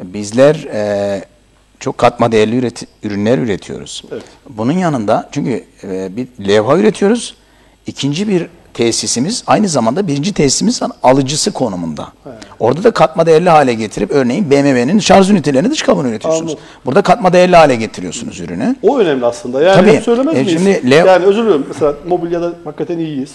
Bizler 0.02 0.54
e, 0.54 1.24
çok 1.80 1.98
katma 1.98 2.32
değerli 2.32 2.56
üreti- 2.58 2.86
ürünler 3.02 3.38
üretiyoruz. 3.38 4.02
Evet. 4.12 4.22
Bunun 4.48 4.72
yanında 4.72 5.28
çünkü 5.32 5.64
e, 5.84 6.16
bir 6.16 6.48
levha 6.48 6.78
üretiyoruz. 6.78 7.34
İkinci 7.86 8.28
bir 8.28 8.46
tesisimiz 8.74 9.44
aynı 9.46 9.68
zamanda 9.68 10.06
birinci 10.06 10.34
tesisimiz 10.34 10.80
alıcısı 11.02 11.52
konumunda. 11.52 12.08
Orada 12.60 12.84
da 12.84 12.90
katma 12.90 13.26
değerli 13.26 13.50
hale 13.50 13.74
getirip 13.74 14.10
örneğin 14.10 14.50
BMW'nin 14.50 14.98
şarj 14.98 15.30
ünitelerini 15.30 15.70
dış 15.70 15.82
kabını 15.82 16.08
üretiyorsunuz. 16.08 16.50
Anladım. 16.52 16.64
Burada 16.86 17.02
katma 17.02 17.32
değerli 17.32 17.56
hale 17.56 17.76
getiriyorsunuz 17.76 18.40
ürünü. 18.40 18.76
O 18.82 18.98
önemli 18.98 19.26
aslında. 19.26 19.62
Yani 19.62 19.86
Tabii. 19.92 20.00
söylemez 20.04 20.36
E, 20.36 20.42
miyiz? 20.42 20.52
şimdi 20.52 20.70
Leo- 20.90 21.06
Yani 21.06 21.24
özür 21.24 21.44
dilerim. 21.44 21.64
Mesela 21.68 21.94
mobilyada 22.08 22.52
hakikaten 22.64 22.98
iyiyiz. 22.98 23.32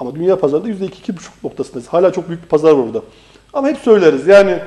Ama 0.00 0.14
dünya 0.14 0.38
pazarında 0.38 0.68
%2-2,5 0.68 1.18
noktasındayız. 1.44 1.88
Hala 1.88 2.12
çok 2.12 2.28
büyük 2.28 2.42
bir 2.42 2.48
pazar 2.48 2.70
var 2.72 2.86
burada. 2.86 3.00
Ama 3.52 3.68
hep 3.68 3.78
söyleriz. 3.78 4.26
Yani 4.26 4.58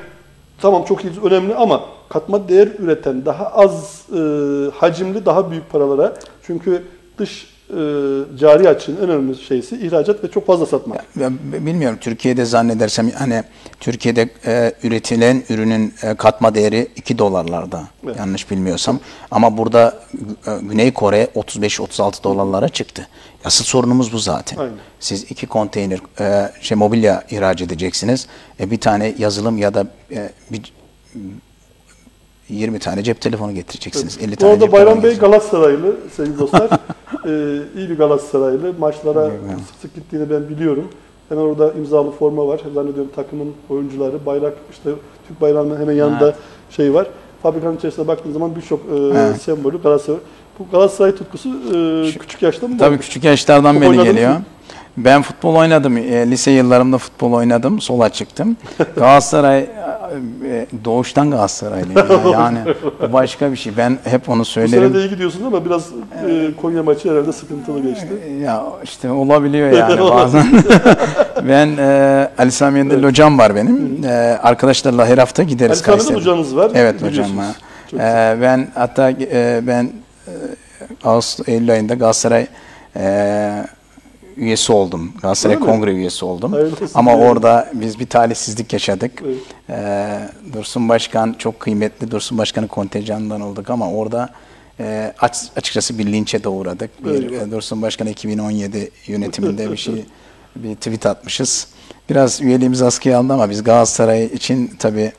tamam 0.60 0.84
çok 0.84 1.04
iyiyiz, 1.04 1.18
önemli 1.24 1.54
ama 1.54 1.80
katma 2.08 2.48
değer 2.48 2.68
üreten 2.78 3.26
daha 3.26 3.46
az 3.46 4.02
e, 4.12 4.18
hacimli, 4.74 5.26
daha 5.26 5.50
büyük 5.50 5.70
paralara. 5.72 6.14
Çünkü 6.46 6.82
dış 7.18 7.46
cari 8.38 8.68
açığın 8.68 8.96
en 8.96 9.02
önemli 9.02 9.36
şeysi 9.36 9.76
ihracat 9.76 10.24
ve 10.24 10.30
çok 10.30 10.46
fazla 10.46 10.66
satmak. 10.66 11.04
Ya, 11.20 11.30
bilmiyorum 11.42 11.98
Türkiye'de 12.00 12.44
zannedersem 12.44 13.10
hani 13.10 13.42
Türkiye'de 13.80 14.28
e, 14.46 14.72
üretilen 14.82 15.42
ürünün 15.48 15.94
e, 16.02 16.14
katma 16.14 16.54
değeri 16.54 16.88
2 16.96 17.18
dolarlarda 17.18 17.82
Evet. 18.04 18.16
yanlış 18.18 18.50
bilmiyorsam 18.50 19.00
ama 19.30 19.56
burada 19.56 20.00
e, 20.46 20.50
Güney 20.62 20.92
Kore 20.92 21.24
35-36 21.34 22.24
dolarlara 22.24 22.68
çıktı. 22.68 23.08
Asıl 23.44 23.64
sorunumuz 23.64 24.12
bu 24.12 24.18
zaten. 24.18 24.56
Aynen. 24.56 24.74
Siz 25.00 25.22
iki 25.30 25.46
konteyner 25.46 25.98
e, 26.20 26.52
şey 26.60 26.76
mobilya 26.76 27.24
ihraç 27.30 27.62
edeceksiniz. 27.62 28.26
E, 28.60 28.70
bir 28.70 28.80
tane 28.80 29.14
yazılım 29.18 29.58
ya 29.58 29.74
da 29.74 29.86
e, 30.10 30.30
bir 30.50 30.72
20 32.48 32.78
tane 32.78 33.02
cep 33.02 33.20
telefonu 33.20 33.54
getireceksiniz. 33.54 34.18
50 34.22 34.32
Bu 34.32 34.36
tane 34.36 34.52
arada 34.52 34.64
cep 34.64 34.72
Bayram 34.72 35.02
Bey. 35.02 35.18
Galatasaraylı 35.18 35.96
sevgili 36.16 36.38
dostlar. 36.38 36.70
ee, 37.26 37.58
iyi 37.76 37.90
bir 37.90 37.98
Galatasaraylı. 37.98 38.72
Maçlara 38.78 39.30
sık 39.66 39.80
sık 39.82 39.94
gittiğini 39.94 40.30
ben 40.30 40.48
biliyorum. 40.48 40.88
Hemen 41.28 41.42
orada 41.42 41.72
imzalı 41.72 42.10
forma 42.10 42.46
var. 42.48 42.60
Zannediyorum 42.74 43.10
takımın 43.16 43.52
oyuncuları. 43.68 44.26
Bayrak 44.26 44.54
işte 44.70 44.90
Türk 45.28 45.40
bayrağının 45.40 45.80
hemen 45.80 45.92
yanında 45.92 46.24
Evet. 46.24 46.34
şey 46.70 46.94
var. 46.94 47.06
Fabrikanın 47.42 47.76
içerisine 47.76 48.08
baktığın 48.08 48.32
zaman 48.32 48.56
birçok 48.56 48.80
e, 48.80 48.96
Evet. 49.14 49.42
sembolü 49.42 49.82
Galatasaray. 49.82 50.20
Bu 50.58 50.66
Galatasaray 50.72 51.14
tutkusu 51.14 51.48
e, 51.48 52.18
küçük 52.18 52.42
yaşta 52.42 52.68
mı? 52.68 52.78
Tabii 52.78 52.98
küçük 52.98 53.24
yaşlardan 53.24 53.80
beri 53.80 53.96
geliyor. 53.96 54.30
mı? 54.32 54.42
Ben 55.04 55.22
futbol 55.22 55.54
oynadım. 55.54 55.96
E, 55.96 56.30
lise 56.30 56.50
yıllarımda 56.50 56.98
futbol 56.98 57.32
oynadım. 57.32 57.80
Sola 57.80 58.08
çıktım. 58.08 58.56
Galatasaray 58.96 59.58
e, 60.44 60.66
doğuştan 60.84 61.30
Galatasaraylıyım. 61.30 61.96
ya. 61.98 62.30
Yani 62.32 62.58
bu 63.02 63.12
başka 63.12 63.52
bir 63.52 63.56
şey. 63.56 63.76
Ben 63.76 63.98
hep 64.04 64.28
onu 64.28 64.40
Bu 64.40 64.44
sene 64.44 64.68
söylerim. 64.68 64.94
de 64.94 64.98
iyi 64.98 65.08
gidiyorsunuz 65.10 65.46
ama 65.46 65.64
biraz 65.64 65.86
e, 66.28 66.50
Konya 66.62 66.82
maçı 66.82 67.10
herhalde 67.10 67.32
sıkıntılı 67.32 67.80
geçti. 67.82 68.08
Ya 68.44 68.62
işte 68.84 69.10
olabiliyor 69.10 69.70
yani 69.70 70.00
bazen. 70.10 70.46
ben 71.48 71.68
e, 71.78 72.28
Ali 72.38 72.52
Sami 72.52 72.78
Yendirli 72.78 73.06
hocam 73.06 73.38
var 73.38 73.54
benim. 73.54 74.04
E, 74.04 74.10
arkadaşlarla 74.42 75.06
her 75.06 75.18
hafta 75.18 75.42
gideriz 75.42 75.78
Ali 75.78 75.86
Kayseri'ye. 75.86 76.20
hocanız 76.20 76.56
var. 76.56 76.70
Evet 76.74 77.02
hocam 77.02 77.38
var. 77.38 77.46
Ee, 77.94 78.36
ben 78.40 78.68
hatta 78.74 79.10
e, 79.10 79.60
ben 79.66 79.84
e, 80.28 80.32
Ağustos 81.04 81.48
Eylül 81.48 81.70
ayında 81.72 81.94
Galatasaray 81.94 82.46
e, 82.96 83.64
üyesi 84.38 84.72
oldum. 84.72 85.12
Galatasaray 85.22 85.56
Öyle 85.56 85.64
mi? 85.66 85.70
Kongre 85.70 85.92
üyesi 85.92 86.24
oldum. 86.24 86.52
Hayırlı 86.52 86.72
olsun 86.72 86.90
Ama 86.94 87.10
diyelim. 87.12 87.28
orada 87.30 87.70
biz 87.74 87.98
bir 88.00 88.06
talihsizlik 88.06 88.72
yaşadık. 88.72 89.22
Evet. 89.26 89.36
Ee, 89.70 90.18
Dursun 90.52 90.88
Başkan 90.88 91.34
çok 91.38 91.60
kıymetli 91.60 92.10
Dursun 92.10 92.38
Başkan'ın 92.38 92.66
kontenjanından 92.66 93.40
olduk 93.40 93.70
ama 93.70 93.90
orada 93.92 94.28
e, 94.80 95.12
aç- 95.20 95.50
açıkçası 95.56 95.98
bir 95.98 96.06
linçe 96.12 96.44
de 96.44 96.48
uğradık. 96.48 97.04
Bir, 97.04 97.32
Eyvah. 97.32 97.46
e, 97.46 97.50
Dursun 97.50 97.82
Başkan 97.82 98.06
2017 98.06 98.90
yönetiminde 99.06 99.72
bir 99.72 99.76
şey 99.76 100.04
bir 100.56 100.74
tweet 100.74 101.06
atmışız. 101.06 101.66
Biraz 102.10 102.40
üyeliğimiz 102.40 102.82
askıya 102.82 103.18
aldı 103.18 103.32
ama 103.32 103.50
biz 103.50 103.64
Galatasaray 103.64 104.24
için 104.24 104.70
tabii 104.78 105.12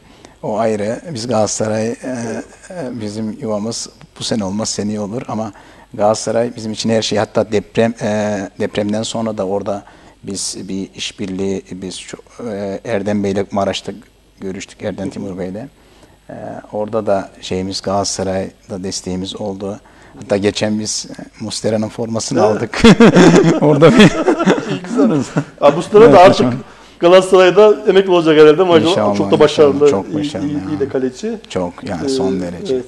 o 0.44 0.58
ayrı. 0.58 1.02
Biz 1.14 1.28
Galatasaray 1.28 1.88
e, 1.88 1.94
e, 1.94 3.02
bizim 3.02 3.38
yuvamız 3.42 3.90
bu 4.20 4.24
sene 4.24 4.44
olmaz 4.44 4.70
seneye 4.70 5.00
olur 5.00 5.22
ama 5.28 5.52
Galatasaray 5.94 6.56
bizim 6.56 6.72
için 6.72 6.90
her 6.90 7.02
şey 7.02 7.18
hatta 7.20 7.52
deprem 7.52 7.94
e, 8.02 8.40
depremden 8.60 9.04
sonra 9.04 9.38
da 9.38 9.48
orada 9.48 9.84
biz 10.24 10.58
bir 10.70 10.90
işbirliği 10.96 11.64
biz 11.72 12.00
çok, 12.02 12.20
e, 12.52 12.80
Erdem 12.86 13.24
Bey'le 13.24 13.46
Maraş'ta 13.52 13.92
görüştük 14.40 14.84
Erdem 14.84 15.10
Timur 15.10 15.38
Bey'le. 15.38 15.68
E, 16.30 16.34
orada 16.72 17.06
da 17.08 17.30
şeyimiz 17.42 17.82
Galatasaray'da 17.82 18.84
desteğimiz 18.84 19.36
oldu. 19.42 19.80
Hatta 20.22 20.38
geçen 20.38 20.80
biz 20.80 21.08
e, 21.20 21.44
Mustera'nın 21.44 21.90
formasını 21.90 22.40
Evet. 22.40 22.50
aldık. 22.58 22.82
orada 23.62 23.92
bir 23.92 24.00
İyi 24.72 24.82
güzel. 24.84 25.12
Abi 25.62 25.84
sene 25.84 26.04
Evet, 26.04 26.14
de 26.14 26.20
artık. 26.20 26.54
Galatasaray'da 27.00 27.76
emekli 27.88 28.12
olacak 28.12 28.38
herhalde 28.38 28.64
maşallah. 28.64 28.90
İnşallah, 28.92 29.18
Çok 29.18 29.32
da 29.32 29.40
başarılı. 29.40 29.90
Çok 29.92 30.06
iyi, 30.08 30.16
başarılı 30.16 30.48
iyi, 30.48 30.54
ya. 30.54 30.60
iyi 30.72 30.80
de 30.80 30.90
kaleci. 30.90 31.38
çok 31.50 31.74
yani 31.84 32.10
son 32.10 32.38
Ee, 32.38 32.42
derece. 32.42 32.74
Evet. 32.76 32.86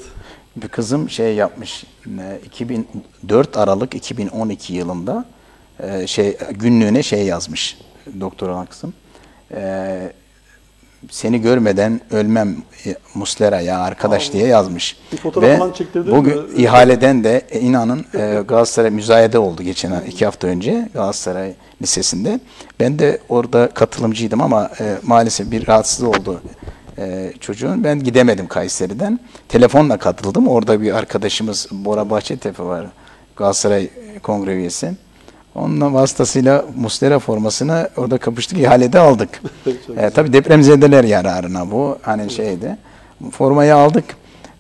Bir 0.55 0.67
kızım 0.67 1.09
şey 1.09 1.35
yapmış. 1.35 1.83
e, 2.07 2.39
2004 2.45 3.57
Aralık 3.57 3.95
2012 3.95 4.73
yılında 4.73 5.25
e, 5.79 6.07
şey 6.07 6.37
günlüğüne 6.51 7.03
şey 7.03 7.25
yazmış 7.25 7.77
doktor 8.19 8.49
olan 8.49 8.65
kızım. 8.65 8.93
E, 9.53 10.11
seni 11.09 11.41
görmeden 11.41 12.01
ölmem 12.11 12.57
e, 12.85 12.95
Muslera 13.15 13.61
ya 13.61 13.79
arkadaş 13.79 14.33
diye 14.33 14.47
yazmış. 14.47 14.97
Bir 15.11 15.17
fotoğraf 15.17 15.57
falan 15.57 15.71
çektirdin 15.71 16.11
bugün 16.17 16.37
mi? 16.37 16.61
ihaleden 16.61 17.23
de 17.23 17.41
e, 17.49 17.59
inanın 17.59 18.05
e, 18.13 18.41
Galatasaray 18.47 18.91
müzayede 18.91 19.39
oldu 19.39 19.63
geçen 19.63 20.01
iki 20.07 20.25
hafta 20.25 20.47
önce 20.47 20.89
Galatasaray 20.93 21.53
Lisesi'nde. 21.81 22.39
Ben 22.79 22.99
de 22.99 23.19
orada 23.29 23.69
katılımcıydım 23.69 24.41
ama 24.41 24.71
e, 24.79 24.97
maalesef 25.03 25.51
bir 25.51 25.67
rahatsız 25.67 26.03
oldu 26.03 26.41
e, 27.01 27.33
çocuğun. 27.39 27.83
Ben 27.83 28.03
gidemedim 28.03 28.47
Kayseri'den. 28.47 29.19
Telefonla 29.49 29.97
katıldım. 29.97 30.47
Orada 30.47 30.81
bir 30.81 30.93
arkadaşımız 30.93 31.67
Bora 31.71 32.09
Bahçetepe 32.09 32.63
var. 32.63 32.85
Galatasaray 33.35 33.89
kongre 34.23 34.53
üyesi. 34.53 34.91
Onunla 35.55 35.93
vasıtasıyla 35.93 36.65
Mustera 36.75 37.19
formasını 37.19 37.89
orada 37.97 38.17
kapıştık, 38.17 38.57
ihalede 38.57 38.99
aldık. 38.99 39.41
E, 39.97 40.09
tabii 40.09 40.33
depremzedeler 40.33 41.03
yararına 41.03 41.71
bu. 41.71 41.97
Hani 42.01 42.29
şeydi. 42.29 42.77
Formayı 43.31 43.75
aldık. 43.75 44.05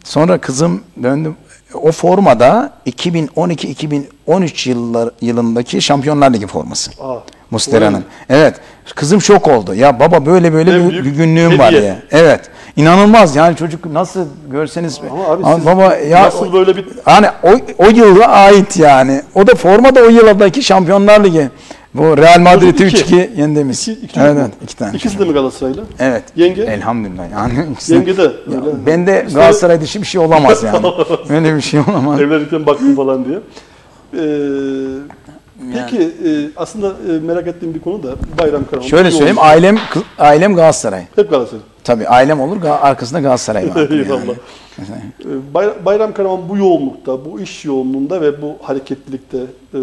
Sonra 0.03 0.37
kızım 0.37 0.81
döndü. 1.03 1.33
O 1.73 1.91
formada 1.91 2.73
2012-2013 2.87 4.69
yıllar, 4.69 5.09
yılındaki 5.21 5.81
Şampiyonlar 5.81 6.33
Ligi 6.33 6.47
forması. 6.47 6.91
Aa, 7.03 7.19
Mustera'nın. 7.51 8.03
Evet. 8.29 8.55
Kızım 8.95 9.21
şok 9.21 9.47
oldu. 9.47 9.75
Ya 9.75 9.99
baba 9.99 10.25
böyle 10.25 10.53
böyle 10.53 10.71
En 10.75 10.89
bir, 10.89 11.05
günlüğüm 11.05 11.59
var 11.59 11.71
diye. 11.71 11.95
Evet. 12.11 12.41
İnanılmaz 12.75 13.35
yani 13.35 13.55
çocuk 13.55 13.85
nasıl 13.85 14.25
görseniz. 14.51 14.99
Ama 15.11 15.27
abi 15.27 15.43
siz 15.55 15.65
baba 15.65 15.95
ya 15.95 16.23
nasıl 16.23 16.53
böyle 16.53 16.75
bir- 16.75 16.85
hani 17.05 17.27
o, 17.43 17.49
o 17.77 17.85
yıla 17.89 18.27
ait 18.27 18.77
yani. 18.77 19.21
O 19.35 19.47
da 19.47 19.55
forma 19.55 19.95
da 19.95 20.01
o 20.01 20.09
yıldaki 20.09 20.63
Şampiyonlar 20.63 21.23
Ligi 21.23 21.49
Bu 21.93 22.17
Real 22.17 22.61
iki. 22.61 22.83
3-2 22.83 23.39
yendiğimiz. 23.39 23.81
İki, 23.87 23.91
iki 24.05 24.19
evet, 24.19 24.37
evet, 24.39 24.51
iki 24.63 24.75
tane. 24.75 24.97
İkisi 24.97 25.19
de 25.19 25.25
mi 25.25 25.33
Galatasaraylı? 25.33 25.83
Evet. 25.99 26.23
Yenge? 26.35 26.61
Elhamdülillah. 26.61 27.31
Yani 27.31 27.53
ikisi- 27.73 27.93
Yenge 27.93 28.17
de 28.17 28.21
Ya, 28.21 28.27
öyle. 28.47 28.85
ben 28.85 29.07
de 29.07 29.23
İşte- 29.27 29.39
Galatasaray 29.39 29.81
dışı 29.81 30.01
bir 30.01 30.07
şey 30.07 30.21
olamaz 30.21 30.63
yani. 30.63 30.87
Öyle 31.29 31.55
bir 31.55 31.61
şey 31.61 31.79
olamaz. 31.79 32.21
Evlenirken 32.21 32.65
baktım 32.65 32.95
falan 32.95 33.25
diye. 33.25 33.39
Ee, 34.13 34.19
peki 35.73 36.01
e, 36.01 36.29
aslında 36.55 36.87
e, 36.87 37.19
merak 37.19 37.47
ettiğim 37.47 37.73
bir 37.73 37.79
konu 37.79 38.03
da 38.03 38.15
Bayram 38.39 38.65
Karaman. 38.65 38.87
Şöyle 38.87 39.11
söyleyeyim, 39.11 39.37
yolculuk- 39.37 39.45
ailem 39.51 39.77
ailem 40.19 40.55
Galatasaray. 40.55 41.03
Hep 41.15 41.29
Galatasaray. 41.29 41.63
Tabii 41.83 42.07
ailem 42.07 42.41
olur, 42.41 42.57
arkasında 42.81 43.19
Galatasaray 43.19 43.69
var. 43.75 43.89
Eyvallah. 43.91 44.21
Ee, 44.79 44.83
Bay- 45.53 45.85
Bayram 45.85 46.13
Karaman 46.13 46.49
bu 46.49 46.57
yoğunlukta, 46.57 47.25
bu 47.25 47.39
iş 47.39 47.65
yoğunluğunda 47.65 48.21
ve 48.21 48.41
bu 48.41 48.55
hareketlilikte 48.61 49.37
e, 49.73 49.79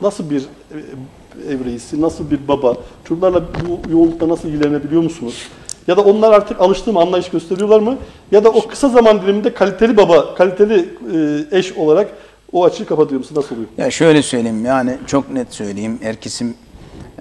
nasıl 0.00 0.30
bir 0.30 0.40
e, 0.40 1.52
ev 1.52 1.64
reisi, 1.64 2.00
nasıl 2.00 2.30
bir 2.30 2.48
baba, 2.48 2.74
çocuklarla 3.08 3.42
bu 3.42 3.90
yoğunlukta 3.92 4.28
nasıl 4.28 4.48
ilgilenebiliyor 4.48 5.02
musunuz? 5.02 5.34
Ya 5.86 5.96
da 5.96 6.00
onlar 6.00 6.32
artık 6.32 6.60
alıştığı 6.60 6.92
mı, 6.92 7.00
anlayış 7.00 7.28
gösteriyorlar 7.30 7.80
mı? 7.80 7.96
Ya 8.32 8.44
da 8.44 8.48
o 8.50 8.66
kısa 8.68 8.88
zaman 8.88 9.22
diliminde 9.22 9.54
kaliteli 9.54 9.96
baba, 9.96 10.34
kaliteli 10.34 10.88
e, 11.52 11.58
eş 11.58 11.72
olarak 11.72 12.08
o 12.52 12.64
açığı 12.64 12.86
kapatıyor 12.86 13.18
musun? 13.18 13.36
Nasıl 13.36 13.54
oluyor? 13.54 13.68
Ya 13.78 13.90
şöyle 13.90 14.22
söyleyeyim 14.22 14.64
yani 14.64 14.98
çok 15.06 15.30
net 15.30 15.54
söyleyeyim. 15.54 15.98
Herkesin 16.02 16.56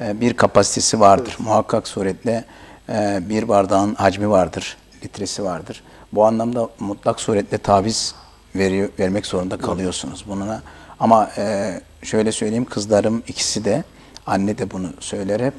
e, 0.02 0.22
bir 0.22 0.34
kapasitesi 0.34 1.00
vardır. 1.00 1.36
Muhakkak 1.40 1.88
suretle 1.88 2.46
e, 2.90 3.20
bir 3.30 3.48
bardağın 3.48 3.96
hacmi 3.96 4.30
vardır, 4.30 4.78
litresi 5.04 5.44
vardır. 5.44 5.84
Bu 6.14 6.26
anlamda 6.26 6.70
mutlak 6.80 7.20
suretle 7.20 7.58
taviz 7.58 8.16
veriyor, 8.56 8.90
vermek 9.00 9.26
zorunda 9.26 9.58
kalıyorsunuz 9.58 10.26
bununla. 10.28 10.62
Ama 11.00 11.30
e, 11.38 11.74
şöyle 12.04 12.32
söyleyeyim 12.32 12.66
kızlarım 12.66 13.24
ikisi 13.28 13.66
de 13.66 13.84
anne 14.26 14.58
de 14.58 14.72
bunu 14.72 14.88
söyler 15.00 15.40
hep. 15.40 15.54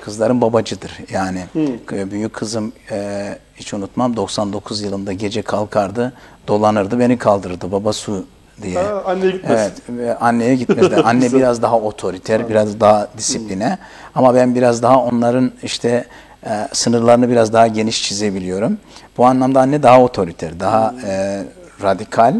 Kızlarım 0.00 0.40
babacıdır. 0.40 0.92
Yani 1.12 1.44
e, 1.92 2.10
büyük 2.10 2.32
kızım 2.32 2.72
e, 2.90 3.38
hiç 3.56 3.74
unutmam 3.74 4.16
99 4.16 4.80
yılında 4.82 5.12
gece 5.12 5.42
kalkardı, 5.42 6.12
dolanırdı, 6.48 6.98
beni 6.98 7.18
kaldırırdı. 7.18 7.72
Baba 7.72 7.92
su 7.92 8.26
diye. 8.62 8.78
Ha, 8.78 9.02
anneye 9.06 9.30
gitmez. 9.30 9.60
Evet, 9.60 9.72
ve 9.88 10.16
anneye 10.18 10.54
gitmez 10.54 10.90
de. 10.90 10.96
Anne 10.96 11.32
biraz 11.32 11.62
daha 11.62 11.78
otoriter, 11.78 12.48
biraz 12.48 12.80
daha 12.80 13.08
disipline. 13.18 13.78
Ama 14.14 14.34
ben 14.34 14.54
biraz 14.54 14.82
daha 14.82 14.98
onların 14.98 15.52
işte 15.62 16.04
e, 16.46 16.68
sınırlarını 16.72 17.28
biraz 17.28 17.52
daha 17.52 17.66
geniş 17.66 18.02
çizebiliyorum. 18.08 18.78
Bu 19.16 19.26
anlamda 19.26 19.60
anne 19.60 19.82
daha 19.82 20.02
otoriter, 20.02 20.60
daha 20.60 20.94
e, 21.06 21.42
radikal. 21.82 22.34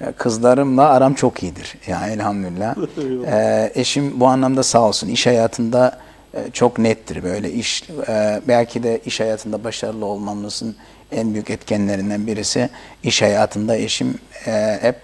E, 0.00 0.12
Kızlarımla 0.12 0.88
aram 0.88 1.14
çok 1.14 1.42
iyidir. 1.42 1.74
Yani 1.86 2.12
elhamdülillah. 2.12 2.74
E, 3.26 3.72
eşim 3.74 4.20
bu 4.20 4.26
anlamda 4.26 4.62
sağ 4.62 4.80
olsun. 4.80 5.08
iş 5.08 5.26
hayatında 5.26 5.98
e, 6.34 6.50
çok 6.52 6.78
nettir 6.78 7.22
böyle 7.22 7.52
iş 7.52 7.82
e, 8.08 8.40
belki 8.48 8.82
de 8.82 9.00
iş 9.06 9.20
hayatında 9.20 9.64
başarılı 9.64 10.04
olmamızın 10.04 10.76
en 11.12 11.32
büyük 11.32 11.50
etkenlerinden 11.50 12.26
birisi 12.26 12.68
iş 13.02 13.22
hayatında 13.22 13.76
eşim 13.76 14.14
e, 14.46 14.78
hep 14.80 14.96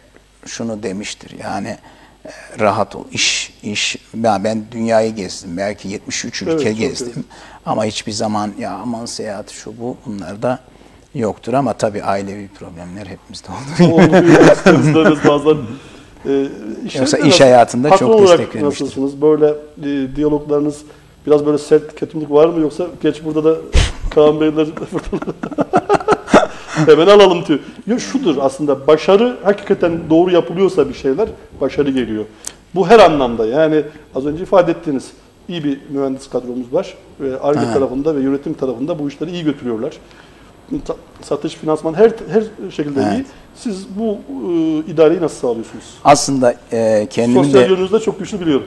şunu 0.47 0.83
demiştir 0.83 1.37
yani 1.45 1.77
e, 2.27 2.31
rahat 2.61 2.97
ol 2.97 3.05
iş 3.13 3.55
iş 3.63 3.97
ya 4.23 4.45
ben 4.45 4.65
dünyayı 4.73 5.15
gezdim 5.15 5.57
belki 5.57 5.89
73 5.89 6.43
ülke 6.43 6.53
Evet, 6.53 6.63
gezdim 6.79 7.07
gezdim. 7.07 7.25
ama 7.67 7.85
hiçbir 7.85 8.13
zaman 8.13 8.53
ya 8.59 8.73
aman 8.73 9.07
seyahat 9.07 9.51
şu 9.51 9.79
bu 9.81 9.97
bunlar 10.07 10.43
da 10.43 10.59
yoktur 11.15 11.53
ama 11.55 11.73
tabii 11.73 12.03
ailevi 12.03 12.49
problemler 12.49 13.07
hepimizde 13.07 13.49
oldu. 13.53 14.07
İsteriz 14.81 15.19
bazen. 15.29 15.57
Ee, 16.27 16.47
iş 16.87 16.97
Yoksa 16.97 17.19
iş 17.19 17.25
nasıl- 17.25 17.39
hayatında 17.45 17.97
çok 17.97 18.23
destek. 18.23 18.63
Nasılsınız? 18.63 19.23
Böyle 19.23 19.47
e, 19.83 20.17
diyaloglarınız 20.17 20.79
biraz 21.27 21.47
böyle 21.47 21.59
sert 21.59 22.01
ketumluk 22.01 22.31
var 22.31 22.47
mı 22.49 22.61
yoksa 22.61 22.87
geç 23.03 23.25
burada 23.25 23.45
da 23.45 23.57
Kaan 24.15 24.41
Beyler 24.41 24.67
hemen 26.87 27.07
alalım 27.07 27.47
diyor. 27.47 27.59
Ya 27.87 27.99
şudur 27.99 28.37
aslında 28.41 28.87
başarı 28.87 29.39
hakikaten 29.45 30.01
doğru 30.11 30.31
yapılıyorsa 30.31 30.89
bir 30.89 30.95
şeyler 30.95 31.29
başarı 31.61 31.91
geliyor. 31.91 32.25
Bu 32.75 32.89
her 32.89 32.99
anlamda 32.99 33.47
yani 33.47 33.83
az 34.15 34.27
önce 34.27 34.43
ifade 34.43 34.71
ettiğiniz 34.71 35.11
iyi 35.49 35.65
bir 35.65 35.79
mühendis 35.91 36.31
kadromuz 36.31 36.73
var. 36.73 36.95
Ve 37.21 37.41
ARGE 37.41 37.61
Evet. 37.65 37.75
tarafında 37.75 38.17
ve 38.17 38.21
yönetim 38.21 38.55
tarafında 38.55 38.99
bu 38.99 39.09
işleri 39.09 39.31
iyi 39.31 39.45
götürüyorlar. 39.45 39.93
Satış, 41.23 41.55
finansman 41.55 41.95
her 41.95 42.11
her 42.33 42.43
şekilde 42.71 43.01
Evet. 43.03 43.13
iyi. 43.15 43.25
Siz 43.57 43.87
bu 43.99 44.19
e, 44.53 44.93
idareyi 44.93 45.21
nasıl 45.21 45.37
sağlıyorsunuz? 45.37 45.85
Aslında 46.05 46.55
e, 46.73 47.07
kendimin 47.11 47.43
Sosyal 47.43 47.61
de 47.63 47.73
yönünüzde 47.73 47.99
çok 48.01 48.19
güçlü 48.19 48.41
biliyorum. 48.41 48.67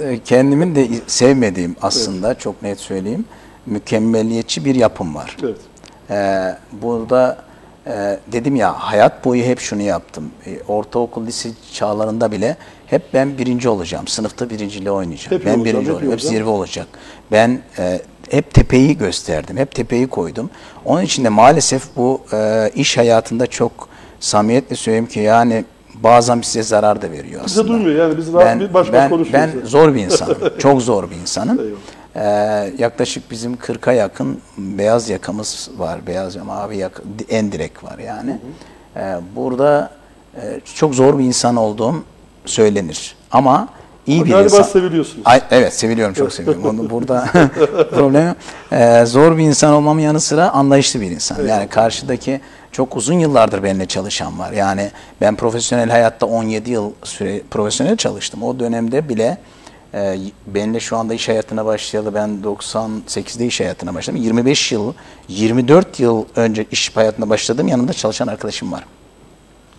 e, 0.00 0.18
kendimin 0.24 0.74
de 0.74 0.88
sevmediğim 1.06 1.76
aslında 1.82 2.34
çok 2.34 2.62
net 2.62 2.78
söyleyeyim 2.80 3.24
mükemmeliyetçi 3.66 4.64
bir 4.64 4.74
yapım 4.74 5.14
var. 5.14 5.36
Evet. 5.44 5.56
Ee, 6.10 6.56
burada 6.72 7.36
e, 7.86 8.18
dedim 8.32 8.56
ya 8.56 8.72
hayat 8.72 9.24
boyu 9.24 9.42
hep 9.44 9.60
şunu 9.60 9.82
yaptım. 9.82 10.30
E, 10.46 10.58
ortaokul, 10.68 11.26
lise 11.26 11.48
çağlarında 11.72 12.32
bile 12.32 12.56
hep 12.86 13.02
ben 13.14 13.38
birinci 13.38 13.68
olacağım. 13.68 14.08
Sınıfta 14.08 14.50
birinciliği 14.50 14.90
oynayacağım. 14.90 15.36
Hep 15.38 15.46
ben 15.46 15.58
olacağım, 15.58 15.64
birinci 15.64 15.86
hep 15.86 15.94
olacağım. 15.94 16.12
Hep 16.12 16.20
zirve 16.22 16.48
olacak. 16.48 16.86
Ben 17.32 17.60
e, 17.78 18.00
hep 18.30 18.54
tepeyi 18.54 18.98
gösterdim. 18.98 19.56
Hep 19.56 19.74
tepeyi 19.74 20.06
koydum. 20.06 20.50
Onun 20.84 21.02
için 21.02 21.24
de 21.24 21.28
maalesef 21.28 21.96
bu 21.96 22.20
e, 22.32 22.70
iş 22.74 22.96
hayatında 22.98 23.46
çok 23.46 23.88
samimiyetle 24.20 24.76
söyleyeyim 24.76 25.06
ki 25.06 25.20
yani 25.20 25.64
bazen 25.94 26.40
size 26.40 26.62
zarar 26.62 27.02
da 27.02 27.10
veriyor 27.10 27.44
Bize 27.46 27.60
aslında. 27.60 27.68
duymuyor 27.68 28.08
yani 28.08 28.18
biz 28.18 28.32
rahat 28.32 28.60
bir 28.60 28.74
baş 28.74 28.86
başa 28.86 28.92
ben, 28.92 29.10
konuşuyoruz. 29.10 29.54
ben 29.54 29.66
zor 29.66 29.94
bir 29.94 30.04
insanım. 30.04 30.36
Çok 30.58 30.82
zor 30.82 31.10
bir 31.10 31.16
insanım. 31.16 31.58
Eyvallah. 31.58 31.76
Ee, 32.16 32.72
yaklaşık 32.78 33.30
bizim 33.30 33.54
40'a 33.54 33.92
yakın 33.92 34.40
beyaz 34.58 35.08
yakamız 35.08 35.70
var. 35.78 36.06
Beyaz 36.06 36.34
ya 36.34 36.44
mavi 36.44 36.76
yaka, 36.76 37.02
en 37.28 37.52
direk 37.52 37.84
var 37.84 37.98
yani. 37.98 38.38
Ee, 38.96 39.16
burada 39.36 39.90
e, 40.36 40.60
çok 40.74 40.94
zor 40.94 41.18
bir 41.18 41.24
insan 41.24 41.56
olduğum 41.56 41.94
söylenir. 42.46 43.16
Ama 43.30 43.68
iyi 44.06 44.16
Ama 44.16 44.26
bir 44.26 44.30
galiba 44.30 44.56
insan. 44.56 44.62
seviliyorsunuz. 44.62 45.22
Ay, 45.24 45.42
evet 45.50 45.74
seviliyorum 45.74 46.14
çok 46.14 46.32
seviyorum. 46.32 46.64
Onu 46.64 46.90
burada 46.90 47.24
problem 47.90 48.26
yok. 48.28 48.36
Ee, 48.72 49.04
zor 49.06 49.36
bir 49.38 49.42
insan 49.42 49.72
olmamın 49.74 50.00
yanı 50.00 50.20
sıra 50.20 50.50
anlayışlı 50.50 51.00
bir 51.00 51.10
insan. 51.10 51.46
Yani 51.46 51.68
karşıdaki 51.68 52.40
çok 52.72 52.96
uzun 52.96 53.18
yıllardır 53.18 53.62
benimle 53.62 53.86
çalışan 53.86 54.38
var. 54.38 54.52
Yani 54.52 54.90
ben 55.20 55.36
profesyonel 55.36 55.90
hayatta 55.90 56.26
17 56.26 56.70
yıl 56.70 56.90
süre 57.04 57.42
profesyonel 57.50 57.96
çalıştım. 57.96 58.42
O 58.42 58.58
dönemde 58.58 59.08
bile 59.08 59.38
e, 59.94 60.18
benimle 60.46 60.80
şu 60.80 60.96
anda 60.96 61.14
iş 61.14 61.28
hayatına 61.28 61.64
başlayalı 61.66 62.14
ben 62.14 62.38
98'de 62.44 63.46
iş 63.46 63.60
hayatına 63.60 63.94
başladım. 63.94 64.22
25 64.22 64.72
yıl, 64.72 64.92
24 65.28 66.00
yıl 66.00 66.24
önce 66.36 66.66
iş 66.70 66.96
hayatına 66.96 67.28
başladım. 67.30 67.68
Yanımda 67.68 67.92
çalışan 67.92 68.26
arkadaşım 68.26 68.72
var. 68.72 68.84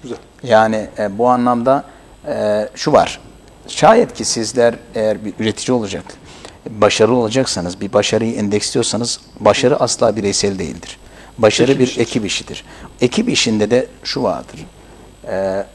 Güzel. 0.03 0.17
Yani 0.43 0.87
e, 0.99 1.17
bu 1.17 1.27
anlamda 1.29 1.83
e, 2.27 2.69
şu 2.75 2.91
var. 2.91 3.19
Şayet 3.67 4.13
ki 4.13 4.25
sizler 4.25 4.75
eğer 4.95 5.25
bir 5.25 5.33
üretici 5.39 5.77
olacak, 5.77 6.03
başarılı 6.69 7.15
olacaksanız, 7.15 7.81
bir 7.81 7.93
başarıyı 7.93 8.35
endeksliyorsanız 8.35 9.19
başarı 9.39 9.79
asla 9.79 10.15
bireysel 10.15 10.59
değildir. 10.59 10.99
Başarı 11.37 11.71
Ekip 11.71 11.79
bir 11.79 11.87
işidir. 11.87 12.01
ekip 12.01 12.25
işidir. 12.25 12.65
Ekip 13.01 13.29
işinde 13.29 13.71
de 13.71 13.87
şu 14.03 14.23
vardır. 14.23 14.65
E, 15.27 15.65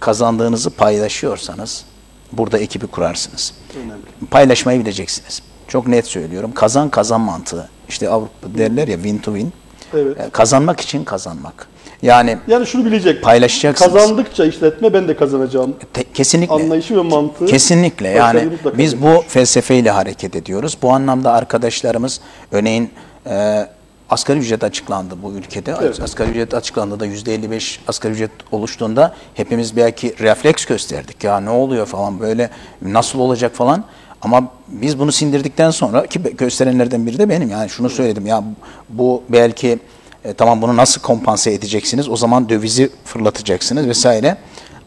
kazandığınızı 0.00 0.70
paylaşıyorsanız 0.70 1.84
burada 2.32 2.58
ekibi 2.58 2.86
kurarsınız. 2.86 3.54
Önemli. 3.76 4.02
Paylaşmayı 4.30 4.80
bileceksiniz. 4.80 5.42
Çok 5.68 5.86
net 5.88 6.06
söylüyorum. 6.06 6.52
Kazan 6.54 6.88
kazan 6.88 7.20
mantığı. 7.20 7.68
İşte 7.88 8.08
Avrupa 8.08 8.58
derler 8.58 8.88
ya 8.88 8.96
win 8.96 9.18
to 9.18 9.32
win. 9.36 9.52
Evet. 9.94 10.20
E, 10.20 10.30
kazanmak 10.30 10.80
için 10.80 11.04
kazanmak. 11.04 11.68
Yani 12.02 12.38
Yani 12.48 12.66
şunu 12.66 12.84
bilecek. 12.84 13.22
Paylaşacaksınız. 13.22 13.92
Kazandıkça 13.92 14.44
işletme 14.44 14.92
ben 14.92 15.08
de 15.08 15.16
kazanacağım. 15.16 15.74
Te- 15.92 16.04
kesinlikle. 16.14 16.54
Anlayışı 16.54 16.96
ve 16.96 17.02
mantığı. 17.02 17.46
Kesinlikle 17.46 18.08
yani 18.08 18.48
biz 18.78 19.02
bu 19.02 19.24
felsefeyle 19.28 19.90
hareket 19.90 20.36
ediyoruz. 20.36 20.78
Bu 20.82 20.90
anlamda 20.92 21.32
arkadaşlarımız 21.32 22.20
örneğin 22.52 22.90
e, 23.26 23.66
asgari 24.10 24.38
ücret 24.38 24.64
açıklandı 24.64 25.14
bu 25.22 25.32
ülkede. 25.32 25.74
Evet. 25.80 26.00
Asgari 26.00 26.30
ücret 26.30 26.54
açıklandığında 26.54 27.06
%55 27.06 27.78
asgari 27.88 28.12
ücret 28.12 28.30
oluştuğunda 28.52 29.14
hepimiz 29.34 29.76
belki 29.76 30.14
refleks 30.18 30.64
gösterdik. 30.64 31.24
Ya 31.24 31.40
ne 31.40 31.50
oluyor 31.50 31.86
falan 31.86 32.20
böyle 32.20 32.50
nasıl 32.82 33.18
olacak 33.18 33.54
falan. 33.54 33.84
Ama 34.22 34.48
biz 34.68 34.98
bunu 34.98 35.12
sindirdikten 35.12 35.70
sonra 35.70 36.06
ki 36.06 36.22
gösterenlerden 36.22 37.06
biri 37.06 37.18
de 37.18 37.28
benim. 37.28 37.50
Yani 37.50 37.70
şunu 37.70 37.90
söyledim 37.90 38.26
ya 38.26 38.44
bu 38.88 39.22
belki 39.28 39.78
e, 40.24 40.34
tamam 40.34 40.62
bunu 40.62 40.76
nasıl 40.76 41.00
kompanse 41.00 41.52
edeceksiniz? 41.52 42.08
O 42.08 42.16
zaman 42.16 42.48
dövizi 42.48 42.90
fırlatacaksınız 43.04 43.86
vesaire. 43.86 44.36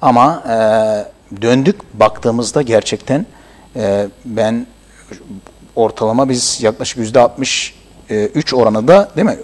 Ama 0.01 0.43
e, 0.47 1.41
döndük 1.41 1.99
baktığımızda 1.99 2.61
gerçekten 2.61 3.25
e, 3.75 4.07
ben 4.25 4.67
ortalama 5.75 6.29
biz 6.29 6.63
yaklaşık 6.63 6.97
yüzde 6.97 7.19
63 8.09 8.53
oranında 8.53 9.09
değil 9.15 9.27
mi? 9.27 9.37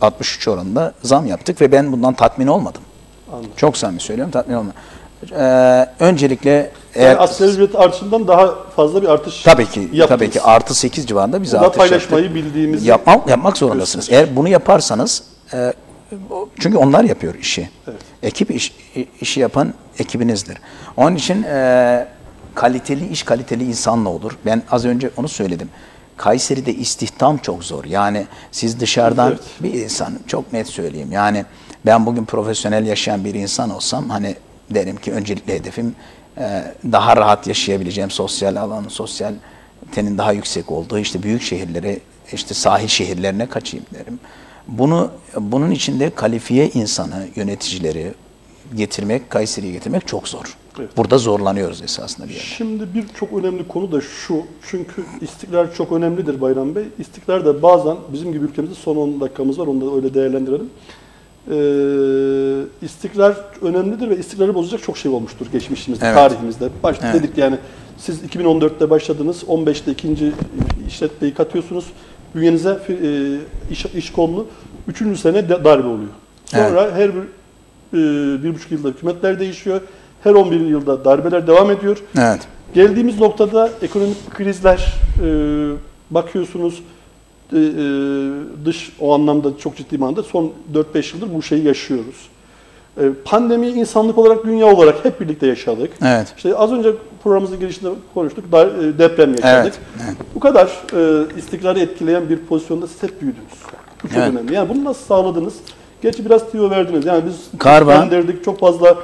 63 0.00 0.48
oranında 0.48 0.92
zam 1.02 1.26
yaptık 1.26 1.60
ve 1.60 1.72
ben 1.72 1.92
bundan 1.92 2.14
tatmin 2.14 2.46
olmadım. 2.46 2.82
Anladım. 3.32 3.50
Çok 3.56 3.76
samimi 3.76 4.00
söylüyorum 4.00 4.30
tatmin 4.32 4.54
olmadım. 4.54 4.76
Ee, 5.38 5.86
öncelikle 6.00 6.70
eğer 6.94 7.08
Yani 7.08 7.18
asgari 7.18 7.50
ücret 7.50 7.76
artışından 7.76 8.28
daha 8.28 8.54
fazla 8.76 9.02
bir 9.02 9.08
artış 9.08 9.42
tabii 9.42 9.66
ki 9.66 9.80
yaptınız. 9.80 10.08
tabii 10.08 10.30
ki 10.30 10.42
artı 10.42 10.74
8 10.74 11.06
civarında 11.06 11.42
biz 11.42 11.52
Bu 11.52 11.56
da 11.56 11.60
artış 11.60 11.76
paylaşmayı 11.78 12.24
yaptık. 12.24 12.44
bildiğimizi 12.44 12.88
yapmak 12.88 13.28
yapmak 13.28 13.56
zorundasınız. 13.56 14.08
Eğer 14.10 14.36
bunu 14.36 14.48
yaparsanız 14.48 15.22
e, 15.54 15.72
çünkü 16.58 16.76
onlar 16.78 17.04
yapıyor 17.04 17.34
işi. 17.34 17.70
Ekip 18.22 18.50
iş, 18.50 18.74
işi 19.20 19.40
yapan 19.40 19.74
ekibinizdir. 19.98 20.58
Onun 20.96 21.16
için 21.16 21.42
e, 21.42 22.06
kaliteli 22.54 23.08
iş 23.08 23.22
kaliteli 23.22 23.64
insanla 23.64 24.08
olur. 24.08 24.32
Ben 24.46 24.62
az 24.70 24.84
önce 24.84 25.10
onu 25.16 25.28
söyledim. 25.28 25.68
Kayseri'de 26.20 26.74
istihdam 26.74 27.38
çok 27.38 27.64
zor. 27.64 27.84
Yani 27.84 28.26
siz 28.52 28.80
dışarıdan 28.80 29.28
Evet. 29.28 29.40
bir 29.60 29.74
insan 29.74 30.12
çok 30.26 30.52
net 30.52 30.66
söyleyeyim. 30.66 31.12
Yani 31.12 31.44
ben 31.86 32.06
bugün 32.06 32.24
profesyonel 32.24 32.86
yaşayan 32.86 33.24
bir 33.24 33.34
insan 33.34 33.70
olsam 33.70 34.10
hani 34.10 34.36
derim 34.70 34.96
ki 34.96 35.12
öncelikle 35.12 35.54
hedefim 35.54 35.94
e, 36.38 36.74
daha 36.92 37.16
rahat 37.16 37.46
yaşayabileceğim 37.46 38.10
sosyal 38.10 38.56
alanın, 38.56 38.88
sosyal 38.88 39.34
tenin 39.92 40.18
daha 40.18 40.32
yüksek 40.32 40.70
olduğu 40.70 40.98
işte 40.98 41.22
büyük 41.22 41.42
şehirlere, 41.42 41.98
işte 42.32 42.54
sahil 42.54 42.88
şehirlerine 42.88 43.46
kaçayım 43.46 43.86
derim. 43.94 44.20
Bunu 44.68 45.10
bunun 45.36 45.70
içinde 45.70 46.10
kalifiye 46.10 46.70
insanı, 46.70 47.26
yöneticileri 47.36 48.12
getirmek, 48.74 49.30
Kayseri'ye 49.30 49.72
getirmek 49.72 50.08
çok 50.08 50.28
zor. 50.28 50.56
Evet. 50.80 50.96
Burada 50.96 51.18
zorlanıyoruz 51.18 51.82
esasında 51.82 52.28
bir 52.28 52.32
yerde. 52.32 52.44
Şimdi 52.44 52.94
bir 52.94 53.04
çok 53.08 53.32
önemli 53.32 53.68
konu 53.68 53.92
da 53.92 54.00
şu. 54.00 54.42
Çünkü 54.70 55.04
istikrar 55.20 55.74
çok 55.74 55.92
önemlidir 55.92 56.40
Bayram 56.40 56.74
Bey. 56.74 56.84
İstikrar 56.98 57.44
da 57.46 57.62
bazen 57.62 57.96
bizim 58.12 58.32
gibi 58.32 58.44
ülkemizde 58.44 58.74
son 58.74 58.96
10 58.96 59.20
dakikamız 59.20 59.58
var. 59.58 59.66
Onu 59.66 59.80
da 59.80 59.96
öyle 59.96 60.14
değerlendirelim. 60.14 60.70
Ee, 61.50 62.86
istikrar 62.86 63.36
önemlidir 63.62 64.10
ve 64.10 64.18
istikrarı 64.18 64.54
bozacak 64.54 64.82
çok 64.82 64.98
şey 64.98 65.12
olmuştur 65.12 65.46
geçmişimizde, 65.52 66.06
Evet. 66.06 66.14
tarihimizde. 66.16 66.68
Başta 66.82 67.10
Evet. 67.10 67.22
dedik 67.22 67.38
yani 67.38 67.58
siz 67.98 68.22
2014'te 68.22 68.90
başladınız, 68.90 69.42
15'te 69.42 69.92
ikinci 69.92 70.32
işletmeyi 70.88 71.34
katıyorsunuz. 71.34 71.84
Bünyenize 72.34 72.78
e, 72.88 73.38
iş, 73.72 73.84
iş 73.86 74.12
kolunu, 74.12 74.46
üçüncü 74.88 75.20
sene 75.20 75.48
darbe 75.48 75.88
oluyor. 75.88 76.10
Sonra 76.44 76.90
her 76.94 77.10
bir, 77.14 77.22
e, 77.92 78.42
bir 78.42 78.54
buçuk 78.54 78.72
yılda 78.72 78.88
hükümetler 78.88 79.40
değişiyor. 79.40 79.80
Her 80.22 80.34
11 80.34 80.60
yılda 80.60 81.04
darbeler 81.04 81.46
devam 81.46 81.70
ediyor. 81.70 82.02
Evet. 82.18 82.40
Geldiğimiz 82.74 83.20
noktada 83.20 83.70
ekonomik 83.82 84.30
krizler 84.30 84.94
e, 85.24 85.28
bakıyorsunuz 86.10 86.82
e, 87.52 87.56
e, 87.56 87.60
dış 88.64 88.92
o 89.00 89.14
anlamda 89.14 89.58
çok 89.58 89.76
ciddi 89.76 89.98
manada 89.98 90.22
son 90.22 90.52
4-5 90.94 91.14
yıldır 91.16 91.34
bu 91.34 91.42
şeyi 91.42 91.64
yaşıyoruz. 91.64 92.28
E, 93.00 93.02
pandemiyi 93.24 93.74
insanlık 93.74 94.18
olarak, 94.18 94.44
dünya 94.44 94.66
olarak 94.66 95.04
hep 95.04 95.20
birlikte 95.20 95.46
yaşadık. 95.46 95.90
Evet. 96.04 96.34
İşte 96.36 96.56
az 96.56 96.72
önce 96.72 96.92
programımızın 97.22 97.60
girişinde 97.60 97.88
konuştuk, 98.14 98.52
dar- 98.52 98.66
e, 98.84 98.98
deprem 98.98 99.30
yaşadık. 99.34 99.74
Evet, 100.04 100.16
Bu 100.34 100.40
kadar 100.40 100.66
e, 100.66 101.24
istikrarı 101.38 101.80
etkileyen 101.80 102.28
bir 102.28 102.36
pozisyonda 102.38 102.86
siz 102.86 103.02
hep 103.02 103.20
büyüdünüz. 103.22 103.44
Bu 104.04 104.08
çok 104.08 104.16
Evet. 104.18 104.28
önemli. 104.32 104.54
Yani 104.54 104.68
bunu 104.68 104.84
nasıl 104.84 105.04
sağladınız? 105.06 105.54
Gerçi 106.02 106.24
biraz 106.24 106.50
tüyo 106.50 106.70
verdiniz. 106.70 107.06
Yani 107.06 107.22
biz 107.26 107.34
gönderdik, 108.10 108.44
çok 108.44 108.60
fazla 108.60 108.96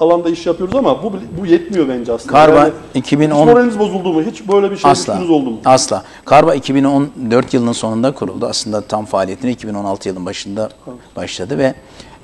alanda 0.00 0.30
iş 0.30 0.46
yapıyoruz 0.46 0.74
ama 0.74 1.02
bu 1.02 1.12
bu 1.40 1.46
yetmiyor 1.46 1.88
bence 1.88 2.12
aslında. 2.12 2.32
Karva 2.32 2.58
Yani 2.58 2.72
2010 2.94 3.40
hiç 3.40 3.46
moraliniz 3.46 3.78
bozuldu 3.78 4.12
mu? 4.12 4.22
Hiç 4.22 4.48
böyle 4.48 4.70
bir 4.70 4.76
şey 4.76 4.90
Asla. 4.90 5.22
oldu 5.22 5.50
mu? 5.50 5.60
Asla. 5.64 6.02
Karba 6.24 6.54
2014 6.54 7.54
yılının 7.54 7.72
sonunda 7.72 8.14
kuruldu. 8.14 8.46
Aslında 8.46 8.80
tam 8.80 9.04
faaliyetine 9.04 9.50
2016 9.50 10.08
yılın 10.08 10.26
başında 10.26 10.70
başladı 11.16 11.58
ve 11.58 11.74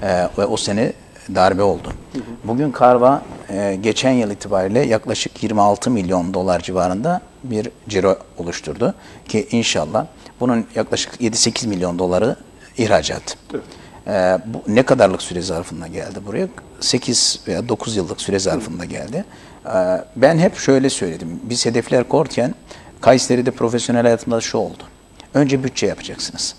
e, 0.02 0.28
ve 0.38 0.46
o 0.46 0.56
sene 0.56 0.92
darbe 1.34 1.62
oldu. 1.62 1.88
Bugün 2.44 2.70
Karva 2.70 3.22
e, 3.50 3.78
geçen 3.82 4.12
yıl 4.12 4.30
itibariyle 4.30 4.80
yaklaşık 4.86 5.42
26 5.42 5.90
milyon 5.90 6.34
dolar 6.34 6.60
civarında 6.60 7.20
bir 7.44 7.70
ciro 7.88 8.16
oluşturdu 8.38 8.94
ki 9.28 9.48
inşallah 9.50 10.06
bunun 10.40 10.66
yaklaşık 10.74 11.20
7-8 11.20 11.68
milyon 11.68 11.98
doları 11.98 12.36
ihracat. 12.78 13.36
Evet. 13.54 13.64
Ee, 14.06 14.38
bu 14.46 14.62
ne 14.66 14.82
kadarlık 14.82 15.22
süre 15.22 15.42
zarfında 15.42 15.86
geldi 15.86 16.18
buraya? 16.26 16.48
8 16.80 17.40
veya 17.48 17.68
9 17.68 17.96
yıllık 17.96 18.20
süre 18.20 18.38
zarfında 18.38 18.84
geldi. 18.84 19.24
Ee, 19.66 19.70
ben 20.16 20.38
hep 20.38 20.56
şöyle 20.58 20.90
söyledim. 20.90 21.40
Biz 21.42 21.66
hedefler 21.66 22.08
korken 22.08 22.54
Kayseri'de 23.00 23.50
profesyonel 23.50 24.02
hayatımda 24.02 24.40
şu 24.40 24.58
oldu. 24.58 24.82
Önce 25.34 25.64
bütçe 25.64 25.86
yapacaksınız. 25.86 26.54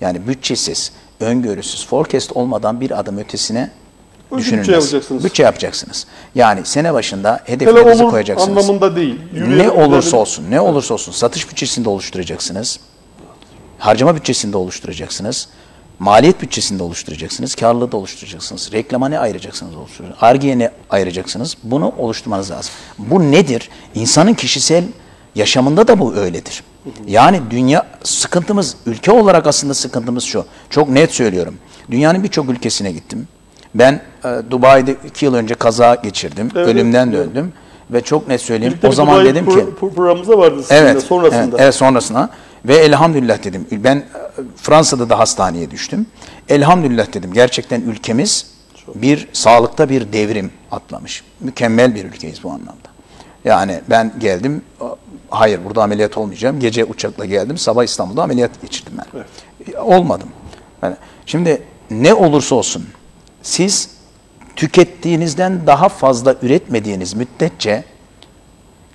Yani 0.00 0.28
bütçesiz, 0.28 0.92
öngörüsüz, 1.20 1.86
forecast 1.86 2.32
olmadan 2.32 2.80
bir 2.80 2.98
adım 3.00 3.18
ötesine 3.18 3.70
düşünülmez. 4.36 4.66
bütçe 4.68 4.72
yapacaksınız. 4.72 5.24
Bütçe 5.24 5.42
yapacaksınız. 5.42 6.06
Yani 6.34 6.60
sene 6.64 6.94
başında 6.94 7.40
hedeflerinizi 7.44 8.02
olur 8.02 8.10
koyacaksınız. 8.10 8.58
anlamında 8.58 8.96
değil. 8.96 9.20
Ne 9.32 9.38
Yürüyelim, 9.38 9.70
olursa 9.70 9.98
gidelim. 10.06 10.18
olsun, 10.18 10.44
ne 10.50 10.60
olursa 10.60 10.94
olsun 10.94 11.12
satış 11.12 11.50
bütçesinde 11.50 11.88
oluşturacaksınız. 11.88 12.80
Harcama 13.78 14.16
bütçesinde 14.16 14.56
oluşturacaksınız. 14.56 15.48
Maliyet 16.00 16.42
bütçesinde 16.42 16.82
oluşturacaksınız. 16.82 17.54
Karlılığı 17.54 17.92
da 17.92 17.96
oluşturacaksınız. 17.96 18.72
Reklama 18.72 19.08
ne 19.08 19.18
ayıracaksınız? 19.18 19.72
Arge'ye 20.20 20.58
ne 20.58 20.70
ayıracaksınız? 20.90 21.56
Bunu 21.62 21.92
oluşturmanız 21.98 22.50
lazım. 22.50 22.72
Bu 22.98 23.32
nedir? 23.32 23.68
İnsanın 23.94 24.34
kişisel 24.34 24.84
yaşamında 25.34 25.88
da 25.88 25.98
bu 25.98 26.14
öyledir. 26.14 26.64
Yani 27.06 27.40
dünya 27.50 27.86
sıkıntımız, 28.02 28.76
ülke 28.86 29.12
olarak 29.12 29.46
aslında 29.46 29.74
sıkıntımız 29.74 30.24
şu. 30.24 30.44
Çok 30.70 30.88
net 30.88 31.12
söylüyorum. 31.12 31.54
Dünyanın 31.90 32.22
birçok 32.22 32.50
ülkesine 32.50 32.92
gittim. 32.92 33.28
Ben 33.74 34.02
e, 34.24 34.28
Dubai'de 34.50 34.96
iki 35.06 35.24
yıl 35.24 35.34
önce 35.34 35.54
kaza 35.54 35.94
geçirdim. 35.94 36.50
Evet, 36.56 36.68
Ölümden 36.68 37.08
evet. 37.08 37.18
döndüm. 37.26 37.52
Ve 37.90 38.00
çok 38.00 38.28
net 38.28 38.40
söyleyeyim. 38.40 38.70
Birlikte 38.72 38.88
o 38.88 38.92
zaman 38.92 39.14
Dubai 39.20 39.34
dedim 39.34 39.44
pro- 39.44 39.54
ki 39.54 39.60
pro- 39.80 39.94
programımızda 39.94 40.38
vardı 40.38 40.62
sizinle 40.62 40.78
Evet, 40.80 41.02
sonrasında. 41.02 41.42
Evet, 41.42 41.54
evet, 41.60 41.74
sonrasına. 41.74 42.30
Ve 42.64 42.76
elhamdülillah 42.76 43.44
dedim. 43.44 43.66
Ben 43.70 43.96
e, 43.96 44.04
Fransa'da 44.56 45.08
da 45.08 45.18
hastaneye 45.18 45.70
düştüm. 45.70 46.06
Elhamdülillah 46.48 47.12
dedim. 47.12 47.32
Gerçekten 47.32 47.80
ülkemiz 47.80 48.46
bir 48.94 49.28
sağlıkta 49.32 49.88
bir 49.88 50.12
devrim 50.12 50.50
atlamış. 50.70 51.24
Mükemmel 51.40 51.94
bir 51.94 52.04
ülkeyiz 52.04 52.42
bu 52.44 52.50
anlamda. 52.50 52.88
Yani 53.44 53.80
ben 53.90 54.12
geldim. 54.18 54.62
Hayır 55.30 55.60
burada 55.64 55.82
ameliyat 55.82 56.18
olmayacağım. 56.18 56.60
Gece 56.60 56.84
uçakla 56.84 57.24
geldim. 57.24 57.58
Sabah 57.58 57.84
İstanbul'da 57.84 58.22
ameliyat 58.22 58.62
geçirdim 58.62 58.92
ben. 58.98 59.20
E, 59.72 59.78
Olmadım. 59.78 60.28
Yani 60.82 60.96
şimdi 61.26 61.62
ne 61.90 62.14
olursa 62.14 62.54
olsun 62.54 62.86
siz 63.42 63.90
tükettiğinizden 64.56 65.66
daha 65.66 65.88
fazla 65.88 66.34
üretmediğiniz 66.42 67.14
müddetçe 67.14 67.84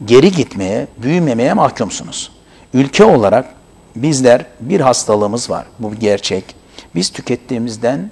geri 0.05 0.31
gitmeye, 0.31 0.87
büyümemeye 0.97 1.53
mahkumsunuz. 1.53 2.31
Ülke 2.73 3.03
olarak 3.05 3.54
bizler 3.95 4.45
bir 4.59 4.79
hastalığımız 4.79 5.49
var. 5.49 5.65
Bu 5.79 5.91
bir 5.91 5.97
gerçek. 5.97 6.55
Biz 6.95 7.09
tükettiğimizden 7.09 8.09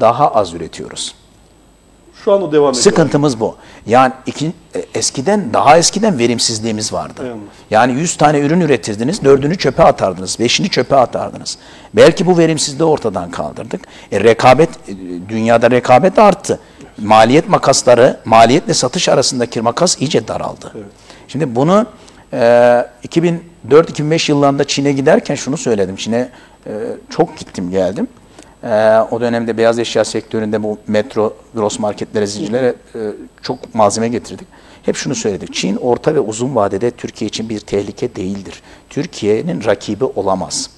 daha 0.00 0.28
az 0.28 0.54
üretiyoruz. 0.54 1.14
Şu 2.24 2.32
anda 2.32 2.52
devam 2.52 2.70
ediyor. 2.70 2.82
Sıkıntımız 2.82 3.40
bu. 3.40 3.56
Yani 3.86 4.12
iki, 4.26 4.46
e, 4.46 4.84
eskiden 4.94 5.52
daha 5.52 5.78
eskiden 5.78 6.18
verimsizliğimiz 6.18 6.92
vardı. 6.92 7.36
Yani 7.70 7.92
100 7.92 8.16
tane 8.16 8.40
ürün 8.40 8.60
üretirdiniz, 8.60 9.24
dördünü 9.24 9.58
çöpe 9.58 9.82
atardınız, 9.82 10.38
beşini 10.40 10.70
çöpe 10.70 10.96
atardınız. 10.96 11.58
Belki 11.94 12.26
bu 12.26 12.38
verimsizliği 12.38 12.84
ortadan 12.88 13.30
kaldırdık. 13.30 13.80
E, 14.12 14.20
rekabet 14.20 14.70
e, 14.88 14.94
dünyada 15.28 15.70
rekabet 15.70 16.18
arttı. 16.18 16.60
Maliyet 16.98 17.48
makasları, 17.48 18.20
maliyetle 18.24 18.74
satış 18.74 19.08
arasındaki 19.08 19.60
makas 19.60 20.00
iyice 20.00 20.28
daraldı. 20.28 20.72
Şimdi 21.28 21.56
bunu 21.56 21.86
2004-2005 22.32 24.30
yıllarında 24.30 24.64
Çin'e 24.64 24.92
giderken 24.92 25.34
şunu 25.34 25.56
söyledim. 25.56 25.96
Çin'e 25.96 26.28
e, 26.66 26.70
çok 27.10 27.38
gittim 27.38 27.70
geldim. 27.70 28.08
Ee, 28.64 28.98
o 29.10 29.20
dönemde 29.20 29.56
beyaz 29.56 29.78
eşya 29.78 30.04
sektöründe 30.04 30.62
bu 30.62 30.78
metro, 30.86 31.36
gross 31.54 31.78
marketlere, 31.78 32.26
zincirlere 32.26 32.74
e, 32.94 32.98
çok 33.42 33.74
malzeme 33.74 34.08
getirdik. 34.08 34.46
Hep 34.82 34.96
şunu 34.96 35.14
söyledik. 35.14 35.54
Çin 35.54 35.76
orta 35.76 36.14
ve 36.14 36.20
uzun 36.20 36.54
vadede 36.54 36.90
Türkiye 36.90 37.28
için 37.28 37.48
bir 37.48 37.60
tehlike 37.60 38.16
değildir. 38.16 38.62
Türkiye'nin 38.90 39.64
rakibi 39.64 40.04
olamaz. 40.04 40.70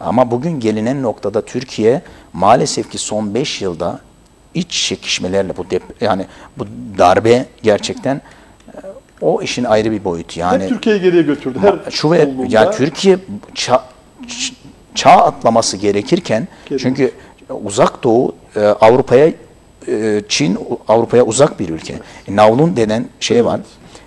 Ama 0.00 0.30
bugün 0.30 0.60
gelinen 0.60 1.02
noktada 1.02 1.44
Türkiye 1.44 2.02
maalesef 2.32 2.90
ki 2.90 2.98
son 2.98 3.34
5 3.34 3.62
yılda 3.62 4.00
iç 4.54 4.86
çekişmelerle 4.88 5.56
bu 5.56 5.70
dep 5.70 5.82
yani 6.00 6.26
bu 6.58 6.66
darbe 6.98 7.46
gerçekten 7.62 8.20
o 9.22 9.42
işin 9.42 9.64
ayrı 9.64 9.90
bir 9.90 10.04
boyutu. 10.04 10.40
Yani 10.40 10.62
Hep 10.62 10.68
Türkiye'yi 10.68 11.02
geriye 11.02 11.22
götürdü. 11.22 11.58
Her 11.60 11.90
şu 11.90 12.10
ve 12.10 12.26
olduğunda. 12.26 12.46
ya 12.50 12.70
Türkiye 12.70 13.18
ça, 13.54 13.84
çağ 14.94 15.10
atlaması 15.10 15.76
gerekirken 15.76 16.48
Geliyor. 16.64 16.80
çünkü 16.80 17.12
uzak 17.64 18.04
doğu 18.04 18.34
e, 18.56 18.60
Avrupa'ya 18.60 19.32
e, 19.88 20.22
Çin 20.28 20.58
Avrupa'ya 20.88 21.24
uzak 21.24 21.60
bir 21.60 21.68
ülke. 21.68 21.92
E, 22.28 22.36
Navlun 22.36 22.76
denen 22.76 23.06
şey 23.20 23.44
var. 23.44 23.60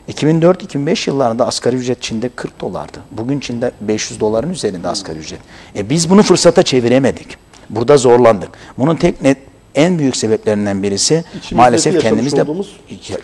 2004-2005 0.10 1.10
yıllarında 1.10 1.48
asgari 1.48 1.76
ücret 1.76 2.02
Çin'de 2.02 2.30
40 2.30 2.62
dolardı. 2.62 2.98
Bugün 3.12 3.40
Çin'de 3.40 3.72
500 3.82 4.20
doların 4.20 4.50
üzerinde 4.50 4.88
asgari 4.88 5.20
ücret. 5.20 5.40
E 5.76 5.90
biz 5.90 6.10
bunu 6.10 6.24
fırsata 6.24 6.64
çeviremedik. 6.64 7.28
Burada 7.70 7.98
zorlandık. 7.98 8.50
Bunun 8.78 8.96
tek 8.96 9.22
net 9.22 9.38
en 9.76 10.00
büyük 10.00 10.16
sebeplerinden 10.16 10.84
birisi 10.84 11.14
İçimizdeki 11.28 11.56
maalesef 11.56 12.02
kendimizde 12.02 12.46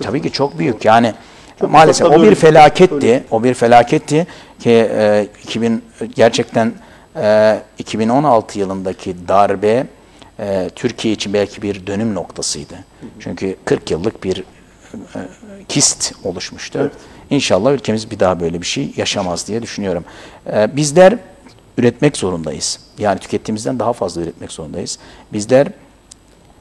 tabii 0.02 0.22
ki 0.22 0.32
çok 0.32 0.60
büyük. 0.60 0.86
Yani 0.86 1.14
Çok 1.62 1.72
maalesef 1.72 2.08
o 2.08 2.24
bir 2.24 2.36
felaketti. 2.36 2.96
öyle. 2.96 3.24
O 3.32 3.44
bir 3.44 3.54
felaketti 3.54 4.28
ki 4.60 4.70
e, 4.92 5.28
2000 5.44 5.84
gerçekten 6.16 6.74
e, 7.16 7.60
2016 7.78 8.60
yılındaki 8.60 9.16
darbe 9.28 9.88
e, 10.40 10.70
Türkiye 10.76 11.14
için 11.14 11.34
belki 11.34 11.62
bir 11.62 11.88
dönüm 11.88 12.16
noktasıydı. 12.16 12.76
Çünkü 13.20 13.56
40 13.66 13.92
yıllık 13.92 14.24
bir 14.24 14.38
e, 14.94 15.20
kist 15.70 16.14
oluşmuştu. 16.24 16.92
İnşallah 17.30 17.72
ülkemiz 17.72 18.12
bir 18.12 18.20
daha 18.20 18.40
böyle 18.40 18.62
bir 18.62 18.66
şey 18.66 18.94
yaşamaz 18.98 19.48
diye 19.48 19.62
düşünüyorum. 19.62 20.06
E, 20.54 20.76
bizler 20.76 21.18
üretmek 21.78 22.18
zorundayız. 22.18 22.80
Yani 22.98 23.20
tükettiğimizden 23.20 23.80
daha 23.80 23.94
fazla 23.94 24.22
üretmek 24.22 24.52
zorundayız. 24.52 25.00
Bizler 25.34 25.68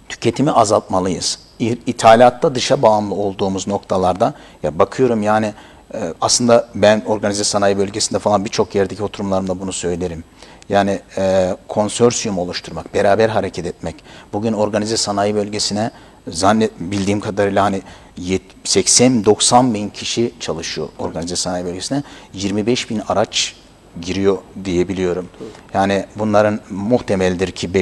tüketimi 0.09 0.51
azaltmalıyız. 0.51 1.39
İthalatta 1.61 2.55
dışa 2.55 2.83
bağımlı 2.83 3.15
olduğumuz 3.15 3.67
noktalarda 3.67 4.35
ya 4.63 4.79
bakıyorum 4.79 5.23
yani 5.23 5.55
e, 5.95 5.99
aslında 6.21 6.69
ben 6.75 7.03
organize 7.07 7.45
sanayi 7.45 7.79
bölgesinde 7.79 8.19
falan 8.19 8.45
birçok 8.45 8.75
yerdeki 8.75 9.03
oturumlarımda 9.03 9.61
bunu 9.61 9.73
söylerim. 9.73 10.25
Yani 10.69 11.01
e, 11.19 11.57
konsorsiyum 11.69 12.39
oluşturmak, 12.39 12.95
beraber 12.95 13.29
hareket 13.29 13.67
etmek. 13.67 13.97
Bugün 14.33 14.53
organize 14.53 14.97
sanayi 14.97 15.35
bölgesine 15.35 15.91
zannet 16.29 16.71
bildiğim 16.81 17.21
kadarıyla 17.21 17.65
hani 17.65 17.83
80-90 18.19 19.75
bin 19.75 19.89
kişi 19.89 20.35
çalışıyor 20.41 20.89
organize 20.99 21.37
sanayi 21.37 21.65
bölgesine. 21.65 22.03
25 22.33 22.91
bin 22.91 23.03
araç 23.09 23.55
giriyor 24.01 24.39
diyebiliyorum. 24.65 25.29
Yani 25.75 26.07
bunların 26.17 26.61
muhtemeldir 26.71 27.51
ki 27.51 27.75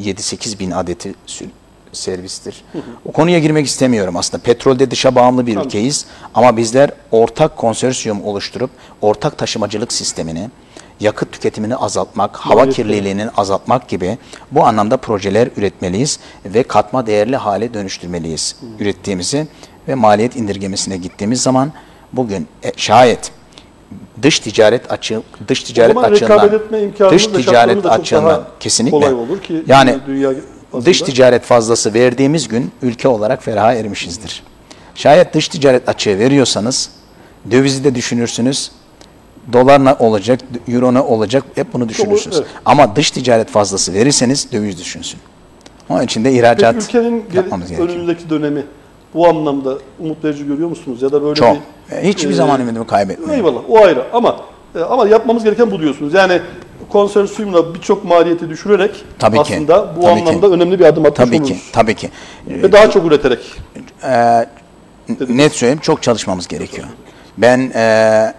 7-8 0.00 0.58
bin 0.58 0.70
adeti 0.70 1.14
servistir. 1.94 2.64
O 3.04 3.12
konuya 3.12 3.38
girmek 3.38 3.66
istemiyorum 3.66 4.16
aslında. 4.16 4.42
Petrolde 4.42 4.90
dışa 4.90 5.14
bağımlı 5.14 5.46
bir 5.46 5.56
ülkeyiz 5.56 6.06
ama 6.34 6.56
bizler 6.56 6.90
ortak 7.10 7.56
konsorsiyum 7.56 8.24
oluşturup 8.24 8.70
ortak 9.02 9.38
taşımacılık 9.38 9.92
sistemini, 9.92 10.50
yakıt 11.00 11.32
tüketimini 11.32 11.76
azaltmak, 11.76 12.36
hava 12.36 12.54
Maliyetleri. 12.54 12.88
kirliliğini 12.88 13.28
azaltmak 13.36 13.88
gibi 13.88 14.18
bu 14.50 14.66
anlamda 14.66 14.96
projeler 14.96 15.48
üretmeliyiz 15.56 16.18
ve 16.44 16.62
katma 16.62 17.06
değerli 17.06 17.36
hale 17.36 17.74
dönüştürmeliyiz 17.74 18.56
ürettiğimizi 18.80 19.46
ve 19.88 19.94
maliyet 19.94 20.36
indirgemesine 20.36 20.96
gittiğimiz 20.96 21.42
zaman 21.42 21.72
bugün 22.12 22.48
e, 22.62 22.72
şayet 22.76 23.32
dış 24.22 24.40
ticaret 24.40 24.92
açığı 24.92 25.22
dış 25.48 25.62
ticaret 25.62 25.96
açığından 25.96 26.50
dış 27.10 27.26
ticaret 27.26 27.86
açığından 27.86 28.44
kesinlikle 28.60 29.14
olur 29.14 29.42
ki 29.42 29.62
yani 29.66 29.98
dünya 30.06 30.32
dış 30.84 31.00
ticaret 31.00 31.42
fazlası 31.42 31.94
verdiğimiz 31.94 32.48
gün 32.48 32.70
ülke 32.82 33.08
olarak 33.08 33.42
feraha 33.42 33.74
ermişizdir. 33.74 34.42
Şayet 34.94 35.34
dış 35.34 35.48
ticaret 35.48 35.88
açığı 35.88 36.18
veriyorsanız 36.18 36.90
dövizi 37.50 37.84
de 37.84 37.94
düşünürsünüz. 37.94 38.70
Dolar 39.52 39.84
ne 39.84 39.94
olacak, 39.94 40.40
euro 40.68 40.94
ne 40.94 41.00
olacak 41.00 41.44
hep 41.54 41.72
bunu 41.72 41.88
düşünürsünüz. 41.88 42.36
evet. 42.36 42.46
Ama 42.64 42.96
dış 42.96 43.10
ticaret 43.10 43.48
fazlası 43.50 43.92
verirseniz 43.92 44.52
döviz 44.52 44.78
düşünsün. 44.78 45.20
Onun 45.88 46.02
için 46.02 46.24
de 46.24 46.32
ihracat 46.32 46.74
Peki 46.74 46.86
ülkenin 46.98 47.24
yapmamız 47.32 47.68
gerekiyor. 47.68 47.88
önümüzdeki 47.88 48.30
dönemi 48.30 48.64
bu 49.14 49.28
anlamda 49.28 49.78
umut 50.00 50.24
verici 50.24 50.46
görüyor 50.46 50.68
musunuz? 50.68 51.02
Ya 51.02 51.12
da 51.12 51.22
böyle 51.22 51.34
Çok. 51.34 51.56
bir... 51.90 51.96
Hiçbir 52.02 52.30
e, 52.30 52.34
zaman 52.34 52.60
ümidimi 52.60 52.86
kaybetmeyin. 52.86 53.32
Eyvallah 53.32 53.60
o 53.68 53.84
ayrı 53.84 54.04
ama 54.12 54.36
e, 54.74 54.80
ama 54.80 55.08
yapmamız 55.08 55.44
gereken 55.44 55.70
bu 55.70 55.80
diyorsunuz. 55.80 56.14
Yani 56.14 56.40
konsorsiyumla 56.98 57.74
birçok 57.74 58.04
maliyeti 58.04 58.48
düşürerek 58.50 59.04
Tabii 59.18 59.36
ki. 59.36 59.54
aslında 59.54 59.96
bu 59.96 60.00
Tabii 60.02 60.24
ki. 60.24 60.28
anlamda 60.28 60.46
önemli 60.48 60.78
bir 60.78 60.84
adım 60.84 61.04
atmış 61.06 61.26
Tabii 61.26 61.36
oluruz. 61.36 61.48
ki, 61.48 61.58
tabii 61.72 61.94
ki. 61.94 62.10
Ve 62.46 62.72
daha 62.72 62.90
çok 62.90 63.04
üreterek. 63.06 63.38
Ee, 64.04 64.46
net 65.28 65.52
söyleyeyim 65.52 65.80
çok 65.82 66.02
çalışmamız 66.02 66.48
gerekiyor. 66.48 66.86
Ben 67.38 67.72
e, 67.74 68.34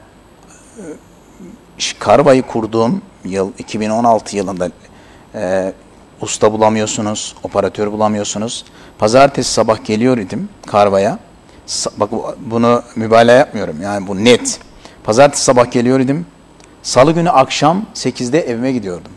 Karva'yı 2.00 2.42
kurduğum 2.42 3.02
yıl 3.26 3.52
2016 3.60 4.38
yılında 4.38 4.70
e, 5.36 5.74
usta 6.22 6.54
bulamıyorsunuz, 6.54 7.36
operatör 7.44 7.92
bulamıyorsunuz. 7.92 8.66
Pazartesi 8.98 9.52
sabah 9.54 9.86
geliyor 9.86 10.18
idim 10.18 10.50
Karva'ya. 10.68 11.20
Bak 11.98 12.12
bu- 12.12 12.36
bunu 12.40 12.82
mübalağa 12.96 13.32
yapmıyorum 13.36 13.76
yani 13.84 14.08
bu 14.08 14.24
net. 14.26 14.60
Pazartesi 15.04 15.44
sabah 15.44 15.72
geliyor 15.72 16.00
idim. 16.00 16.26
Salı 16.86 17.12
günü 17.12 17.30
akşam 17.30 17.86
8'de 17.96 18.42
evime 18.42 18.72
gidiyordum. 18.72 19.12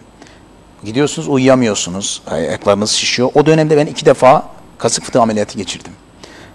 Gidiyorsunuz 0.84 1.28
uyuyamıyorsunuz. 1.28 2.22
Ayaklarınız 2.26 2.90
şişiyor. 2.90 3.30
O 3.34 3.46
dönemde 3.46 3.76
ben 3.76 3.86
iki 3.86 4.06
defa 4.06 4.48
kasık 4.78 5.04
fıtığı 5.04 5.20
ameliyatı 5.20 5.58
geçirdim. 5.58 5.92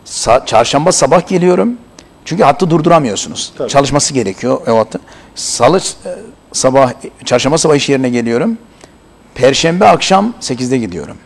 Sa- 0.05 0.45
çarşamba 0.45 0.91
sabah 0.91 1.27
geliyorum. 1.27 1.77
Çünkü 2.25 2.43
hattı 2.43 2.69
durduramıyorsunuz. 2.69 3.53
Tabii. 3.57 3.69
Çalışması 3.69 4.13
gerekiyor 4.13 4.61
o 4.67 4.77
hattı. 4.77 4.99
Salı 5.35 5.77
e, 5.77 6.09
sabah, 6.53 6.93
çarşamba 7.25 7.57
sabah 7.57 7.75
iş 7.75 7.89
yerine 7.89 8.09
geliyorum. 8.09 8.57
Perşembe 9.35 9.85
akşam 9.85 10.33
8'de 10.41 10.77
gidiyorum. 10.77 11.17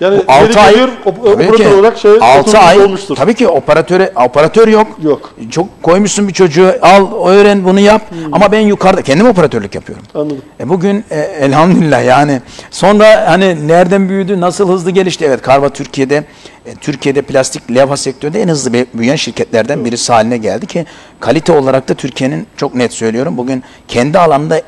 Yani 0.00 0.18
Bu 0.28 0.32
6 0.32 0.46
geri 0.48 0.60
ay 0.60 0.70
geliyor, 0.70 0.88
op- 0.88 1.04
tabii 1.04 1.28
operatör 1.30 1.56
ki, 1.56 1.68
olarak 1.68 1.98
şey 1.98 2.10
6 2.20 2.40
oturmuş 2.40 2.54
ay 2.54 2.80
olmuştur. 2.80 3.16
tabii 3.16 3.34
ki 3.34 3.48
operatöre 3.48 4.12
operatör 4.26 4.68
yok. 4.68 4.86
Yok. 5.02 5.34
Çok 5.50 5.82
koymuşsun 5.82 6.28
bir 6.28 6.32
çocuğu 6.32 6.74
al 6.82 7.28
öğren 7.28 7.64
bunu 7.64 7.80
yap 7.80 8.02
Hmm. 8.10 8.34
ama 8.34 8.52
ben 8.52 8.60
yukarıda 8.60 9.02
kendim 9.02 9.26
operatörlük 9.28 9.74
yapıyorum. 9.74 10.04
Anladım. 10.14 10.42
E 10.60 10.68
bugün 10.68 11.04
e, 11.10 11.18
elhamdülillah 11.20 12.04
yani 12.04 12.40
sonra 12.70 13.24
hani 13.30 13.68
nereden 13.68 14.08
büyüdü, 14.08 14.40
nasıl 14.40 14.68
hızlı 14.68 14.90
gelişti? 14.90 15.24
Evet 15.28 15.42
Karva 15.42 15.68
Türkiye'de 15.68 16.24
e, 16.66 16.74
Türkiye'de 16.74 17.22
plastik 17.22 17.70
levha 17.74 17.96
sektöründe 17.96 18.42
en 18.42 18.48
hızlı 18.48 18.72
be- 18.72 18.86
büyüyen 18.94 19.16
şirketlerden 19.16 19.84
birisi 19.84 20.12
haline 20.12 20.36
geldi 20.36 20.66
ki 20.66 20.86
kalite 21.20 21.52
olarak 21.52 21.88
da 21.88 21.94
Türkiye'nin 21.94 22.46
çok 22.56 22.74
net 22.74 22.92
söylüyorum 22.92 23.36
bugün 23.36 23.62
kendi 23.88 24.18
alanında 24.18 24.60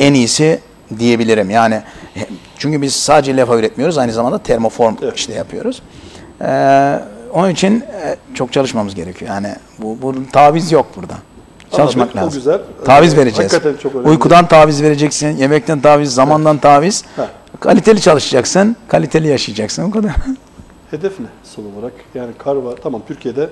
en 0.00 0.14
iyisi 0.14 0.58
diyebilirim. 0.98 1.50
Yani 1.50 1.82
çünkü 2.58 2.82
biz 2.82 2.94
sadece 2.96 3.36
levha 3.36 3.56
üretmiyoruz 3.58 3.98
aynı 3.98 4.12
zamanda 4.12 4.38
termoform 4.38 4.94
Evet. 5.02 5.16
işte 5.16 5.32
yapıyoruz. 5.32 5.82
E, 6.40 7.00
onun 7.32 7.50
için 7.50 7.80
e, 7.80 8.16
çok 8.34 8.52
çalışmamız 8.52 8.94
gerekiyor. 8.94 9.30
Yani 9.30 9.48
bu 9.78 9.98
bunun 10.02 10.24
taviz 10.24 10.72
yok 10.72 10.86
burada. 10.96 11.14
Çalışmak 11.76 12.02
Anladık, 12.08 12.22
o 12.22 12.26
lazım. 12.26 12.38
güzel. 12.38 12.60
Taviz 12.84 13.14
Ee, 13.14 13.16
vereceğiz. 13.16 13.52
hakikaten 13.52 13.78
çok 13.82 13.94
önemli. 13.94 14.08
Uykudan 14.08 14.48
taviz 14.48 14.82
vereceksin, 14.82 15.36
yemekten 15.36 15.80
taviz, 15.80 16.14
zamandan 16.14 16.58
taviz. 16.58 17.04
Ha. 17.16 17.28
Kaliteli 17.60 18.00
çalışacaksın, 18.00 18.76
kaliteli 18.88 19.28
yaşayacaksın. 19.28 19.82
O 19.82 19.90
kadar. 19.90 20.12
Hedef 20.90 21.20
ne 21.20 21.26
son 21.44 21.62
olarak? 21.64 21.92
Yani 22.14 22.30
Karva 22.38 22.74
tamam 22.74 23.02
Türkiye'de 23.08 23.48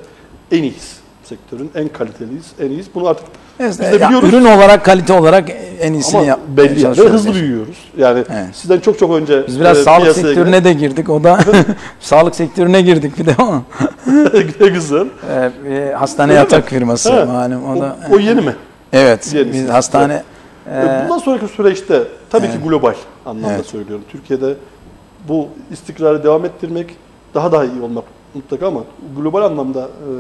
en 0.53 0.63
iyiyiz. 0.63 0.97
Sektörün 1.25 1.71
en 1.75 1.89
kaliteliyiz, 1.89 2.47
en 2.61 2.67
iyiyiz. 2.71 2.87
Bunu 2.95 3.09
artık 3.09 3.27
biz 3.61 3.79
de 3.79 3.85
Ya, 3.85 3.93
biliyoruz. 4.09 4.29
ürün 4.29 4.45
olarak, 4.45 4.85
kalite 4.85 5.13
olarak 5.13 5.49
en 5.81 5.93
iyisini 5.93 6.17
Ama 6.21 6.27
yap. 6.27 6.41
belli 6.57 6.81
yani. 6.81 6.99
ve 6.99 7.09
hızlı 7.09 7.35
büyüyoruz. 7.35 7.77
Yani 7.99 8.25
Evet. 8.33 8.47
sizden 8.53 8.81
çok 8.81 8.99
çok 8.99 9.11
önce 9.15 9.45
Biz 9.47 9.61
biraz 9.61 9.79
e, 9.79 9.83
sağlık 9.83 10.15
sektörüne 10.15 10.59
giren- 10.59 10.65
de 10.65 10.73
girdik. 10.73 11.11
O 11.11 11.25
da 11.25 11.39
sağlık 12.01 12.35
sektörüne 12.37 12.83
girdik 12.83 13.19
bir 13.19 13.27
de 13.27 13.35
ama. 13.39 13.63
ne 14.61 14.69
güzel. 14.69 15.07
Bir 15.65 15.93
hastane 15.93 16.33
Öyle 16.33 16.41
yatak 16.41 16.65
mi? 16.65 16.71
firması 16.79 17.13
Ha, 17.13 17.25
malum. 17.25 17.65
O, 17.65 17.73
o, 17.77 17.81
da, 17.81 17.97
o 18.13 18.19
yeni 18.19 18.41
mi? 18.41 18.55
evet. 18.93 19.35
Yenisi. 19.35 19.53
Biz 19.53 19.69
hastane 19.69 20.23
E, 20.73 20.79
e, 20.81 21.03
Bundan 21.05 21.19
sonraki 21.19 21.49
süreçte 21.49 22.03
tabii 22.31 22.47
ki 22.47 22.53
Evet. 22.57 22.69
global 22.69 22.95
anlamda 23.27 23.55
Evet. 23.55 23.67
söylüyorum. 23.67 24.05
Türkiye'de 24.13 24.55
bu 25.29 25.49
istikrarı 25.73 26.25
devam 26.25 26.45
ettirmek 26.45 26.87
daha 27.35 27.53
daha 27.53 27.65
iyi 27.65 27.81
olmak 27.83 28.05
mutlaka 28.35 28.67
ama 28.67 28.81
global 29.17 29.43
anlamda 29.43 29.81
e, 29.81 30.11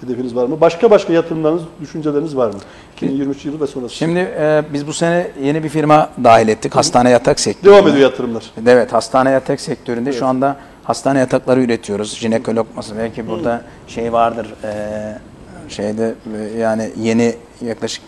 hedefiniz 0.00 0.36
var 0.36 0.46
mı? 0.46 0.60
Başka 0.60 0.90
başka 0.90 1.12
yatırımlarınız, 1.12 1.62
düşünceleriniz 1.80 2.36
var 2.36 2.46
mı? 2.50 2.58
2023 2.96 3.44
yılı 3.44 3.60
ve 3.60 3.66
sonrası. 3.66 3.94
Şimdi 3.94 4.18
e, 4.18 4.62
biz 4.72 4.86
bu 4.86 4.92
sene 4.92 5.26
yeni 5.42 5.64
bir 5.64 5.68
firma 5.68 6.10
dahil 6.24 6.48
ettik. 6.48 6.76
Hastane 6.76 7.10
yatak 7.10 7.40
sektörü. 7.40 7.72
devam 7.72 7.88
ediyor 7.88 8.10
yatırımlar. 8.10 8.44
Evet, 8.66 8.92
hastane 8.92 9.30
yatak 9.30 9.60
sektöründe 9.60 10.12
şu 10.12 10.26
anda 10.26 10.56
hastane 10.84 11.18
yatakları 11.18 11.60
üretiyoruz. 11.62 12.16
Jinekolog 12.16 12.66
masa 12.76 12.96
belki 12.98 13.28
burada 13.28 13.62
şey 13.88 14.12
vardır. 14.12 14.54
e, 14.64 15.18
şeyde 15.68 16.14
e, 16.54 16.58
yani 16.58 16.90
yeni 17.00 17.34
yaklaşık 17.60 18.02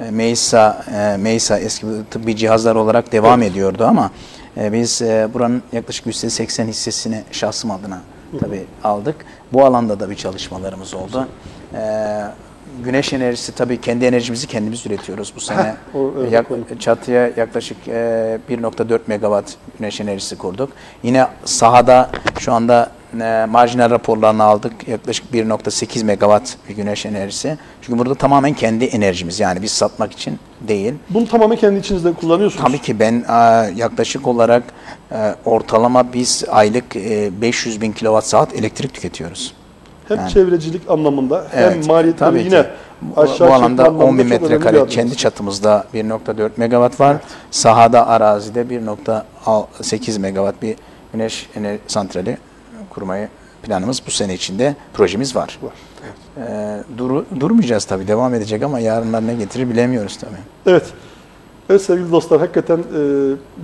e, 0.00 0.10
Meysa 0.10 0.84
e, 0.96 1.16
Meysa 1.16 1.58
eski 1.58 1.86
tıbbi 2.10 2.36
cihazlar 2.36 2.74
olarak 2.76 3.12
devam 3.12 3.42
ediyordu 3.42 3.84
ama 3.84 4.10
e, 4.56 4.72
biz 4.72 5.02
e, 5.02 5.28
buranın 5.34 5.62
yaklaşık 5.72 6.06
%80 6.06 6.66
hissesini 6.66 7.22
şahsım 7.32 7.70
adına 7.70 8.00
tabii 8.40 8.64
aldık. 8.84 9.16
Bu 9.54 9.64
alanda 9.64 10.00
da 10.00 10.10
bir 10.10 10.14
çalışmalarımız 10.16 10.94
oldu. 10.94 11.28
E, 11.74 11.80
güneş 12.84 13.12
enerjisi 13.12 13.52
tabii 13.54 13.80
kendi 13.80 14.04
enerjimizi 14.04 14.46
kendimiz 14.46 14.86
üretiyoruz 14.86 15.32
bu 15.36 15.40
sene. 15.48 15.74
o 15.94 16.12
Yak- 16.30 16.80
çatıya 16.80 17.30
yaklaşık 17.36 17.88
e, 17.88 18.38
1.4 18.50 18.98
megawatt 19.06 19.54
güneş 19.78 20.00
enerjisi 20.00 20.38
kurduk. 20.38 20.70
Yine 21.02 21.26
sahada 21.44 22.10
şu 22.38 22.52
anda 22.52 22.90
e, 23.20 23.46
marjinal 23.48 23.90
raporlarını 23.90 24.42
aldık. 24.42 24.88
Yaklaşık 24.88 25.34
1.8 25.34 26.04
megawatt 26.04 26.56
bir 26.68 26.76
güneş 26.76 27.06
enerjisi. 27.06 27.58
Çünkü 27.82 27.98
burada 27.98 28.14
tamamen 28.14 28.52
kendi 28.54 28.84
enerjimiz. 28.84 29.40
Yani 29.40 29.62
biz 29.62 29.70
satmak 29.72 30.12
için 30.12 30.38
değil. 30.60 30.94
Bunu 31.10 31.28
tamamen 31.28 31.56
kendi 31.58 31.78
içinizde 31.78 32.12
kullanıyorsunuz. 32.12 32.64
Tabii 32.66 32.78
ki 32.78 32.98
ben 33.00 33.24
e, 33.30 33.34
yaklaşık 33.76 34.26
olarak 34.26 34.62
e, 35.12 35.34
ortalama 35.44 36.12
biz 36.12 36.44
aylık 36.50 36.96
e, 36.96 37.40
500 37.40 37.80
bin 37.80 37.92
kilowatt 37.92 38.26
saat 38.26 38.54
elektrik 38.54 38.94
tüketiyoruz. 38.94 39.54
Hem 40.08 40.18
Yani- 40.18 40.30
çevrecilik 40.30 40.90
anlamında 40.90 41.46
hem 41.50 41.72
Evet, 41.72 41.86
maliyetleri 41.88 42.38
ki. 42.38 42.44
yine 42.44 42.66
Bu, 43.02 43.20
aşağı 43.20 43.48
bu 43.48 43.52
alanda 43.52 43.84
çekme 43.84 44.04
10 44.04 44.18
bin 44.18 44.26
metrekare 44.26 44.86
kendi 44.86 45.16
çatımızda 45.16 45.84
1.4 45.94 46.58
megawatt 46.58 47.00
var. 47.00 47.16
Sahada 47.50 48.06
arazide 48.06 48.70
1.8 48.70 50.18
megawatt 50.18 50.62
bir 50.62 50.76
güneş 51.12 51.48
enerji 51.56 51.80
santrali 51.86 52.38
kurmayı 52.90 53.28
planımız 53.62 54.02
bu 54.06 54.10
sene 54.10 54.34
içinde 54.34 54.76
projemiz 54.94 55.36
var. 55.36 55.58
Var. 55.62 55.72
Ee, 56.38 56.82
duru- 56.98 57.24
durmayacağız 57.40 57.84
tabii 57.84 58.08
devam 58.08 58.34
edecek 58.34 58.62
ama 58.62 58.78
yarınlar 58.80 59.26
ne 59.26 59.34
getirir 59.34 59.70
bilemiyoruz 59.70 60.16
tabii. 60.16 60.32
Evet. 60.66 60.84
Evet 61.70 61.82
sevgili 61.82 62.12
dostlar 62.12 62.40
hakikaten 62.40 62.76
e, 62.78 62.82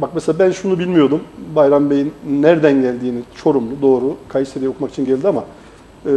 bak 0.00 0.10
mesela 0.14 0.38
ben 0.38 0.50
şunu 0.50 0.78
bilmiyordum. 0.78 1.20
Bayram 1.54 1.90
Bey'in 1.90 2.14
nereden 2.30 2.82
geldiğini 2.82 3.20
Çorumlu 3.42 3.82
doğru 3.82 4.16
Kayseri'ye 4.28 4.70
okumak 4.70 4.92
için 4.92 5.04
geldi 5.06 5.28
ama 5.28 5.44
e, 6.06 6.12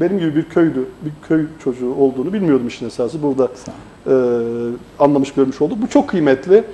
benim 0.00 0.18
gibi 0.18 0.36
bir 0.36 0.44
köydü, 0.44 0.84
bir 1.04 1.28
köy 1.28 1.46
çocuğu 1.64 1.94
olduğunu 1.94 2.32
bilmiyordum 2.32 2.68
işin 2.68 2.86
esası. 2.86 3.22
Burada 3.22 3.48
e, 4.06 4.14
anlamış 4.98 5.32
görmüş 5.32 5.60
olduk. 5.62 5.78
Bu 5.82 5.88
çok 5.88 6.08
kıymetli. 6.08 6.64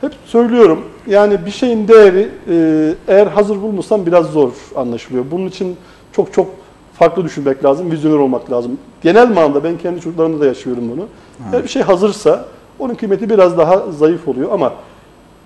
Hep 0.00 0.12
söylüyorum 0.24 0.84
yani 1.06 1.46
bir 1.46 1.50
şeyin 1.50 1.88
değeri 1.88 2.28
e, 2.48 2.94
eğer 3.08 3.26
hazır 3.26 3.62
bulmuşsan 3.62 4.06
biraz 4.06 4.26
zor 4.26 4.52
anlaşılıyor. 4.76 5.24
Bunun 5.30 5.46
için 5.46 5.76
çok 6.12 6.32
çok 6.32 6.46
farklı 6.94 7.24
düşünmek 7.24 7.64
lazım, 7.64 7.90
vizyoner 7.90 8.18
olmak 8.18 8.50
lazım. 8.50 8.78
Genel 9.02 9.28
manada 9.30 9.64
ben 9.64 9.78
kendi 9.78 10.00
çocuklarımda 10.00 10.40
da 10.40 10.46
yaşıyorum 10.46 10.90
bunu. 10.90 11.06
Eğer 11.52 11.62
bir 11.62 11.68
şey 11.68 11.82
hazırsa 11.82 12.44
onun 12.78 12.94
kıymeti 12.94 13.30
biraz 13.30 13.58
daha 13.58 13.92
zayıf 13.92 14.28
oluyor 14.28 14.52
ama 14.52 14.72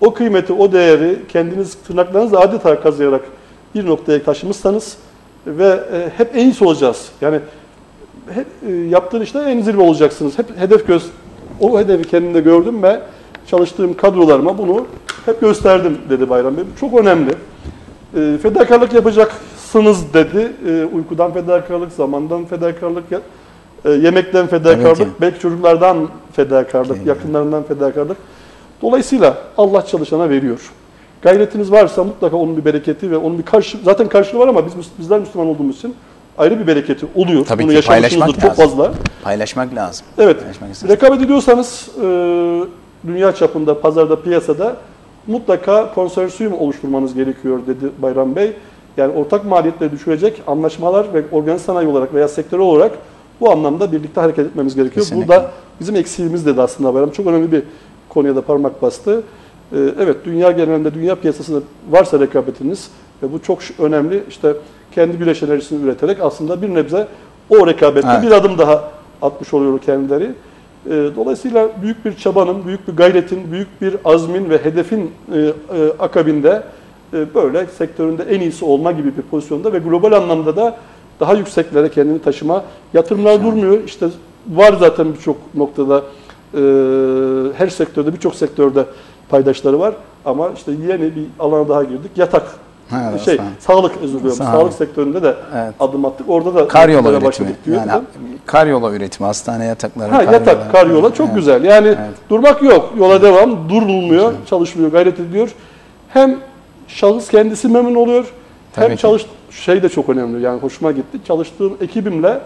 o 0.01 0.13
kıymeti, 0.13 0.53
o 0.53 0.71
değeri 0.71 1.19
kendiniz 1.29 1.75
tırnaklarınızla 1.75 2.39
adeta 2.39 2.81
kazıyarak 2.81 3.21
bir 3.75 3.85
noktaya 3.85 4.23
taşımışsanız 4.23 4.97
ve 5.47 5.79
e, 5.93 6.09
hep 6.17 6.35
en 6.35 6.45
iyisi 6.45 6.63
olacağız. 6.63 7.09
Yani 7.21 7.39
hep 8.33 8.47
e, 8.67 8.71
yaptığın 8.71 9.21
işte 9.21 9.39
en 9.39 9.61
zirve 9.61 9.81
olacaksınız. 9.81 10.39
Hep 10.39 10.59
hedef 10.59 10.87
göz 10.87 11.05
o 11.59 11.79
hedefi 11.79 12.09
kendimde 12.09 12.41
gördüm 12.41 12.83
ve 12.83 12.99
çalıştığım 13.47 13.93
kadrolarıma 13.93 14.57
bunu 14.57 14.85
hep 15.25 15.41
gösterdim 15.41 15.97
dedi 16.09 16.29
Bayram 16.29 16.57
Bey. 16.57 16.63
Çok 16.79 16.99
önemli. 16.99 17.31
E, 18.15 18.37
fedakarlık 18.37 18.93
yapacaksınız 18.93 20.13
dedi. 20.13 20.51
E, 20.67 20.85
uykudan 20.95 21.33
fedakarlık, 21.33 21.91
zamandan 21.91 22.45
fedakarlık, 22.45 23.03
e, 23.85 23.91
yemekten 23.91 24.47
fedakarlık, 24.47 24.97
ki. 24.97 25.07
belki 25.21 25.39
çocuklardan 25.39 26.09
fedakarlık, 26.33 27.05
yakınlarından 27.05 27.63
fedakarlık. 27.63 28.17
Dolayısıyla 28.81 29.37
Allah 29.57 29.85
çalışana 29.85 30.29
veriyor. 30.29 30.71
Gayretiniz 31.21 31.71
varsa 31.71 32.03
mutlaka 32.03 32.37
onun 32.37 32.57
bir 32.57 32.65
bereketi 32.65 33.11
ve 33.11 33.17
onun 33.17 33.37
bir 33.37 33.43
karşı 33.43 33.77
zaten 33.83 34.07
karşılığı 34.07 34.39
var 34.39 34.47
ama 34.47 34.65
biz 34.65 34.73
bizler 34.99 35.19
Müslüman 35.19 35.47
olduğumuz 35.47 35.77
için 35.77 35.95
ayrı 36.37 36.59
bir 36.59 36.67
bereketi 36.67 37.05
oluyor. 37.15 37.45
Tabii 37.45 37.63
Bunu 37.63 37.79
ki, 37.79 37.87
paylaşmak 37.87 38.29
çok 38.29 38.43
lazım. 38.43 38.55
fazla. 38.55 38.91
Paylaşmak 39.23 39.75
lazım. 39.75 40.05
Evet. 40.17 40.39
Paylaşmak 40.39 40.71
istedim. 40.71 40.95
Rekabet 40.95 41.21
ediyorsanız 41.21 41.89
e, 42.03 42.05
dünya 43.07 43.35
çapında, 43.35 43.81
pazarda, 43.81 44.21
piyasada 44.21 44.75
mutlaka 45.27 45.93
konsorsiyum 45.93 46.53
oluşturmanız 46.53 47.13
gerekiyor 47.13 47.59
dedi 47.67 47.91
Bayram 48.01 48.35
Bey. 48.35 48.53
Yani 48.97 49.13
ortak 49.13 49.45
maliyetleri 49.45 49.91
düşürecek 49.91 50.41
anlaşmalar 50.47 51.13
ve 51.13 51.23
organize 51.31 51.63
sanayi 51.63 51.87
olarak 51.87 52.13
veya 52.13 52.27
sektör 52.27 52.59
olarak 52.59 52.91
bu 53.41 53.51
anlamda 53.51 53.91
birlikte 53.91 54.21
hareket 54.21 54.45
etmemiz 54.45 54.75
gerekiyor. 54.75 55.05
Kesinlikle. 55.05 55.27
Burada 55.27 55.51
bizim 55.79 55.95
eksiğimiz 55.95 56.45
dedi 56.45 56.61
aslında 56.61 56.93
Bayram. 56.93 57.09
Çok 57.09 57.27
önemli 57.27 57.51
bir 57.51 57.63
konuya 58.09 58.35
da 58.35 58.41
parmak 58.41 58.81
bastı. 58.81 59.23
E, 59.71 59.77
evet 59.99 60.17
dünya 60.25 60.51
genelinde, 60.51 60.93
dünya 60.93 61.15
piyasasında 61.15 61.59
varsa 61.89 62.19
rekabetiniz 62.19 62.89
ve 63.23 63.33
bu 63.33 63.41
çok 63.41 63.59
önemli. 63.79 64.23
İşte 64.29 64.53
kendi 64.91 65.17
güneş 65.17 65.43
enerjisini 65.43 65.83
üreterek 65.83 66.17
aslında 66.21 66.61
bir 66.61 66.73
nebze 66.75 67.07
o 67.49 67.67
rekabette 67.67 68.07
Evet. 68.13 68.23
bir 68.23 68.31
adım 68.31 68.57
daha 68.57 68.91
atmış 69.21 69.53
oluyor 69.53 69.79
kendileri. 69.79 70.31
E, 70.85 70.89
Dolayısıyla 71.15 71.69
büyük 71.81 72.05
bir 72.05 72.15
çabanın, 72.15 72.65
büyük 72.65 72.87
bir 72.87 72.93
gayretin, 72.93 73.51
büyük 73.51 73.81
bir 73.81 73.95
azmin 74.05 74.49
ve 74.49 74.65
hedefin 74.65 75.11
e, 75.33 75.39
e, 75.39 75.51
akabinde 75.99 76.63
e, 77.13 77.33
böyle 77.35 77.65
sektöründe 77.65 78.23
en 78.23 78.39
iyisi 78.39 78.65
olma 78.65 78.91
gibi 78.91 79.17
bir 79.17 79.21
pozisyonda 79.21 79.73
ve 79.73 79.79
global 79.79 80.11
anlamda 80.11 80.55
da 80.55 80.77
daha 81.19 81.33
yükseklere 81.33 81.89
kendini 81.89 82.21
taşıma 82.21 82.63
yatırımlar 82.93 83.43
durmuyor. 83.43 83.83
İşte 83.83 84.07
var 84.49 84.73
zaten 84.79 85.13
birçok 85.13 85.37
noktada 85.55 86.03
her 87.57 87.67
sektörde 87.67 88.13
birçok 88.13 88.35
sektörde 88.35 88.85
paydaşları 89.29 89.79
var 89.79 89.93
ama 90.25 90.49
işte 90.55 90.71
yeni 90.71 91.15
bir 91.15 91.25
alana 91.39 91.69
daha 91.69 91.83
girdik. 91.83 92.11
Yatak 92.15 92.43
evet, 93.09 93.21
şey 93.21 93.35
ol. 93.35 93.39
sağlık 93.59 93.91
özür 94.01 94.19
diliyorum. 94.19 94.37
Sağ 94.37 94.43
ol. 94.57 94.59
Sağlık 94.59 94.73
sektöründe 94.73 95.23
de 95.23 95.35
Evet. 95.55 95.73
adım 95.79 96.05
attık. 96.05 96.29
Orada 96.29 96.55
da 96.55 96.67
Karyola 96.67 97.09
üretimi. 97.09 97.25
başladık 97.27 97.55
diyor. 97.65 97.77
Yani 97.87 98.03
karyola 98.45 98.91
üretimi, 98.93 99.25
hastane 99.27 99.65
yatakları. 99.65 100.11
Ha 100.11 100.23
yatak, 100.23 100.71
karyola 100.71 101.13
çok 101.13 101.25
Evet. 101.27 101.35
güzel. 101.35 101.63
Yani 101.63 101.87
Evet. 101.87 101.97
durmak 102.29 102.63
yok. 102.63 102.93
Yola 102.97 103.21
devam. 103.21 103.69
Durulmuyor. 103.69 104.33
Çalışılıyor, 104.49 104.91
gayret 104.91 105.19
ediyor. 105.19 105.49
Hem 106.09 106.37
şahıs 106.87 107.29
kendisi 107.29 107.67
memnun 107.67 107.95
oluyor. 107.95 108.25
Tabii 108.73 108.85
hem 108.85 108.95
ki. 108.95 109.01
çalış 109.01 109.25
şey 109.51 109.83
de 109.83 109.89
çok 109.89 110.09
önemli. 110.09 110.41
Yani 110.43 110.61
hoşuma 110.61 110.91
gitti. 110.91 111.17
Çalıştığım 111.27 111.77
ekibimle 111.81 112.39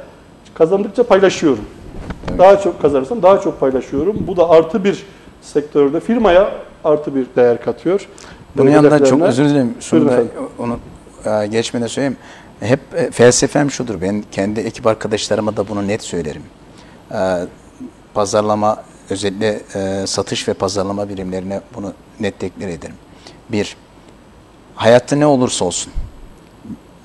kazandıkça 0.54 1.04
paylaşıyorum. 1.04 1.64
Daha 2.38 2.60
çok 2.60 2.82
kazanırsam 2.82 3.22
daha 3.24 3.42
çok 3.42 3.60
paylaşıyorum. 3.60 4.16
Bu 4.28 4.38
da 4.38 4.50
artı 4.50 4.84
bir 4.84 5.04
sektörde 5.42 6.00
firmaya 6.00 6.52
artı 6.84 7.16
bir 7.16 7.26
değer 7.36 7.62
katıyor. 7.62 8.08
Bunun 8.58 8.70
yanında 8.70 9.06
çok 9.06 9.22
özür 9.22 9.46
dilerim. 9.50 9.76
Şunu 9.80 10.10
da 10.10 10.24
onu 10.60 10.80
e, 11.26 11.48
geçmeden 11.48 11.88
söyleyeyim. 11.88 12.18
Hep 12.60 12.80
e, 12.96 13.12
felsefem 13.12 13.72
şudur. 13.72 14.02
Ben 14.02 14.24
kendi 14.32 14.60
ekip 14.60 14.88
arkadaşlarıma 14.88 15.58
da 15.58 15.68
bunu 15.68 15.88
net 15.88 16.04
söylerim. 16.04 16.44
E, 17.12 17.20
pazarlama 18.14 18.84
özellikle 19.10 19.62
e, 19.76 20.08
satış 20.08 20.48
ve 20.48 20.54
pazarlama 20.54 21.10
birimlerine 21.10 21.62
bunu 21.76 21.94
net 22.20 22.42
deklar 22.42 22.68
ederim. 22.68 22.96
Bir, 23.50 23.78
hayatta 24.76 25.16
ne 25.16 25.26
olursa 25.26 25.66
olsun 25.66 25.94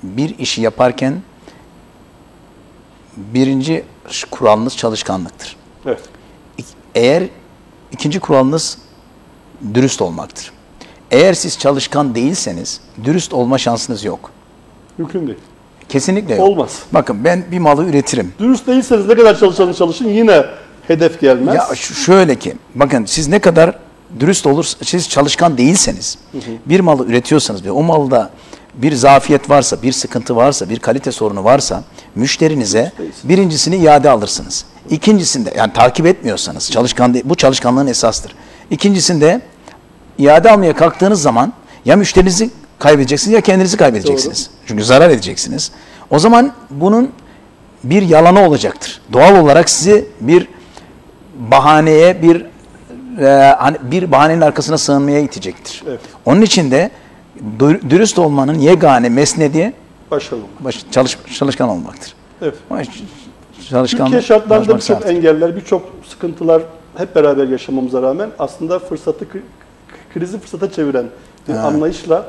bir 0.03 0.37
işi 0.39 0.61
yaparken 0.61 1.21
birinci 3.17 3.85
kuralınız 4.31 4.77
çalışkanlıktır. 4.77 5.55
Evet. 5.85 6.01
Eğer 6.95 7.23
ikinci 7.91 8.19
kuralınız 8.19 8.77
dürüst 9.73 10.01
olmaktır. 10.01 10.51
Eğer 11.11 11.33
siz 11.33 11.59
çalışkan 11.59 12.15
değilseniz 12.15 12.81
dürüst 13.03 13.33
olma 13.33 13.57
şansınız 13.57 14.03
yok. 14.03 14.31
Mümkün 14.97 15.27
değil. 15.27 15.39
Kesinlikle 15.89 16.35
yok. 16.35 16.47
Olmaz. 16.47 16.79
Bakın 16.91 17.23
ben 17.23 17.45
bir 17.51 17.59
malı 17.59 17.85
üretirim. 17.85 18.33
Dürüst 18.39 18.67
değilseniz 18.67 19.07
ne 19.07 19.15
kadar 19.15 19.39
çalışanız 19.39 19.77
çalışın 19.77 20.09
yine 20.09 20.45
hedef 20.87 21.21
gelmez. 21.21 21.55
Ya 21.55 21.75
şöyle 21.75 22.35
ki 22.35 22.53
bakın 22.75 23.05
siz 23.05 23.27
ne 23.27 23.39
kadar 23.39 23.75
dürüst 24.19 24.47
olur 24.47 24.65
siz 24.83 25.09
çalışkan 25.09 25.57
değilseniz 25.57 26.17
bir 26.65 26.79
malı 26.79 27.05
üretiyorsanız 27.05 27.65
ve 27.65 27.71
o 27.71 27.83
malda 27.83 28.29
bir 28.73 28.93
zafiyet 28.93 29.49
varsa, 29.49 29.81
bir 29.81 29.91
sıkıntı 29.91 30.35
varsa, 30.35 30.69
bir 30.69 30.79
kalite 30.79 31.11
sorunu 31.11 31.43
varsa 31.43 31.83
müşterinize 32.15 32.91
birincisini 33.23 33.77
iade 33.77 34.09
alırsınız. 34.09 34.65
İkincisinde 34.89 35.53
yani 35.57 35.73
takip 35.73 36.05
etmiyorsanız 36.05 36.71
çalışkan 36.71 37.15
bu 37.23 37.35
çalışkanlığın 37.35 37.87
esastır. 37.87 38.35
İkincisinde 38.71 39.41
iade 40.17 40.51
almaya 40.51 40.73
kalktığınız 40.75 41.21
zaman 41.21 41.53
ya 41.85 41.95
müşterinizi 41.95 42.49
kaybedeceksiniz 42.79 43.33
ya 43.35 43.41
kendinizi 43.41 43.77
kaybedeceksiniz. 43.77 44.49
Çünkü 44.65 44.83
zarar 44.83 45.09
edeceksiniz. 45.09 45.71
O 46.09 46.19
zaman 46.19 46.51
bunun 46.69 47.11
bir 47.83 48.01
yalanı 48.01 48.47
olacaktır. 48.47 49.01
Doğal 49.13 49.35
olarak 49.43 49.69
sizi 49.69 50.05
bir 50.21 50.47
bahaneye, 51.39 52.21
bir 52.21 52.45
e, 53.19 53.55
hani 53.59 53.77
bir 53.81 54.11
bahanenin 54.11 54.41
arkasına 54.41 54.77
sığınmaya 54.77 55.19
itecektir. 55.19 55.83
Evet. 55.87 55.99
Onun 56.25 56.41
için 56.41 56.71
de 56.71 56.91
dü- 57.59 57.89
dürüst 57.89 58.19
olmanın 58.19 58.59
yegane 58.59 59.09
mesnedi 59.09 59.73
Başarılı. 60.11 60.43
baş- 60.59 60.85
çalış, 60.91 61.17
çalışkan 61.37 61.69
olmaktır. 61.69 62.13
Evet. 62.41 62.55
Çalışkan 63.69 64.05
Türkiye 64.05 64.21
şartlarında 64.21 64.75
birçok 64.75 65.05
engeller, 65.05 65.55
birçok 65.55 65.89
sıkıntılar 66.09 66.61
hep 66.97 67.15
beraber 67.15 67.47
yaşamamıza 67.47 68.01
rağmen 68.01 68.29
aslında 68.39 68.79
fırsatı 68.79 69.25
kri- 69.25 69.41
krizi 70.13 70.39
fırsata 70.39 70.71
çeviren 70.71 71.05
bir 71.47 71.53
Evet. 71.53 71.63
anlayışla 71.63 72.25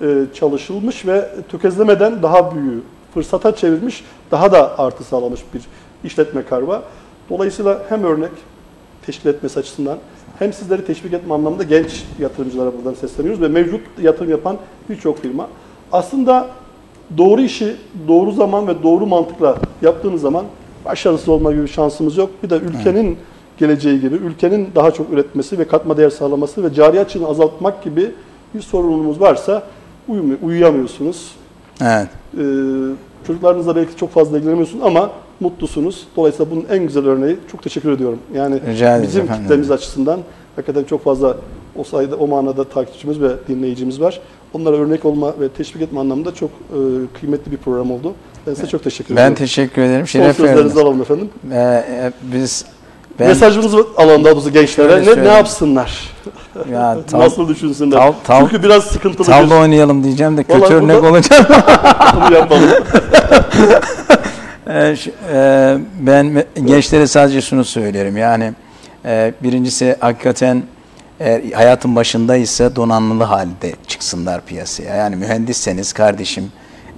e, 0.00 0.24
çalışılmış 0.34 1.06
ve 1.06 1.28
tökezlemeden 1.48 2.22
daha 2.22 2.54
büyüğü 2.54 2.80
fırsata 3.14 3.56
çevirmiş, 3.56 4.04
daha 4.30 4.52
da 4.52 4.78
artı 4.78 5.04
sağlamış 5.04 5.40
bir 5.54 5.62
işletme 6.04 6.44
karva. 6.44 6.82
Dolayısıyla 7.30 7.82
hem 7.88 8.04
örnek 8.04 8.30
teşkil 9.06 9.28
etmesi 9.28 9.60
açısından 9.60 9.98
hem 10.38 10.52
sizleri 10.52 10.84
teşvik 10.84 11.12
etme 11.12 11.34
anlamında 11.34 11.62
genç 11.62 12.04
yatırımcılara 12.18 12.72
buradan 12.78 12.94
sesleniyoruz 12.94 13.42
ve 13.42 13.48
mevcut 13.48 13.80
yatırım 14.02 14.30
yapan 14.30 14.56
birçok 14.90 15.18
firma. 15.22 15.48
Aslında 15.92 16.48
doğru 17.18 17.40
işi 17.40 17.76
doğru 18.08 18.32
zaman 18.32 18.68
ve 18.68 18.82
doğru 18.82 19.06
mantıkla 19.06 19.56
yaptığınız 19.82 20.20
zaman 20.20 20.44
başarısız 20.84 21.28
olma 21.28 21.52
gibi 21.52 21.68
şansımız 21.68 22.16
yok. 22.16 22.30
Bir 22.42 22.50
de 22.50 22.56
ülkenin 22.56 23.18
geleceği 23.58 24.00
gibi, 24.00 24.14
ülkenin 24.14 24.68
daha 24.74 24.90
çok 24.90 25.12
üretmesi 25.12 25.58
ve 25.58 25.64
katma 25.68 25.96
değer 25.96 26.10
sağlaması 26.10 26.64
ve 26.64 26.74
cari 26.74 27.00
açığını 27.00 27.26
azaltmak 27.28 27.82
gibi 27.84 28.10
bir 28.54 28.60
sorunumuz 28.60 29.20
varsa 29.20 29.62
uyum- 30.08 30.38
uyuyamıyorsunuz. 30.42 31.32
Evet. 31.82 32.08
Ee, 32.38 32.42
çocuklarınızla 33.26 33.76
belki 33.76 33.96
çok 33.96 34.10
fazla 34.10 34.38
ilgileniyorsunuz 34.38 34.84
ama 34.84 35.10
mutlusunuz. 35.40 36.06
Dolayısıyla 36.16 36.50
bunun 36.52 36.64
en 36.70 36.82
güzel 36.86 37.06
örneği. 37.06 37.36
Çok 37.52 37.62
teşekkür 37.62 37.92
ediyorum. 37.92 38.18
Yani 38.34 38.60
Rica 38.66 39.02
bizim 39.02 39.22
efendim. 39.24 39.42
kitlemiz 39.42 39.70
açısından 39.70 40.20
hakikaten 40.56 40.84
çok 40.84 41.04
fazla 41.04 41.36
o 41.76 41.84
sayıda, 41.84 42.16
o 42.16 42.26
manada 42.26 42.64
takipçimiz 42.64 43.20
ve 43.20 43.30
dinleyicimiz 43.48 44.00
var. 44.00 44.20
Onlara 44.52 44.76
örnek 44.76 45.04
olma 45.04 45.34
ve 45.40 45.48
teşvik 45.48 45.82
etme 45.82 46.00
anlamında 46.00 46.34
çok 46.34 46.50
e, 46.50 46.78
kıymetli 47.20 47.52
bir 47.52 47.56
program 47.56 47.90
oldu. 47.90 48.14
Ben 48.46 48.54
size 48.54 48.66
çok 48.66 48.84
teşekkür 48.84 49.10
Ben 49.16 49.20
ediyorum. 49.20 49.34
teşekkür 49.34 49.82
ederim. 49.82 50.06
Son 50.06 50.20
Şeref 50.20 50.36
sözlerinizi 50.36 50.64
verdiniz. 50.64 50.76
alalım 50.84 51.02
efendim. 51.02 51.28
Ee, 51.52 51.56
e, 51.56 52.12
biz 52.32 52.64
ben 53.20 53.28
Mesajınızı 53.28 53.86
alın 53.96 54.24
daha 54.24 54.32
doğrusu 54.34 54.52
gençlere. 54.52 55.16
Ne, 55.16 55.24
ne 55.24 55.28
yapsınlar? 55.28 56.10
ya 56.72 56.96
tav- 57.12 57.18
Nasıl 57.20 57.48
düşünsünler? 57.48 57.96
tav- 57.98 58.12
tav- 58.26 58.40
Çünkü 58.40 58.62
biraz 58.62 58.84
sıkıntılı 58.84 59.26
tavla 59.26 59.50
bir 59.54 59.60
oynayalım 59.60 60.04
diyeceğim 60.04 60.36
de 60.36 60.44
kötü 60.44 60.60
Vallahi 60.60 60.74
örnek 60.74 60.96
burada- 60.96 61.08
olacağım. 61.10 61.46
onu 62.26 62.34
yapalım. 62.34 62.70
Ş- 64.96 65.10
e, 65.32 65.76
ben 66.00 66.44
gençlere 66.64 67.06
sadece 67.06 67.40
şunu 67.40 67.64
söylerim. 67.64 68.16
Yani 68.16 68.52
e, 69.04 69.32
birincisi 69.42 69.96
hakikaten 70.00 70.62
eğer 71.20 71.52
hayatın 71.52 71.96
başındaysa 71.96 72.76
donanımlı 72.76 73.24
halde 73.24 73.72
çıksınlar 73.86 74.40
piyasaya. 74.46 74.94
Yani 74.94 75.16
mühendisseniz 75.16 75.92
kardeşim 75.92 76.52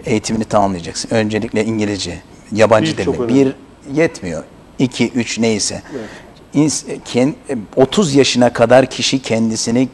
eğitimini 0.04 0.44
tamamlayacaksın. 0.44 1.10
Öncelikle 1.14 1.64
İngilizce, 1.64 2.18
yabancı 2.52 2.96
Dil. 2.98 3.28
Bir 3.28 3.52
yetmiyor. 3.94 4.42
İki, 4.80 5.10
üç 5.10 5.38
neyse. 5.38 5.82
Evet. 5.92 6.08
İns- 6.54 6.84
ken- 7.04 7.34
30 7.76 8.14
yaşına 8.14 8.52
kadar 8.52 8.86
kişi 8.86 9.22
kendisini 9.22 9.88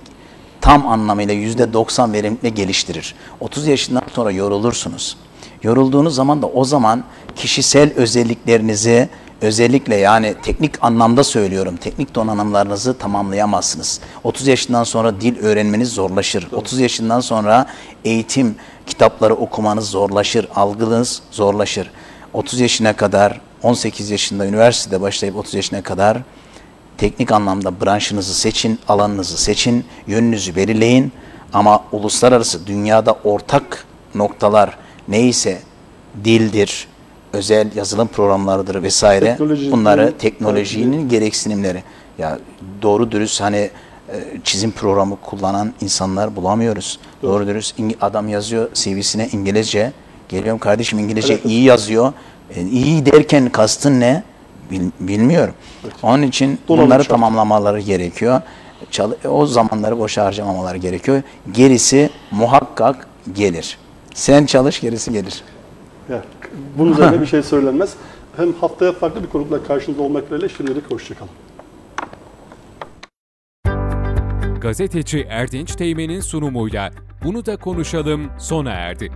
tam 0.60 0.86
anlamıyla 0.88 1.34
yüzde 1.34 1.72
90 1.72 2.12
verimle 2.12 2.48
geliştirir. 2.48 3.14
30 3.40 3.66
yaşından 3.66 4.02
sonra 4.14 4.30
yorulursunuz. 4.30 5.16
Yorulduğunuz 5.62 6.14
zaman 6.14 6.42
da 6.42 6.46
o 6.46 6.64
zaman 6.64 7.04
kişisel 7.36 7.92
özelliklerinizi 7.96 9.08
özellikle 9.40 9.96
yani 9.96 10.34
teknik 10.42 10.84
anlamda 10.84 11.24
söylüyorum. 11.24 11.76
Teknik 11.76 12.14
donanımlarınızı 12.14 12.98
tamamlayamazsınız. 12.98 14.00
30 14.24 14.46
yaşından 14.46 14.84
sonra 14.84 15.20
dil 15.20 15.38
öğrenmeniz 15.38 15.88
zorlaşır. 15.92 16.48
30 16.52 16.78
yaşından 16.80 17.20
sonra 17.20 17.66
eğitim 18.04 18.56
kitapları 18.86 19.34
okumanız 19.34 19.90
zorlaşır. 19.90 20.48
Algınız 20.54 21.22
zorlaşır. 21.30 21.90
30 22.32 22.60
yaşına 22.60 22.96
kadar 22.96 23.40
18 23.70 24.10
yaşında 24.10 24.46
üniversitede 24.46 25.00
başlayıp 25.00 25.36
30 25.36 25.54
yaşına 25.54 25.82
kadar 25.82 26.18
teknik 26.98 27.32
anlamda 27.32 27.80
branşınızı 27.84 28.34
seçin, 28.34 28.78
alanınızı 28.88 29.38
seçin, 29.38 29.84
yönünüzü 30.06 30.56
belirleyin. 30.56 31.12
Ama 31.52 31.84
uluslararası 31.92 32.66
dünyada 32.66 33.12
ortak 33.24 33.84
noktalar 34.14 34.78
neyse 35.08 35.58
dildir, 36.24 36.88
özel 37.32 37.76
yazılım 37.76 38.08
programlarıdır 38.08 38.82
vesaire. 38.82 39.36
Teknoloji- 39.38 39.70
Bunları 39.72 40.02
Evet. 40.02 40.20
teknolojinin 40.20 41.08
gereksinimleri. 41.08 41.82
Ya 42.18 42.38
doğru 42.82 43.10
dürüst 43.12 43.40
hani 43.40 43.56
e, 43.56 43.70
çizim 44.44 44.70
programı 44.70 45.16
kullanan 45.20 45.72
insanlar 45.80 46.36
bulamıyoruz. 46.36 46.98
Doğru, 47.22 47.46
dürüst 47.46 47.78
İngi- 47.78 47.96
adam 48.00 48.28
yazıyor 48.28 48.68
CV'sine 48.74 49.28
İngilizce. 49.32 49.92
Geliyorum 50.28 50.58
kardeşim 50.58 50.98
İngilizce 50.98 51.32
Alakası 51.32 51.48
iyi 51.48 51.62
yazıyor. 51.62 52.12
E, 52.54 52.62
iyi 52.62 53.06
derken 53.06 53.48
kastın 53.48 54.00
ne? 54.00 54.22
Bil- 54.70 54.90
bilmiyorum. 55.00 55.54
Onun 56.02 56.22
için 56.22 56.58
Donanım 56.68 56.86
bunları 56.86 57.02
şart. 57.02 57.10
tamamlamaları 57.10 57.80
gerekiyor. 57.80 58.40
Çal- 58.90 59.12
o 59.28 59.46
zamanları 59.46 59.98
boşa 59.98 60.24
harcamamaları 60.24 60.76
gerekiyor. 60.76 61.22
Gerisi 61.52 62.10
muhakkak 62.30 63.06
gelir. 63.32 63.78
Sen 64.14 64.46
çalış 64.46 64.80
gerisi 64.80 65.12
gelir. 65.12 65.42
Yani 66.10 66.22
bunun 66.78 66.92
üzerine 66.92 67.20
bir 67.20 67.26
şey 67.26 67.42
söylenmez. 67.42 67.90
Hem 68.36 68.52
haftaya 68.52 68.92
farklı 68.92 69.22
bir 69.22 69.28
konukla 69.28 69.62
karşınızda 69.64 70.02
olmak 70.02 70.32
üzere 70.32 70.48
şimdilik 70.48 70.90
hoşçakalın. 70.90 71.30
Gazeteci 74.60 75.26
Erdinç 75.30 75.74
Teğmen'in 75.76 76.20
sunumuyla 76.20 76.90
Bunu 77.24 77.46
da 77.46 77.56
konuşalım 77.56 78.30
sona 78.38 78.70
erdi. 78.70 79.12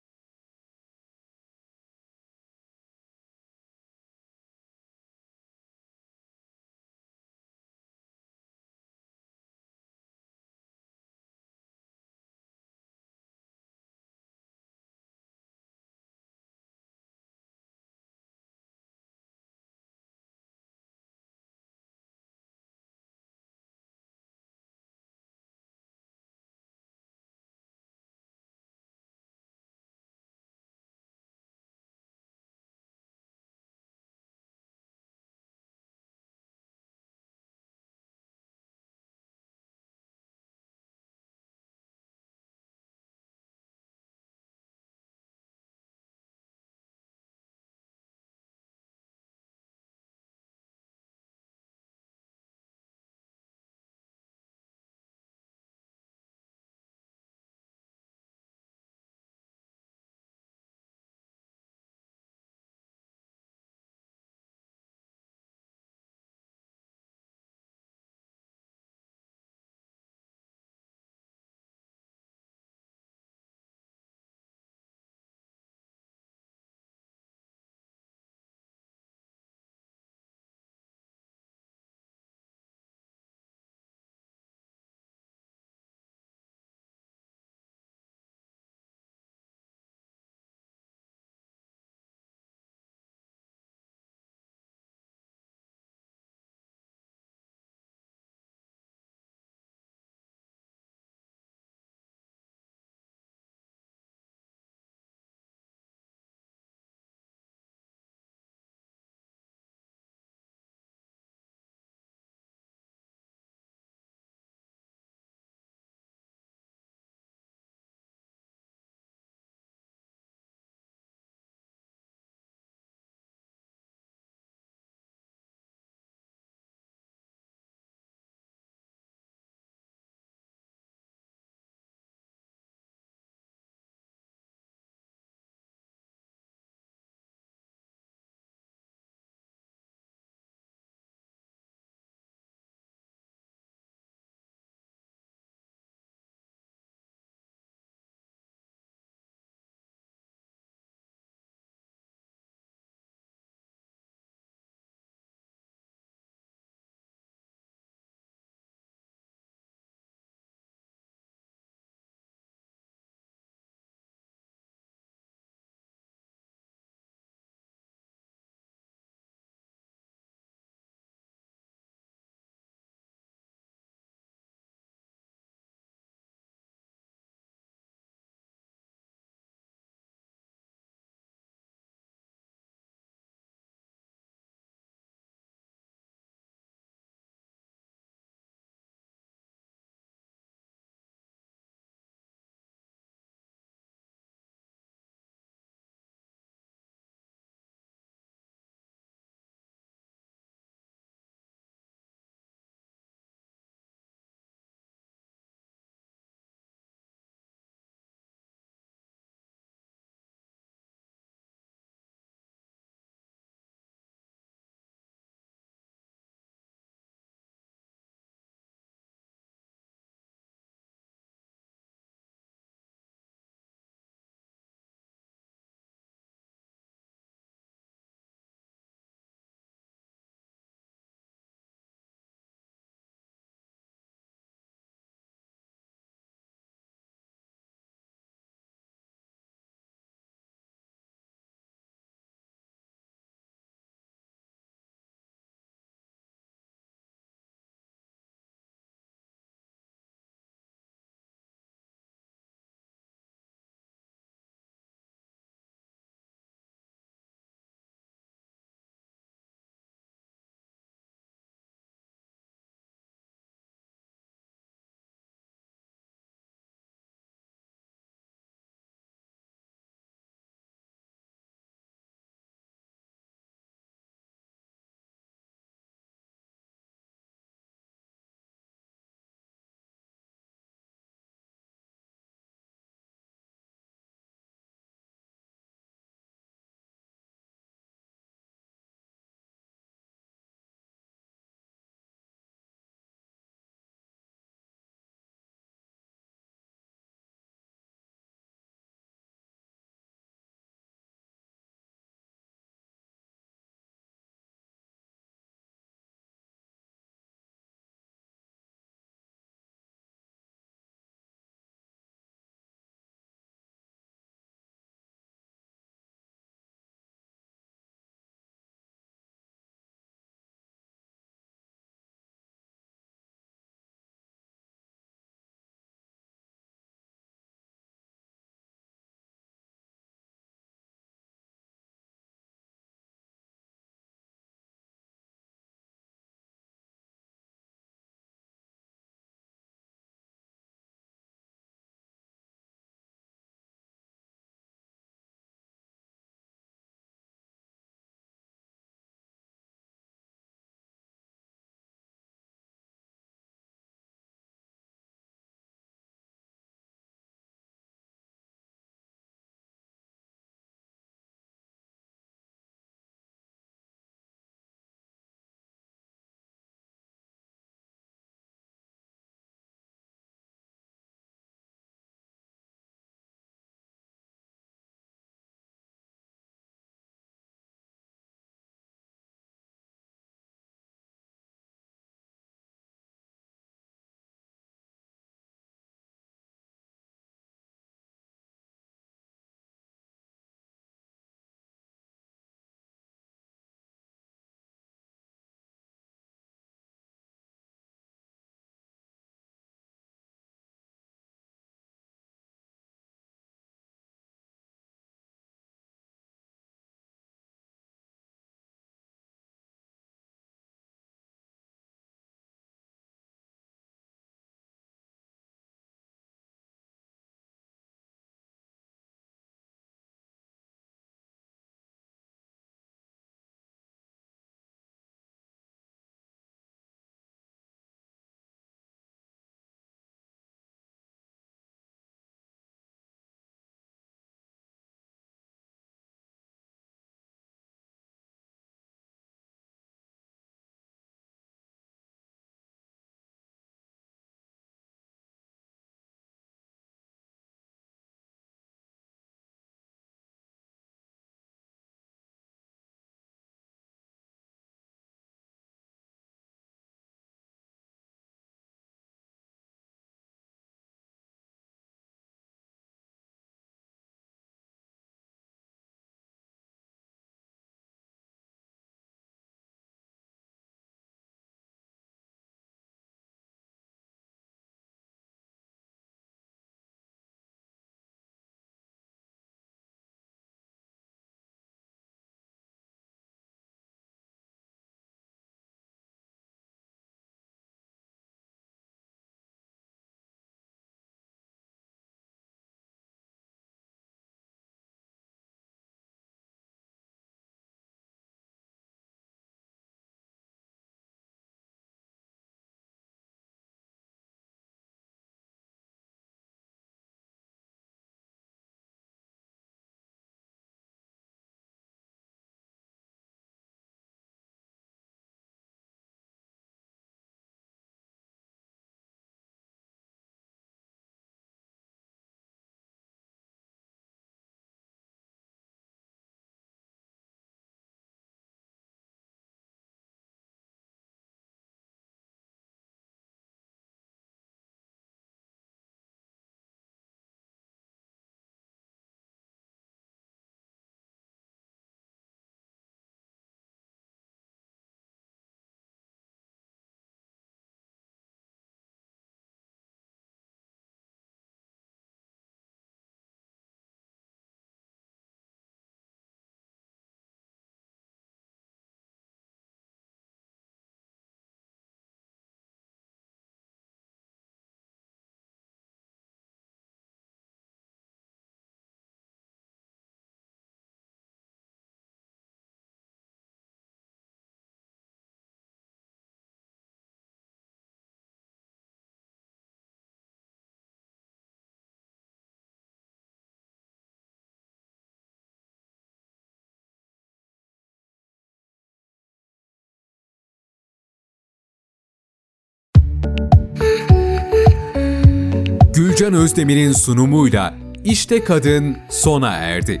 Gülcan 595.96 596.34
Özdemir'in 596.34 596.92
sunumuyla 596.92 597.74
İşte 598.04 598.44
Kadın 598.44 598.96
sona 599.10 599.50
erdi. 599.52 600.00